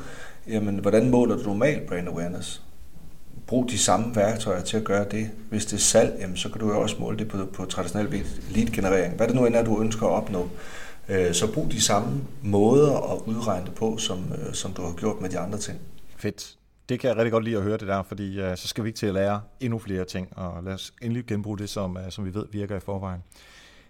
Jamen, 0.47 0.75
hvordan 0.79 1.09
måler 1.09 1.37
du 1.37 1.43
normalt 1.43 1.87
brand 1.87 2.07
awareness? 2.07 2.61
Brug 3.47 3.69
de 3.69 3.77
samme 3.77 4.15
værktøjer 4.15 4.61
til 4.61 4.77
at 4.77 4.83
gøre 4.83 5.05
det. 5.11 5.29
Hvis 5.49 5.65
det 5.65 5.73
er 5.73 5.81
salg, 5.81 6.17
jamen, 6.19 6.37
så 6.37 6.49
kan 6.49 6.61
du 6.61 6.67
jo 6.67 6.81
også 6.81 6.95
måle 6.99 7.17
det 7.17 7.27
på, 7.27 7.37
på 7.53 7.65
traditionel 7.65 8.23
lead-generering. 8.55 9.15
Hvad 9.15 9.27
det 9.27 9.35
nu 9.35 9.45
end 9.45 9.55
er, 9.55 9.63
du 9.63 9.81
ønsker 9.81 10.05
at 10.05 10.11
opnå. 10.11 10.49
Øh, 11.09 11.33
så 11.33 11.53
brug 11.53 11.71
de 11.71 11.81
samme 11.81 12.21
måder 12.43 13.13
at 13.13 13.21
udregne 13.25 13.65
det 13.65 13.75
på, 13.75 13.97
som, 13.97 14.31
øh, 14.31 14.53
som 14.53 14.73
du 14.73 14.81
har 14.81 14.93
gjort 14.93 15.21
med 15.21 15.29
de 15.29 15.39
andre 15.39 15.57
ting. 15.57 15.79
Fedt. 16.17 16.57
Det 16.89 16.99
kan 16.99 17.07
jeg 17.07 17.17
rigtig 17.17 17.31
godt 17.31 17.43
lide 17.43 17.57
at 17.57 17.63
høre 17.63 17.77
det 17.77 17.87
der, 17.87 18.03
fordi 18.03 18.39
øh, 18.39 18.57
så 18.57 18.67
skal 18.67 18.83
vi 18.83 18.89
ikke 18.89 18.97
til 18.97 19.07
at 19.07 19.13
lære 19.13 19.41
endnu 19.59 19.79
flere 19.79 20.05
ting, 20.05 20.37
og 20.37 20.63
lad 20.63 20.73
os 20.73 20.93
endelig 21.01 21.25
genbruge 21.25 21.57
det, 21.57 21.69
som, 21.69 21.97
øh, 21.97 22.11
som 22.11 22.25
vi 22.25 22.33
ved 22.33 22.45
virker 22.51 22.75
i 22.75 22.79
forvejen. 22.79 23.23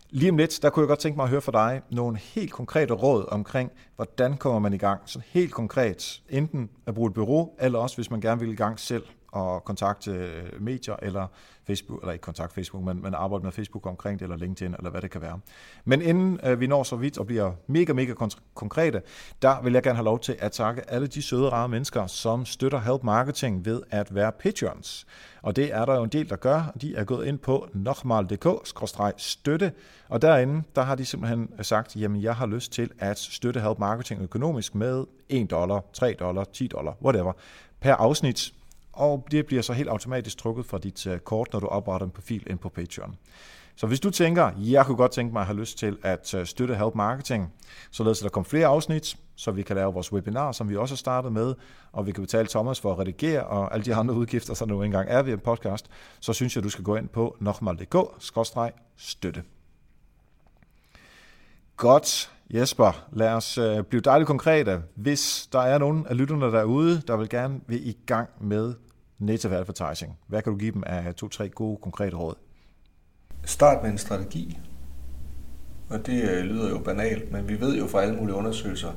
Lige 0.10 0.32
om 0.32 0.38
lidt, 0.38 0.60
der 0.62 0.70
kunne 0.70 0.82
jeg 0.82 0.88
godt 0.88 1.00
tænke 1.00 1.16
mig 1.16 1.24
at 1.24 1.30
høre 1.30 1.42
fra 1.42 1.52
dig 1.52 1.82
nogle 1.90 2.18
helt 2.18 2.52
konkrete 2.52 2.94
råd 2.94 3.26
omkring, 3.28 3.72
hvordan 3.96 4.38
kommer 4.38 4.60
man 4.60 4.74
i 4.74 4.78
gang, 4.78 5.02
så 5.06 5.22
helt 5.28 5.52
konkret, 5.52 6.22
enten 6.30 6.70
at 6.86 6.94
bruge 6.94 7.08
et 7.08 7.14
bureau, 7.14 7.52
eller 7.60 7.80
også 7.80 7.96
hvis 7.96 8.12
man 8.12 8.22
gerne 8.22 8.40
vil 8.40 8.52
i 8.52 8.56
gang 8.56 8.80
selv 8.80 9.04
og 9.36 9.64
kontakte 9.64 10.12
øh, 10.12 10.62
medier 10.62 10.96
eller 11.02 11.28
Facebook, 11.68 12.02
eller 12.02 12.14
ikke 12.14 12.24
kontakt 12.24 12.54
Facebook, 12.54 12.84
men, 12.84 13.02
men 13.02 13.14
arbejde 13.14 13.44
med 13.44 13.52
Facebook 13.52 13.86
omkring 13.86 14.20
det, 14.20 14.26
eller 14.26 14.38
LinkedIn, 14.38 14.76
eller 14.78 14.90
hvad 14.90 15.02
det 15.02 15.12
kan 15.12 15.22
være. 15.22 15.40
Men 15.86 16.02
inden 16.02 16.40
øh, 16.44 16.60
vi 16.60 16.68
når 16.68 16.84
så 16.84 16.96
vidt 16.96 17.18
og 17.18 17.26
bliver 17.26 17.52
mega, 17.68 17.94
mega 17.94 18.14
konkrete, 18.54 19.02
der 19.42 19.62
vil 19.62 19.74
jeg 19.74 19.84
gerne 19.84 19.96
have 19.96 20.06
lov 20.06 20.20
til 20.20 20.36
at 20.40 20.52
takke 20.52 20.90
alle 20.90 21.08
de 21.08 21.22
søde, 21.22 21.50
rare 21.50 21.70
mennesker, 21.70 22.08
som 22.08 22.46
støtter 22.46 22.80
Help 22.80 23.04
Marketing 23.04 23.66
ved 23.66 23.82
at 23.90 24.16
være 24.16 24.32
patrons. 24.32 25.08
Og 25.42 25.56
det 25.56 25.74
er 25.74 25.86
der 25.86 25.96
jo 25.96 26.04
en 26.04 26.10
del, 26.10 26.30
der 26.30 26.36
gør. 26.36 26.74
De 26.82 26.96
er 26.96 27.04
gået 27.04 27.28
ind 27.28 27.40
på 27.40 27.68
nokmal.dk-støtte, 27.74 29.72
og 30.10 30.22
derinde, 30.22 30.64
der 30.76 30.82
har 30.82 30.96
de 30.96 31.06
simpelthen 31.06 31.50
øh, 31.58 31.66
sagt, 31.66 31.96
jamen 31.96 32.22
jeg 32.22 32.36
har 32.36 32.46
lyst 32.46 32.72
til 32.72 32.92
at 33.00 33.20
støtte 33.20 33.60
Help 33.60 33.80
Marketing 33.80 34.22
økonomisk 34.22 34.76
med 34.76 35.06
1 35.30 35.52
dollar, 35.52 35.82
3 35.94 36.16
dollar, 36.20 36.44
10 36.44 36.68
dollar, 36.68 36.96
whatever, 37.02 37.34
per 37.82 37.94
afsnit 37.94 38.54
og 38.96 39.28
det 39.32 39.46
bliver 39.46 39.62
så 39.62 39.74
helt 39.74 39.90
automatisk 39.90 40.38
trukket 40.38 40.66
fra 40.66 40.78
dit 40.78 41.08
øh, 41.08 41.20
kort, 41.20 41.54
når 41.54 41.60
du 41.60 41.68
opretter 41.68 42.06
en 42.06 42.12
profil 42.12 42.44
ind 42.48 42.60
på 42.60 42.70
Patreon. 42.70 43.16
Så 43.76 43.88
hvis 43.88 44.00
du 44.00 44.10
tænker, 44.10 44.52
jeg 44.58 44.86
kunne 44.86 44.98
godt 44.98 45.12
tænke 45.12 45.34
mig 45.34 45.40
at 45.40 45.46
have 45.46 45.60
lyst 45.60 45.78
til 45.78 45.98
at 46.04 46.34
øh, 46.34 46.46
støtte 46.46 46.76
Help 46.76 46.96
Marketing, 46.96 47.54
således 47.92 48.20
at 48.20 48.24
der 48.24 48.30
kommer 48.30 48.50
flere 48.50 48.68
afsnit, 48.68 49.18
så 49.36 49.52
vi 49.52 49.62
kan 49.62 49.76
lave 49.76 49.94
vores 49.94 50.14
webinar, 50.14 50.52
som 50.52 50.70
vi 50.70 50.78
også 50.78 50.94
har 50.94 50.98
startet 50.98 51.32
med, 51.32 51.54
og 51.92 52.08
vi 52.08 52.12
kan 52.12 52.24
betale 52.24 52.48
Thomas 52.48 52.80
for 52.80 52.92
at 52.92 53.00
redigere, 53.00 53.44
og 53.44 53.74
alle 53.74 53.86
de 53.86 53.96
andre 53.96 54.14
udgifter, 54.20 54.54
som 54.54 54.70
nu 54.70 54.82
engang 54.82 55.10
er 55.10 55.22
ved 55.22 55.34
en 55.34 55.40
podcast, 55.40 55.90
så 56.20 56.34
synes 56.34 56.56
jeg, 56.56 56.64
du 56.64 56.70
skal 56.70 56.84
gå 56.84 56.96
ind 56.96 57.10
på 57.10 57.38
nokmal.dk-støtte. 57.40 59.44
Godt. 61.78 62.32
Jesper, 62.50 63.06
lad 63.14 63.30
os 63.30 63.58
øh, 63.58 63.84
blive 63.84 64.02
dejligt 64.02 64.28
konkrete. 64.28 64.84
Hvis 64.96 65.50
der 65.52 65.60
er 65.60 65.78
nogen 65.78 66.08
af 66.08 66.18
lytterne 66.18 66.46
derude, 66.46 67.02
der 67.08 67.18
vil 67.18 67.30
gerne 67.30 67.60
vil 67.68 67.88
i 67.88 67.98
gang 68.06 68.30
med 68.42 68.74
native 69.20 69.56
advertising, 69.56 70.18
hvad 70.28 70.42
kan 70.42 70.54
du 70.54 70.60
give 70.60 70.72
dem 70.72 70.84
af 70.86 71.16
to-tre 71.16 71.50
gode, 71.50 71.78
konkrete 71.82 72.16
råd? 72.16 72.36
Start 73.46 73.84
med 73.84 73.92
en 73.92 73.98
strategi. 73.98 74.58
Og 75.90 76.06
det 76.06 76.30
øh, 76.30 76.44
lyder 76.44 76.70
jo 76.70 76.80
banalt, 76.80 77.32
men 77.32 77.50
vi 77.50 77.60
ved 77.60 77.78
jo 77.78 77.88
fra 77.88 78.02
alle 78.02 78.16
mulige 78.16 78.36
undersøgelser. 78.36 78.92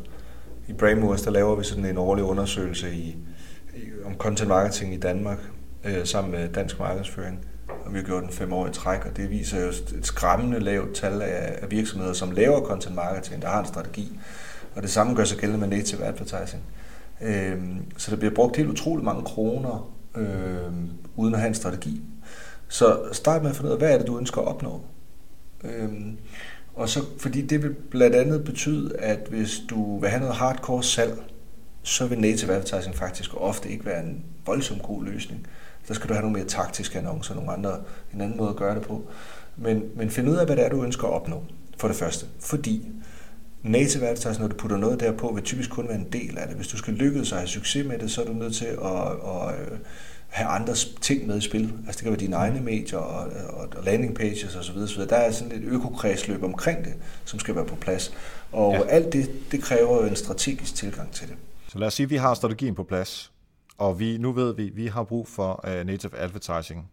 I 0.69 0.73
Brainmoves, 0.73 1.23
der 1.23 1.31
laver 1.31 1.57
vi 1.57 1.65
sådan 1.65 1.85
en 1.85 1.99
årlig 1.99 2.25
undersøgelse 2.25 2.95
i, 2.95 3.17
i 3.77 3.81
om 4.05 4.15
content 4.15 4.49
marketing 4.49 4.95
i 4.95 4.99
Danmark, 4.99 5.39
øh, 5.85 6.07
sammen 6.07 6.33
med 6.33 6.49
Dansk 6.49 6.79
Markedsføring 6.79 7.45
og 7.89 7.95
vi 7.95 7.99
har 7.99 8.05
gjort 8.05 8.23
den 8.23 8.33
fem 8.33 8.53
år 8.53 8.67
i 8.67 8.73
træk, 8.73 9.07
og 9.07 9.17
det 9.17 9.31
viser 9.31 9.61
jo 9.61 9.69
et 9.69 10.01
skræmmende 10.03 10.61
lavt 10.61 10.95
tal 10.95 11.23
af, 11.23 11.59
af 11.63 11.71
virksomheder, 11.71 12.13
som 12.13 12.31
laver 12.31 12.61
content 12.61 12.95
marketing, 12.95 13.43
der 13.43 13.49
har 13.49 13.61
en 13.61 13.67
strategi. 13.67 14.19
Og 14.77 14.83
det 14.83 14.91
samme 14.91 15.15
gør 15.15 15.25
sig 15.25 15.39
gældende 15.39 15.69
med 15.69 15.77
native 15.77 16.05
advertising. 16.05 16.63
Øh, 17.23 17.59
så 17.97 18.11
der 18.11 18.17
bliver 18.17 18.35
brugt 18.35 18.57
helt 18.57 18.69
utroligt 18.69 19.05
mange 19.05 19.23
kroner, 19.23 19.91
øhm, 20.17 20.91
uden 21.17 21.35
at 21.35 21.41
have 21.41 21.49
en 21.49 21.55
strategi. 21.55 22.01
Så 22.69 23.01
start 23.13 23.43
med 23.43 23.51
at 23.51 23.57
finde 23.57 23.69
ud 23.69 23.73
af, 23.73 23.79
hvad 23.79 23.93
er 23.95 23.99
det, 23.99 24.07
du 24.07 24.19
ønsker 24.19 24.41
at 24.41 24.49
opnå. 24.49 24.81
Øhm, 25.65 26.19
og 26.75 26.89
så, 26.89 27.05
fordi 27.19 27.43
det 27.43 27.63
vil 27.63 27.75
blandt 27.75 28.17
andet 28.17 28.45
betyde, 28.45 28.97
at 28.97 29.27
hvis 29.31 29.63
du 29.71 29.99
vil 29.99 30.11
have 30.11 30.21
noget 30.21 30.37
hardcore 30.37 30.83
salg, 30.83 31.19
så 31.83 32.07
vil 32.07 32.21
native 32.21 32.51
advertising 32.51 32.97
faktisk 32.97 33.31
ofte 33.37 33.69
ikke 33.69 33.85
være 33.85 34.05
en 34.05 34.25
voldsom 34.47 34.79
god 34.79 35.05
løsning. 35.05 35.47
Så 35.85 35.95
skal 35.95 36.09
du 36.09 36.15
have 36.15 36.23
nogle 36.23 36.37
mere 36.37 36.49
taktiske 36.49 36.99
annoncer, 36.99 37.35
nogle 37.35 37.53
andre, 37.53 37.81
en 38.15 38.21
anden 38.21 38.37
måde 38.37 38.51
at 38.51 38.57
gøre 38.57 38.75
det 38.75 38.83
på. 38.83 39.03
Men, 39.57 39.83
men 39.95 40.11
find 40.11 40.29
ud 40.29 40.37
af, 40.37 40.47
hvad 40.47 40.57
det 40.57 40.65
er, 40.65 40.69
du 40.69 40.85
ønsker 40.85 41.09
at 41.09 41.13
opnå, 41.13 41.45
for 41.79 41.89
det 41.89 41.97
første. 41.97 42.27
Fordi 42.41 42.93
native 43.63 44.03
advertising, 44.03 44.41
når 44.41 44.49
du 44.49 44.57
putter 44.57 44.77
noget 44.77 45.01
derpå, 45.01 45.33
vil 45.35 45.45
typisk 45.45 45.71
kun 45.71 45.89
være 45.89 45.97
en 45.97 46.09
del 46.13 46.39
af 46.39 46.47
det. 46.49 46.57
Hvis 46.57 46.69
du 46.69 46.77
skal 46.77 46.95
lykkes 46.95 47.33
og 47.33 47.39
have 47.39 47.49
succes 47.49 47.87
med 47.87 47.99
det, 47.99 48.11
så 48.11 48.23
er 48.23 48.27
du 48.27 48.33
nødt 48.33 48.55
til 48.55 48.65
at, 48.65 48.77
at, 48.77 49.61
øh, 49.61 49.79
have 50.29 50.49
andre 50.49 50.75
ting 51.01 51.27
med 51.27 51.39
i 51.39 51.41
spil. 51.41 51.73
Altså 51.87 51.93
det 51.93 52.03
kan 52.03 52.11
være 52.11 52.21
dine 52.21 52.37
egne 52.37 52.61
medier 52.61 52.99
og, 52.99 53.31
og 53.49 53.85
landing 53.85 54.15
pages 54.15 54.57
osv. 54.57 54.79
osv. 54.79 55.01
Der 55.03 55.17
er 55.17 55.31
sådan 55.31 55.53
et 55.53 55.65
økokredsløb 55.65 56.43
omkring 56.43 56.85
det, 56.85 56.95
som 57.25 57.39
skal 57.39 57.55
være 57.55 57.65
på 57.65 57.77
plads. 57.77 58.13
Og 58.53 58.73
ja. 58.73 58.87
alt 58.87 59.13
det, 59.13 59.31
det 59.53 59.63
kræver 59.63 60.03
jo 60.03 60.09
en 60.09 60.17
strategisk 60.17 60.75
tilgang 60.75 61.13
til 61.13 61.29
det. 61.29 61.37
Så 61.69 61.79
lad 61.79 61.87
os 61.87 61.95
sige, 61.95 62.05
at 62.05 62.11
vi 62.11 62.17
har 62.17 62.35
strategien 62.35 62.75
på 62.75 62.83
plads 62.83 63.33
og 63.79 63.99
vi, 63.99 64.19
nu 64.19 64.33
ved 64.33 64.55
vi, 64.55 64.67
at 64.67 64.77
vi 64.77 64.87
har 64.87 65.05
brug 65.05 65.29
for 65.29 65.65
uh, 65.65 65.87
native 65.87 66.17
advertising. 66.17 66.91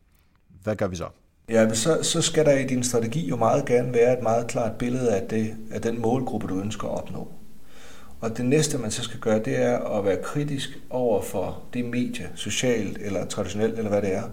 Hvad 0.63 0.75
gør 0.75 0.87
vi 0.87 0.95
så? 0.95 1.07
Ja, 1.49 1.73
så, 1.73 2.03
så 2.03 2.21
skal 2.21 2.45
der 2.45 2.57
i 2.57 2.63
din 2.63 2.83
strategi 2.83 3.27
jo 3.27 3.35
meget 3.35 3.65
gerne 3.65 3.93
være 3.93 4.17
et 4.17 4.23
meget 4.23 4.47
klart 4.47 4.77
billede 4.77 5.15
af, 5.15 5.27
det, 5.27 5.55
af 5.71 5.81
den 5.81 6.01
målgruppe, 6.01 6.47
du 6.47 6.59
ønsker 6.59 6.87
at 6.87 6.97
opnå. 6.97 7.27
Og 8.21 8.37
det 8.37 8.45
næste, 8.45 8.77
man 8.77 8.91
så 8.91 9.03
skal 9.03 9.19
gøre, 9.19 9.39
det 9.39 9.61
er 9.61 9.79
at 9.79 10.05
være 10.05 10.21
kritisk 10.23 10.69
over 10.89 11.21
for 11.21 11.63
det 11.73 11.85
medie, 11.85 12.29
socialt 12.35 12.97
eller 13.01 13.25
traditionelt, 13.25 13.77
eller 13.77 13.89
hvad 13.89 14.01
det 14.01 14.15
er, 14.15 14.23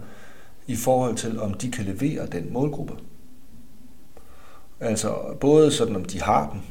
i 0.67 0.75
forhold 0.75 1.15
til, 1.15 1.39
om 1.39 1.53
de 1.53 1.71
kan 1.71 1.85
levere 1.85 2.25
den 2.25 2.53
målgruppe. 2.53 2.93
Altså 4.79 5.15
både 5.39 5.71
sådan, 5.71 5.95
om 5.95 6.05
de 6.05 6.21
har 6.21 6.49
dem, 6.51 6.61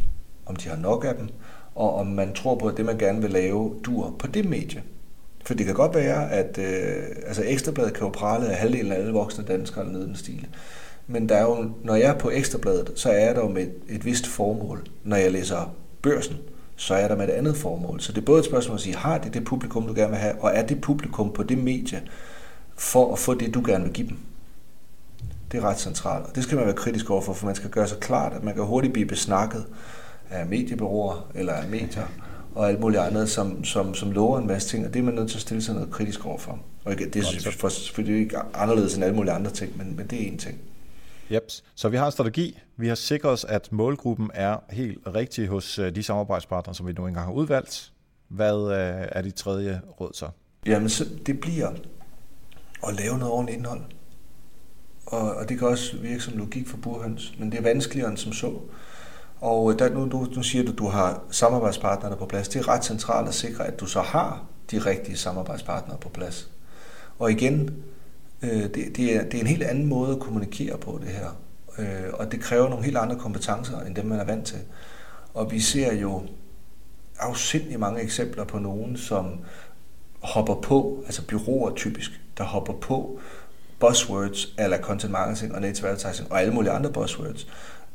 om 0.47 0.57
de 0.57 0.68
har 0.68 0.76
nok 0.76 1.05
af 1.05 1.14
dem, 1.14 1.28
og 1.74 1.95
om 1.95 2.07
man 2.07 2.34
tror 2.34 2.55
på, 2.59 2.66
at 2.66 2.76
det, 2.76 2.84
man 2.84 2.99
gerne 2.99 3.22
vil 3.22 3.30
lave, 3.30 3.80
dur 3.84 4.14
på 4.18 4.26
det 4.26 4.49
medie. 4.49 4.82
For 5.45 5.55
det 5.55 5.66
kan 5.66 5.74
godt 5.74 5.95
være, 5.95 6.30
at 6.30 6.59
øh, 6.59 7.03
altså 7.26 7.43
Ekstrabladet 7.47 7.95
kan 7.95 8.03
jo 8.03 8.11
prale 8.11 8.49
af 8.49 8.57
halvdelen 8.57 8.93
af 8.93 8.97
alle 8.97 9.12
voksne 9.12 9.45
danskere 9.45 9.93
nede 9.93 10.07
den 10.07 10.16
stil. 10.16 10.47
Men 11.07 11.28
der 11.28 11.36
er 11.36 11.43
jo, 11.43 11.70
når 11.84 11.95
jeg 11.95 12.11
er 12.11 12.18
på 12.18 12.30
Ekstrabladet, 12.30 12.93
så 12.95 13.11
er 13.11 13.24
jeg 13.26 13.34
der 13.34 13.40
jo 13.40 13.49
med 13.49 13.62
et, 13.62 13.74
et 13.88 14.05
vist 14.05 14.26
formål. 14.26 14.86
Når 15.05 15.16
jeg 15.16 15.32
læser 15.32 15.74
børsen, 16.03 16.36
så 16.76 16.95
er 16.95 17.09
der 17.09 17.16
med 17.16 17.28
et 17.28 17.32
andet 17.32 17.57
formål. 17.57 18.01
Så 18.01 18.12
det 18.12 18.20
er 18.20 18.24
både 18.24 18.38
et 18.38 18.45
spørgsmål 18.45 18.74
at 18.74 18.80
sige, 18.80 18.97
har 18.97 19.18
det 19.18 19.34
det 19.34 19.45
publikum, 19.45 19.86
du 19.86 19.95
gerne 19.95 20.11
vil 20.11 20.18
have, 20.18 20.34
og 20.40 20.51
er 20.55 20.66
det 20.66 20.80
publikum 20.80 21.32
på 21.32 21.43
det 21.43 21.59
medie, 21.59 22.03
for 22.76 23.12
at 23.12 23.18
få 23.18 23.34
det, 23.34 23.55
du 23.55 23.62
gerne 23.66 23.84
vil 23.84 23.93
give 23.93 24.09
dem? 24.09 24.16
Det 25.53 25.59
er 25.59 25.64
ret 25.64 25.80
centralt, 25.80 26.26
og 26.26 26.34
det 26.34 26.43
skal 26.43 26.57
man 26.57 26.66
være 26.66 26.74
kritisk 26.74 27.11
overfor, 27.11 27.32
for 27.32 27.47
man 27.47 27.55
skal 27.55 27.70
gøre 27.70 27.88
sig 27.88 27.99
klart, 27.99 28.32
at 28.32 28.45
man 28.45 28.55
kan 28.55 28.64
hurtigt 28.64 28.93
blive 28.93 29.09
besnakket 29.09 29.64
af 30.30 30.47
mediebureauer 30.47 31.30
eller 31.34 31.53
af 31.53 31.68
medier 31.68 32.07
og 32.55 32.68
alt 32.68 32.80
muligt 32.80 33.03
andet, 33.03 33.30
som, 33.30 33.64
som, 33.64 33.94
som 33.94 34.12
lover 34.12 34.38
en 34.38 34.46
masse 34.46 34.68
ting, 34.68 34.86
og 34.86 34.94
det 34.94 35.00
er 35.00 35.05
man 35.05 35.14
nødt 35.14 35.30
til 35.30 35.36
at 35.36 35.42
stille 35.42 35.62
sig 35.62 35.74
noget 35.74 35.90
kritisk 35.90 36.26
overfor. 36.26 36.59
Og 36.84 36.98
det 36.98 37.16
er 37.16 37.68
selvfølgelig 37.68 38.22
ikke 38.22 38.36
anderledes 38.55 38.94
end 38.94 39.05
alle 39.05 39.16
mulige 39.16 39.32
andre 39.32 39.50
ting, 39.50 39.78
men, 39.78 39.96
men 39.96 40.07
det 40.07 40.22
er 40.22 40.26
en 40.26 40.38
ting. 40.38 40.59
Yep. 41.32 41.50
Så 41.74 41.88
vi 41.88 41.96
har 41.96 42.07
en 42.07 42.12
strategi. 42.12 42.59
Vi 42.76 42.88
har 42.88 42.94
sikret 42.94 43.32
os, 43.32 43.44
at 43.44 43.72
målgruppen 43.72 44.30
er 44.34 44.57
helt 44.70 44.98
rigtig 45.14 45.48
hos 45.48 45.78
øh, 45.78 45.94
de 45.94 46.03
samarbejdspartnere, 46.03 46.74
som 46.74 46.86
vi 46.86 46.92
nu 46.92 47.07
engang 47.07 47.26
har 47.26 47.32
udvalgt. 47.32 47.92
Hvad 48.28 48.70
øh, 48.70 49.09
er 49.12 49.22
de 49.22 49.30
tredje 49.30 49.80
råd 50.00 50.11
så? 50.14 50.28
Jamen, 50.66 50.88
så 50.88 51.05
det 51.26 51.40
bliver 51.40 51.68
at 52.88 52.94
lave 52.94 53.18
noget 53.18 53.32
ordentligt 53.32 53.59
indhold. 53.59 53.80
Og, 55.07 55.34
og 55.34 55.48
det 55.48 55.59
kan 55.59 55.68
også 55.68 55.96
virke 55.96 56.20
som 56.20 56.38
logik 56.38 56.68
for 56.68 56.76
burhøns, 56.76 57.34
men 57.38 57.53
det 57.53 57.59
er 57.59 57.62
vanskeligere 57.62 58.09
end 58.09 58.16
som 58.16 58.32
så. 58.32 58.61
Og 59.43 59.72
øh, 59.72 59.78
der, 59.78 59.88
nu, 59.88 60.05
nu, 60.05 60.26
nu 60.36 60.43
siger 60.43 60.64
du, 60.64 60.72
at 60.72 60.78
du 60.78 60.88
har 60.88 61.22
samarbejdspartnere 61.30 62.16
på 62.16 62.26
plads. 62.26 62.49
Det 62.49 62.59
er 62.59 62.68
ret 62.68 62.84
centralt 62.84 63.28
at 63.28 63.34
sikre, 63.34 63.66
at 63.66 63.80
du 63.80 63.86
så 63.86 64.01
har 64.01 64.45
de 64.70 64.78
rigtige 64.78 65.16
samarbejdspartnere 65.16 65.99
på 65.99 66.09
plads. 66.09 66.51
Og 67.18 67.30
igen, 67.30 67.74
øh, 68.43 68.62
det, 68.62 68.97
det, 68.97 69.16
er, 69.16 69.24
det 69.24 69.34
er 69.34 69.40
en 69.40 69.47
helt 69.47 69.62
anden 69.62 69.86
måde 69.86 70.12
at 70.12 70.20
kommunikere 70.20 70.78
på 70.78 71.01
det 71.03 71.09
her. 71.09 71.28
Øh, 71.78 72.12
og 72.12 72.32
det 72.32 72.40
kræver 72.40 72.68
nogle 72.68 72.84
helt 72.84 72.97
andre 72.97 73.16
kompetencer, 73.16 73.80
end 73.80 73.95
dem 73.95 74.07
man 74.07 74.20
er 74.20 74.24
vant 74.24 74.47
til. 74.47 74.59
Og 75.34 75.53
vi 75.53 75.61
ser 75.61 75.95
jo 75.95 76.22
afsindelig 77.18 77.80
mange 77.80 78.01
eksempler 78.01 78.45
på 78.45 78.59
nogen, 78.59 78.97
som 78.97 79.38
hopper 80.20 80.55
på, 80.55 81.03
altså 81.07 81.26
byråer 81.26 81.74
typisk, 81.74 82.11
der 82.38 82.45
hopper 82.45 82.72
på 82.72 83.20
buzzwords, 83.80 84.55
eller 84.59 84.78
content 84.78 85.12
marketing 85.12 85.55
og 85.55 85.61
native 85.61 85.88
advertising 85.88 86.32
og 86.32 86.40
alle 86.40 86.55
mulige 86.55 86.72
andre 86.72 86.93
buzzwords, 86.93 87.47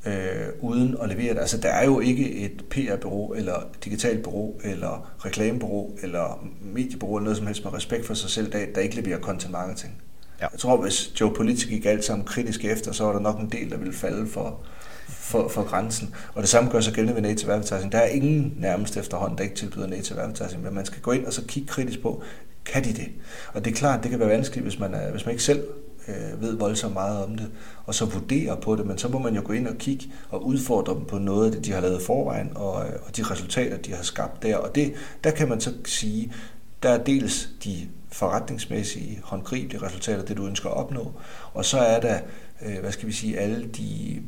øh, 0.08 0.48
uden 0.60 0.98
at 1.02 1.10
levere 1.10 1.34
det. 1.34 1.40
Altså, 1.40 1.58
der 1.58 1.70
er 1.70 1.86
jo 1.86 2.00
ikke 2.00 2.32
et 2.32 2.66
PR-bureau, 2.70 3.34
eller 3.34 3.68
digitalt 3.86 4.24
bureau, 4.24 4.56
eller 4.64 5.12
reklamebureau, 5.26 5.98
eller 6.02 6.48
mediebureau, 6.62 7.18
eller 7.18 7.24
noget 7.24 7.38
som 7.38 7.48
helst 7.48 7.64
med 7.64 7.74
respekt 7.74 8.06
for 8.06 8.14
sig 8.14 8.30
selv, 8.30 8.52
der, 8.52 8.66
der 8.76 8.82
ikke 8.82 8.96
leverer 8.96 9.20
content 9.20 9.52
marketing. 9.52 9.94
Ja. 10.42 10.48
Jeg 10.52 10.60
tror, 10.60 10.82
hvis 10.82 11.22
Joe 11.22 11.34
Politik 11.34 11.70
gik 11.70 11.86
alt 11.86 12.06
sammen 12.06 12.26
kritisk 12.26 12.66
efter, 12.66 12.92
så 12.92 13.04
var 13.04 13.14
der 13.14 13.20
nok 13.20 13.40
en 13.40 13.50
del, 13.50 13.70
der 13.70 13.78
ville 13.78 13.94
falde 13.94 14.28
for, 14.28 14.60
for, 15.08 15.48
for 15.48 15.64
grænsen. 15.64 16.16
Og 16.34 16.42
det 16.42 16.50
samme 16.50 16.70
gør 16.70 16.80
sig 16.80 16.94
gældende 16.94 17.16
ved 17.16 17.22
native 17.22 17.52
advertising. 17.52 17.92
Der 17.92 17.98
er 17.98 18.08
ingen 18.08 18.54
nærmest 18.58 18.98
efterhånden, 18.98 19.38
der 19.38 19.44
ikke 19.44 19.56
tilbyder 19.56 19.88
native 19.88 20.22
advertising, 20.22 20.64
men 20.64 20.74
man 20.74 20.86
skal 20.86 21.02
gå 21.02 21.12
ind 21.12 21.26
og 21.26 21.34
så 21.34 21.42
kigge 21.48 21.68
kritisk 21.68 22.02
på, 22.02 22.24
kan 22.66 22.84
de 22.84 22.94
det? 22.94 23.10
Og 23.54 23.66
det 23.66 23.72
er 23.72 23.76
klart, 23.76 24.04
det 24.04 24.12
kan 24.12 24.20
være 24.20 24.30
vanskeligt, 24.30 24.66
hvis 24.66 24.80
man, 24.80 24.94
er, 24.94 25.12
hvis 25.12 25.26
man 25.26 25.32
ikke 25.32 25.44
selv 25.44 25.64
øh, 26.08 26.42
ved 26.42 26.58
voldsomt 26.58 26.94
meget 26.94 27.24
om 27.24 27.38
det, 27.38 27.50
og 27.86 27.96
så 27.96 28.06
vurdere 28.06 28.58
på 28.58 28.76
det, 28.76 28.86
men 28.86 28.98
så 28.98 29.08
må 29.08 29.20
man 29.20 29.36
jo 29.36 29.42
gå 29.46 29.54
ind 29.54 29.68
og 29.68 29.76
kigge 29.76 30.06
og 30.30 30.46
udfordre 30.46 30.94
dem 30.94 31.06
på 31.06 31.18
noget 31.18 31.46
af 31.46 31.52
det, 31.52 31.66
de 31.66 31.72
har 31.72 31.82
lavet 31.82 32.02
forvejen, 32.02 32.52
og, 32.56 32.88
øh, 32.88 32.94
og 33.08 33.18
de 33.18 33.24
resultater, 33.24 33.78
de 33.78 33.94
har 33.94 34.04
skabt 34.04 34.44
der. 34.44 34.58
Og 34.58 34.76
det, 34.76 34.94
der 35.24 35.32
kan 35.32 35.50
man 35.50 35.62
så 35.62 35.74
sige, 35.86 36.34
der 36.84 36.90
er 36.90 37.04
dels 37.04 37.50
de 37.64 37.88
forretningsmæssige, 38.12 39.20
håndgribelige 39.24 39.82
resultater, 39.82 40.26
det 40.26 40.38
du 40.38 40.48
ønsker 40.48 40.70
at 40.70 40.78
opnå, 40.78 41.12
og 41.54 41.66
så 41.66 41.78
er 41.78 42.00
der, 42.00 42.20
øh, 42.66 42.80
hvad 42.80 42.92
skal 42.92 43.08
vi 43.08 43.14
sige, 43.14 43.40
alle 43.40 43.68
de 43.68 44.22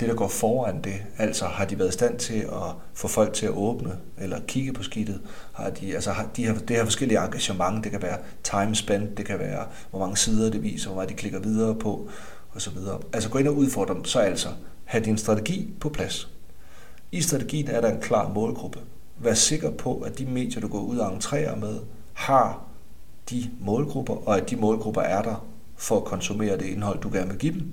det, 0.00 0.08
der 0.08 0.14
går 0.14 0.28
foran 0.28 0.80
det, 0.84 0.94
altså 1.18 1.44
har 1.44 1.64
de 1.64 1.78
været 1.78 1.88
i 1.88 1.92
stand 1.92 2.18
til 2.18 2.38
at 2.38 2.74
få 2.94 3.08
folk 3.08 3.32
til 3.32 3.46
at 3.46 3.52
åbne 3.52 3.98
eller 4.18 4.40
kigge 4.48 4.72
på 4.72 4.82
skidtet? 4.82 5.20
Har 5.52 5.70
de, 5.70 5.94
altså 5.94 6.10
har, 6.10 6.28
de 6.36 6.46
har, 6.46 6.54
det 6.54 6.76
har 6.76 6.84
forskellige 6.84 7.24
engagement, 7.24 7.84
det 7.84 7.92
kan 7.92 8.02
være 8.02 8.18
time 8.42 8.74
spent, 8.74 9.18
det 9.18 9.26
kan 9.26 9.38
være, 9.38 9.66
hvor 9.90 9.98
mange 9.98 10.16
sider 10.16 10.50
det 10.50 10.62
viser, 10.62 10.88
hvor 10.88 10.94
meget 10.94 11.08
de 11.08 11.14
klikker 11.14 11.38
videre 11.38 11.74
på, 11.74 12.08
og 12.50 12.62
så 12.62 12.70
videre. 12.70 13.00
Altså 13.12 13.30
gå 13.30 13.38
ind 13.38 13.48
og 13.48 13.56
udfordre 13.56 13.94
dem, 13.94 14.04
så 14.04 14.18
altså 14.18 14.48
have 14.84 15.04
din 15.04 15.18
strategi 15.18 15.74
på 15.80 15.88
plads. 15.88 16.28
I 17.12 17.20
strategien 17.20 17.68
er 17.68 17.80
der 17.80 17.90
en 17.90 18.00
klar 18.00 18.28
målgruppe. 18.28 18.78
Vær 19.18 19.34
sikker 19.34 19.70
på, 19.70 19.98
at 19.98 20.18
de 20.18 20.26
medier, 20.26 20.60
du 20.60 20.68
går 20.68 20.80
ud 20.80 20.98
og 20.98 21.14
entrerer 21.14 21.56
med, 21.56 21.78
har 22.12 22.62
de 23.30 23.50
målgrupper, 23.60 24.28
og 24.28 24.36
at 24.36 24.50
de 24.50 24.56
målgrupper 24.56 25.00
er 25.00 25.22
der 25.22 25.46
for 25.76 25.96
at 25.96 26.04
konsumere 26.04 26.58
det 26.58 26.64
indhold, 26.64 27.00
du 27.00 27.10
gerne 27.12 27.30
vil 27.30 27.38
give 27.38 27.52
dem 27.52 27.72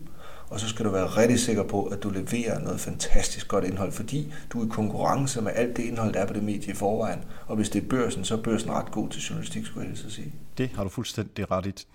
og 0.54 0.60
så 0.60 0.68
skal 0.68 0.86
du 0.86 0.90
være 0.92 1.06
rigtig 1.06 1.40
sikker 1.40 1.64
på, 1.64 1.84
at 1.84 2.04
du 2.04 2.10
leverer 2.10 2.60
noget 2.60 2.80
fantastisk 2.80 3.48
godt 3.48 3.64
indhold, 3.64 3.92
fordi 3.92 4.34
du 4.50 4.62
er 4.62 4.66
i 4.66 4.70
konkurrence 4.70 5.42
med 5.42 5.52
alt 5.56 5.78
det 5.78 5.84
indhold, 5.84 6.14
der 6.14 6.20
er 6.20 6.28
på 6.28 6.34
det 6.34 6.44
medie 6.44 6.72
i 6.72 6.76
forvejen. 6.76 7.20
Og 7.48 7.56
hvis 7.56 7.70
det 7.70 7.84
er 7.84 7.88
børsen, 7.88 8.24
så 8.24 8.38
er 8.38 8.42
børsen 8.42 8.72
ret 8.72 8.92
god 8.92 9.10
til 9.10 9.22
journalistik, 9.22 9.66
skulle 9.66 9.88
jeg 9.90 9.98
sige. 9.98 10.34
Det 10.58 10.70
har 10.70 10.84
du 10.84 10.90
fuldstændig 10.90 11.52
ret 11.52 11.66
i. 11.66 11.86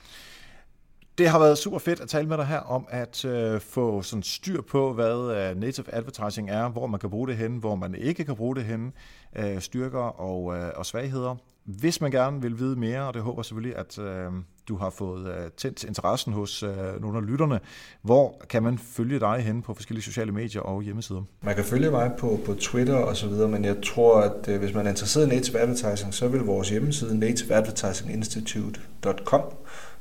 Det 1.18 1.28
har 1.28 1.38
været 1.38 1.58
super 1.58 1.78
fedt 1.78 2.00
at 2.00 2.08
tale 2.08 2.28
med 2.28 2.36
dig 2.36 2.46
her 2.46 2.58
om 2.58 2.86
at 2.90 3.24
øh, 3.24 3.60
få 3.60 4.02
sådan 4.02 4.22
styr 4.22 4.62
på, 4.62 4.92
hvad 4.92 5.36
øh, 5.36 5.60
native 5.60 5.94
advertising 5.94 6.50
er, 6.50 6.68
hvor 6.68 6.86
man 6.86 7.00
kan 7.00 7.10
bruge 7.10 7.28
det 7.28 7.36
hen, 7.36 7.56
hvor 7.56 7.74
man 7.74 7.94
ikke 7.94 8.24
kan 8.24 8.36
bruge 8.36 8.56
det 8.56 8.64
hen, 8.64 8.92
øh, 9.36 9.60
styrker 9.60 10.20
og, 10.20 10.56
øh, 10.56 10.70
og 10.76 10.86
svagheder. 10.86 11.36
Hvis 11.68 12.00
man 12.00 12.10
gerne 12.10 12.42
vil 12.42 12.58
vide 12.58 12.76
mere, 12.76 13.08
og 13.08 13.14
det 13.14 13.22
håber 13.22 13.38
jeg 13.38 13.44
selvfølgelig, 13.44 13.76
at 13.76 13.98
øh, 13.98 14.32
du 14.68 14.76
har 14.76 14.90
fået 14.90 15.28
øh, 15.28 15.50
tændt 15.56 15.84
interessen 15.84 16.32
hos 16.32 16.62
øh, 16.62 17.00
nogle 17.00 17.18
af 17.18 17.26
lytterne, 17.26 17.60
hvor 18.02 18.42
kan 18.48 18.62
man 18.62 18.78
følge 18.78 19.20
dig 19.20 19.38
hen 19.38 19.62
på 19.62 19.74
forskellige 19.74 20.04
sociale 20.04 20.32
medier 20.32 20.62
og 20.62 20.82
hjemmesider? 20.82 21.22
Man 21.42 21.54
kan 21.54 21.64
følge 21.64 21.90
mig 21.90 22.12
på, 22.18 22.40
på 22.46 22.54
Twitter 22.54 22.96
og 22.96 23.16
så 23.16 23.28
videre, 23.28 23.48
men 23.48 23.64
jeg 23.64 23.76
tror, 23.82 24.20
at 24.20 24.48
øh, 24.48 24.58
hvis 24.58 24.74
man 24.74 24.86
er 24.86 24.90
interesseret 24.90 25.26
i 25.26 25.28
native 25.28 25.60
advertising, 25.60 26.14
så 26.14 26.28
vil 26.28 26.40
vores 26.40 26.70
hjemmeside 26.70 27.18
nativeadvertisinginstitute.com 27.18 29.42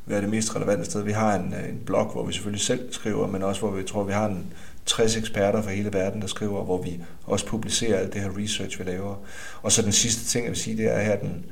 være 0.05 0.21
det 0.21 0.29
mest 0.29 0.55
relevante 0.55 0.85
sted. 0.85 1.03
Vi 1.03 1.11
har 1.11 1.35
en, 1.35 1.53
øh, 1.53 1.69
en 1.69 1.81
blog, 1.85 2.11
hvor 2.11 2.25
vi 2.25 2.33
selvfølgelig 2.33 2.61
selv 2.61 2.93
skriver, 2.93 3.27
men 3.27 3.43
også 3.43 3.61
hvor 3.61 3.71
vi 3.71 3.83
tror, 3.83 4.03
vi 4.03 4.13
har 4.13 4.25
en 4.25 4.53
60 4.85 5.17
eksperter 5.17 5.61
fra 5.61 5.71
hele 5.71 5.93
verden, 5.93 6.21
der 6.21 6.27
skriver, 6.27 6.63
hvor 6.63 6.81
vi 6.81 7.01
også 7.25 7.45
publicerer 7.45 7.99
alt 7.99 8.13
det 8.13 8.21
her 8.21 8.37
research, 8.37 8.79
vi 8.79 8.83
laver. 8.83 9.15
Og 9.61 9.71
så 9.71 9.81
den 9.81 9.91
sidste 9.91 10.25
ting, 10.25 10.45
jeg 10.45 10.49
vil 10.49 10.59
sige, 10.59 10.77
det 10.77 10.95
er 10.95 10.99
her, 10.99 11.15
den, 11.15 11.45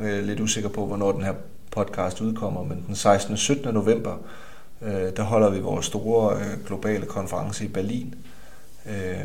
er 0.00 0.20
lidt 0.20 0.40
usikker 0.40 0.70
på, 0.70 0.86
hvornår 0.86 1.12
den 1.12 1.22
her 1.22 1.34
podcast 1.70 2.20
udkommer, 2.20 2.62
men 2.62 2.84
den 2.86 2.94
16. 2.94 3.32
og 3.32 3.38
17. 3.38 3.74
november, 3.74 4.16
øh, 4.82 5.16
der 5.16 5.22
holder 5.22 5.50
vi 5.50 5.60
vores 5.60 5.86
store 5.86 6.36
øh, 6.36 6.66
globale 6.66 7.06
konference 7.06 7.64
i 7.64 7.68
Berlin. 7.68 8.14
Øh, 8.86 9.24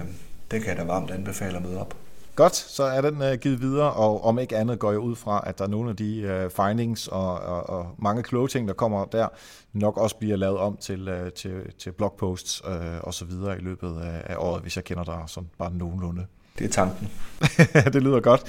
det 0.52 0.62
kan 0.62 0.68
jeg 0.68 0.78
da 0.78 0.84
varmt 0.84 1.12
anbefale 1.12 1.58
at 1.58 1.64
møde 1.64 1.80
op. 1.80 1.96
Godt, 2.36 2.56
så 2.56 2.84
er 2.84 3.02
den 3.02 3.22
uh, 3.22 3.34
givet 3.34 3.62
videre, 3.62 3.94
og 3.94 4.26
om 4.26 4.40
ikke 4.40 4.58
andet 4.58 4.80
går 4.80 4.92
jeg 4.92 5.00
ud 5.00 5.16
fra, 5.16 5.44
at 5.48 5.58
der 5.58 5.64
er 5.64 5.70
nogle 5.70 5.90
af 5.90 5.96
de 5.96 6.46
uh, 6.46 6.66
findings 6.66 7.08
og, 7.08 7.40
og, 7.40 7.70
og 7.70 7.96
mange 7.98 8.24
kloge 8.24 8.48
ting, 8.48 8.68
der 8.68 8.74
kommer 8.74 9.06
der, 9.06 9.28
nok 9.74 9.98
også 9.98 10.16
bliver 10.16 10.36
lavet 10.36 10.58
om 10.58 10.78
til, 10.78 11.10
uh, 11.10 11.30
til, 11.36 11.62
til 11.80 11.92
blogposts 11.92 12.64
uh, 12.66 12.72
og 13.02 13.14
så 13.14 13.26
videre 13.26 13.58
i 13.58 13.62
løbet 13.62 14.02
af, 14.02 14.22
af 14.26 14.36
året, 14.38 14.62
hvis 14.62 14.76
jeg 14.76 14.84
kender 14.84 15.04
dig 15.04 15.24
sådan 15.28 15.50
bare 15.58 15.74
nogenlunde. 15.74 16.26
Det 16.60 16.66
er 16.66 16.70
tanken. 16.70 17.10
det 17.94 18.04
lyder 18.04 18.20
godt. 18.20 18.44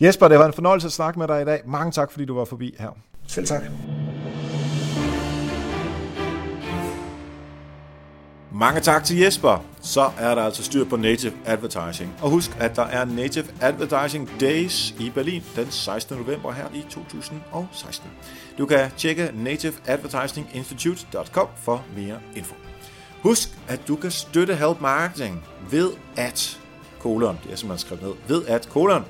Jesper, 0.00 0.28
det 0.28 0.38
var 0.38 0.46
en 0.46 0.52
fornøjelse 0.52 0.86
at 0.86 0.92
snakke 0.92 1.18
med 1.18 1.28
dig 1.28 1.42
i 1.42 1.44
dag. 1.44 1.62
Mange 1.64 1.92
tak, 1.92 2.10
fordi 2.10 2.24
du 2.24 2.34
var 2.34 2.44
forbi 2.44 2.74
her. 2.78 2.88
Selv 3.26 3.46
tak. 3.46 3.62
Mange 8.52 8.80
tak 8.80 9.04
til 9.04 9.18
Jesper. 9.18 9.64
Så 9.80 10.10
er 10.18 10.34
der 10.34 10.42
altså 10.42 10.62
styr 10.62 10.84
på 10.84 10.96
Native 10.96 11.32
Advertising. 11.46 12.14
Og 12.22 12.30
husk, 12.30 12.56
at 12.60 12.76
der 12.76 12.82
er 12.82 13.04
Native 13.04 13.44
Advertising 13.60 14.30
Days 14.40 14.94
i 15.00 15.10
Berlin 15.10 15.42
den 15.56 15.70
16. 15.70 16.18
november 16.18 16.52
her 16.52 16.66
i 16.74 16.84
2016. 16.90 18.10
Du 18.58 18.66
kan 18.66 18.90
tjekke 18.96 19.30
nativeadvertisinginstitute.com 19.34 21.48
for 21.56 21.84
mere 21.96 22.18
info. 22.36 22.54
Husk, 23.22 23.48
at 23.68 23.80
du 23.88 23.96
kan 23.96 24.10
støtte 24.10 24.54
Help 24.54 24.80
Marketing 24.80 25.44
ved 25.70 25.90
at, 26.16 26.60
kolon, 27.00 27.38
det 27.44 27.52
er 27.52 27.56
simpelthen 27.56 27.86
skrevet 27.86 28.04
ned, 28.04 28.12
ved 28.28 28.46
at, 28.46 28.68
kolon, 28.68 29.04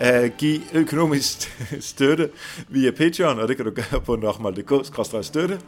uh, 0.00 0.30
give 0.38 0.60
økonomisk 0.72 1.38
støtte 1.90 2.30
via 2.68 2.90
Patreon, 2.90 3.38
og 3.38 3.48
det 3.48 3.56
kan 3.56 3.64
du 3.64 3.70
gøre 3.70 4.00
på 4.00 4.16
nokmal.dk-støtte. 4.16 5.60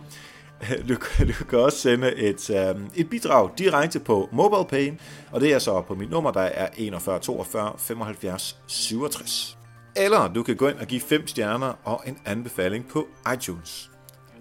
Du, 0.89 0.95
du 1.19 1.45
kan 1.49 1.59
også 1.59 1.79
sende 1.79 2.17
et, 2.17 2.51
um, 2.51 2.91
et 2.95 3.11
bidrag 3.11 3.51
direkte 3.59 4.01
på 4.01 4.29
MobilePay, 4.33 4.93
og 5.33 5.41
det 5.41 5.53
er 5.53 5.59
så 5.59 5.81
på 5.81 5.95
mit 5.95 6.11
nummer, 6.11 6.31
der 6.31 6.41
er 6.41 6.69
41 6.77 7.19
42 7.19 7.73
75 7.79 8.57
67. 8.67 9.59
Eller 9.97 10.33
du 10.33 10.43
kan 10.43 10.57
gå 10.57 10.69
ind 10.69 10.79
og 10.79 10.87
give 10.87 11.01
5 11.01 11.27
stjerner 11.27 11.73
og 11.85 12.03
en 12.07 12.19
anbefaling 12.25 12.89
på 12.89 13.07
iTunes. 13.35 13.91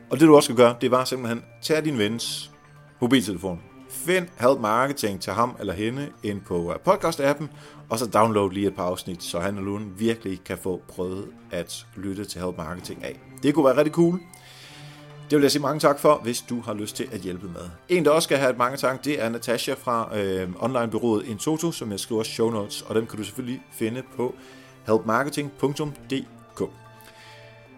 Og 0.10 0.20
det 0.20 0.28
du 0.28 0.36
også 0.36 0.48
skal 0.48 0.56
gøre, 0.56 0.76
det 0.82 0.92
var 0.92 1.06
simpelthen 1.06 1.44
tag 1.62 1.86
din 1.86 1.98
vens 1.98 2.52
mobiltelefon, 3.02 3.62
Find 3.90 4.28
Help 4.40 4.60
Marketing 4.60 5.22
til 5.22 5.34
ham 5.34 5.56
eller 5.60 5.74
hende 5.74 6.10
ind 6.24 6.42
på 6.42 6.74
øh, 6.74 6.78
podcast-appen, 6.88 7.46
og 7.90 8.00
så 8.00 8.06
download 8.06 8.52
lige 8.52 8.68
et 8.68 8.76
par 8.76 8.84
afsnit, 8.84 9.24
så 9.24 9.40
han 9.40 9.58
og 9.58 9.64
Lune 9.64 9.86
virkelig 9.98 10.44
kan 10.46 10.58
få 10.58 10.82
prøvet 10.88 11.28
at 11.52 11.86
lytte 11.96 12.26
til 12.26 12.42
Help 12.42 12.58
Marketing 12.58 13.04
af. 13.04 13.20
Det 13.44 13.54
kunne 13.54 13.66
være 13.66 13.78
rigtig 13.78 13.94
cool. 13.94 14.20
Det 15.30 15.36
vil 15.36 15.42
jeg 15.42 15.52
sige 15.52 15.62
mange 15.62 15.80
tak 15.80 16.00
for, 16.00 16.20
hvis 16.24 16.42
du 16.42 16.62
har 16.62 16.74
lyst 16.74 16.96
til 16.96 17.08
at 17.12 17.20
hjælpe 17.20 17.48
med. 17.48 17.70
En, 17.90 18.06
der 18.06 18.12
også 18.12 18.26
skal 18.26 18.38
have 18.38 18.52
et 18.52 18.58
mange 18.58 18.78
tak, 18.78 19.06
det 19.06 19.24
er 19.24 19.30
Natasha 19.30 19.74
fra 19.74 20.18
øh, 20.18 20.50
onlinebyrået 20.60 21.26
Intoto, 21.26 21.72
som 21.72 21.92
jeg 21.92 22.00
skriver 22.00 22.24
show 22.24 22.50
notes, 22.50 22.82
og 22.82 22.96
dem 22.96 23.06
kan 23.06 23.18
du 23.18 23.24
selvfølgelig 23.24 23.62
finde 23.72 24.04
på 24.18 24.36
helpmarketing.dk. 24.88 26.35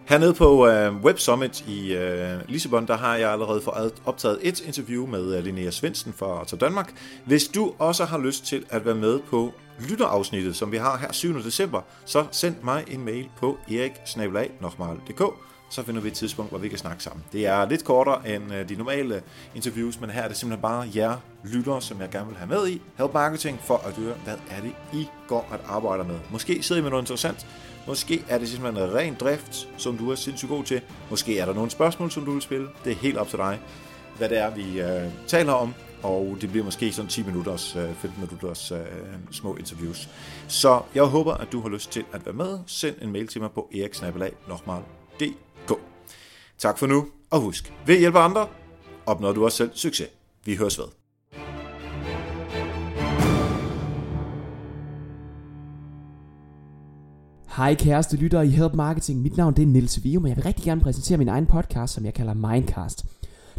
Hernede 0.08 0.34
på 0.34 0.68
øh, 0.68 0.96
Web 0.96 1.18
Summit 1.18 1.60
i 1.60 1.94
øh, 1.94 2.38
Lissabon, 2.48 2.86
der 2.86 2.96
har 2.96 3.16
jeg 3.16 3.32
allerede 3.32 3.60
fået 3.60 3.92
optaget 4.04 4.38
et 4.42 4.60
interview 4.60 5.06
med 5.06 5.36
øh, 5.36 5.44
Linnea 5.44 5.70
Svendsen 5.70 6.12
fra 6.12 6.44
Til 6.44 6.60
Danmark. 6.60 6.92
Hvis 7.26 7.48
du 7.48 7.72
også 7.78 8.04
har 8.04 8.18
lyst 8.18 8.46
til 8.46 8.64
at 8.70 8.84
være 8.84 8.94
med 8.94 9.18
på 9.18 9.52
lytterafsnittet, 9.88 10.56
som 10.56 10.72
vi 10.72 10.76
har 10.76 10.98
her 10.98 11.12
7. 11.12 11.34
december, 11.34 11.80
så 12.04 12.26
send 12.30 12.54
mig 12.62 12.84
en 12.90 13.04
mail 13.04 13.28
på 13.38 13.58
eriksnabelag.dk 13.70 15.22
så 15.70 15.82
finder 15.82 16.00
vi 16.00 16.08
et 16.08 16.14
tidspunkt, 16.14 16.50
hvor 16.50 16.58
vi 16.58 16.68
kan 16.68 16.78
snakke 16.78 17.02
sammen. 17.02 17.24
Det 17.32 17.46
er 17.46 17.68
lidt 17.68 17.84
kortere 17.84 18.34
end 18.34 18.54
øh, 18.54 18.68
de 18.68 18.74
normale 18.74 19.14
øh, 19.14 19.20
interviews, 19.54 20.00
men 20.00 20.10
her 20.10 20.22
er 20.22 20.28
det 20.28 20.36
simpelthen 20.36 20.62
bare 20.62 20.88
jer 20.94 21.16
lyttere, 21.44 21.82
som 21.82 22.00
jeg 22.00 22.10
gerne 22.10 22.26
vil 22.26 22.36
have 22.36 22.48
med 22.48 22.68
i 22.68 22.82
Help 22.98 23.14
Marketing, 23.14 23.60
for 23.62 23.76
at 23.76 23.92
høre, 23.92 24.14
hvad 24.24 24.34
er 24.50 24.60
det, 24.60 24.72
I 24.92 25.06
går 25.28 25.48
at 25.52 25.60
arbejde 25.66 26.04
med. 26.04 26.18
Måske 26.30 26.62
sidder 26.62 26.80
I 26.80 26.82
med 26.82 26.90
noget 26.90 27.02
interessant, 27.02 27.46
måske 27.86 28.24
er 28.28 28.38
det 28.38 28.48
simpelthen 28.48 28.84
en 28.84 28.94
ren 28.94 29.16
drift, 29.20 29.68
som 29.76 29.98
du 29.98 30.10
er 30.10 30.14
sindssygt 30.14 30.50
god 30.50 30.64
til, 30.64 30.80
måske 31.10 31.38
er 31.38 31.44
der 31.44 31.54
nogle 31.54 31.70
spørgsmål, 31.70 32.10
som 32.10 32.24
du 32.24 32.32
vil 32.32 32.42
spille, 32.42 32.68
det 32.84 32.92
er 32.92 32.96
helt 32.96 33.16
op 33.16 33.28
til 33.28 33.38
dig, 33.38 33.60
hvad 34.16 34.28
det 34.28 34.38
er, 34.38 34.54
vi 34.54 34.80
øh, 34.80 35.12
taler 35.26 35.52
om, 35.52 35.74
og 36.02 36.36
det 36.40 36.50
bliver 36.50 36.64
måske 36.64 36.92
sådan 36.92 37.08
10 37.08 37.22
minutters, 37.22 37.76
øh, 37.76 37.94
15 37.94 38.10
minutters 38.20 38.72
små 39.30 39.56
interviews. 39.56 40.08
Så 40.48 40.80
jeg 40.94 41.04
håber, 41.04 41.34
at 41.34 41.52
du 41.52 41.60
har 41.60 41.68
lyst 41.68 41.90
til 41.90 42.04
at 42.12 42.26
være 42.26 42.34
med. 42.34 42.58
Send 42.66 42.96
en 43.02 43.12
mail 43.12 43.26
til 43.26 43.40
mig 43.40 43.50
på 43.50 43.70
eriksnabelag.dk 43.74 45.47
Tak 46.58 46.78
for 46.78 46.86
nu, 46.86 47.06
og 47.30 47.40
husk, 47.40 47.72
ved 47.86 47.94
at 47.94 48.00
hjælpe 48.00 48.18
andre, 48.18 48.46
opnår 49.06 49.32
du 49.32 49.44
også 49.44 49.56
selv 49.56 49.70
succes. 49.74 50.08
Vi 50.44 50.56
høres 50.56 50.78
ved. 50.78 50.84
Hej 57.56 57.74
kæreste 57.74 58.16
lyttere 58.16 58.46
i 58.46 58.50
Help 58.50 58.74
Marketing. 58.74 59.22
Mit 59.22 59.36
navn 59.36 59.54
det 59.54 59.62
er 59.62 59.66
Nils 59.66 60.04
Vium, 60.04 60.22
og 60.22 60.28
jeg 60.28 60.36
vil 60.36 60.44
rigtig 60.44 60.64
gerne 60.64 60.80
præsentere 60.80 61.18
min 61.18 61.28
egen 61.28 61.46
podcast, 61.46 61.94
som 61.94 62.04
jeg 62.04 62.14
kalder 62.14 62.34
Mindcast. 62.34 63.04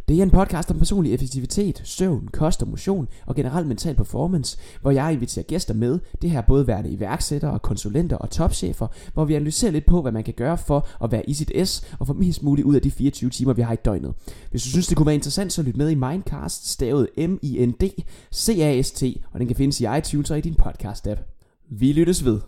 Det 0.10 0.20
er 0.20 0.24
en 0.24 0.30
podcast 0.30 0.72
om 0.72 0.78
personlig 0.78 1.14
effektivitet, 1.14 1.82
søvn, 1.84 2.28
kost 2.34 2.62
og 2.62 2.68
motion 2.68 3.07
og 3.26 3.36
generelt 3.36 3.68
mental 3.68 3.95
performance, 3.95 4.57
hvor 4.82 4.91
jeg 4.91 5.14
inviterer 5.14 5.43
gæster 5.43 5.74
med, 5.74 5.99
det 6.22 6.30
her 6.30 6.41
både 6.41 6.68
værende 6.68 6.89
iværksættere, 6.89 7.60
konsulenter 7.60 8.16
og 8.16 8.30
topchefer, 8.30 8.88
hvor 9.14 9.26
vi 9.26 9.34
analyserer 9.34 9.72
lidt 9.72 9.86
på, 9.86 10.01
hvad 10.01 10.12
man 10.12 10.24
kan 10.24 10.34
gøre 10.34 10.57
for 10.57 10.88
at 11.03 11.12
være 11.12 11.30
i 11.30 11.34
sit 11.34 11.51
S 11.68 11.84
og 11.99 12.07
få 12.07 12.14
mest 12.14 12.43
muligt 12.43 12.66
ud 12.66 12.76
af 12.76 12.82
de 12.82 12.91
24 12.91 13.30
timer, 13.30 13.53
vi 13.53 13.62
har 13.62 13.74
i 13.74 13.78
døgnet. 13.86 14.14
Hvis 14.51 14.64
du 14.64 14.70
synes, 14.70 14.88
det 14.88 14.97
kunne 14.97 15.05
være 15.05 15.16
interessant, 15.16 15.53
så 15.53 15.62
lyt 15.62 15.78
med 15.78 15.89
i 15.89 15.95
Mindcast, 15.95 16.70
stavet 16.70 17.07
M-I-N-D-C-A-S-T, 17.18 19.03
og 19.32 19.39
den 19.39 19.47
kan 19.47 19.55
findes 19.55 19.82
i 19.82 19.88
iTunes 19.97 20.32
og 20.32 20.38
i 20.38 20.41
din 20.41 20.55
podcast-app. 20.66 21.20
Vi 21.70 21.91
lyttes 21.91 22.26
ved. 22.26 22.39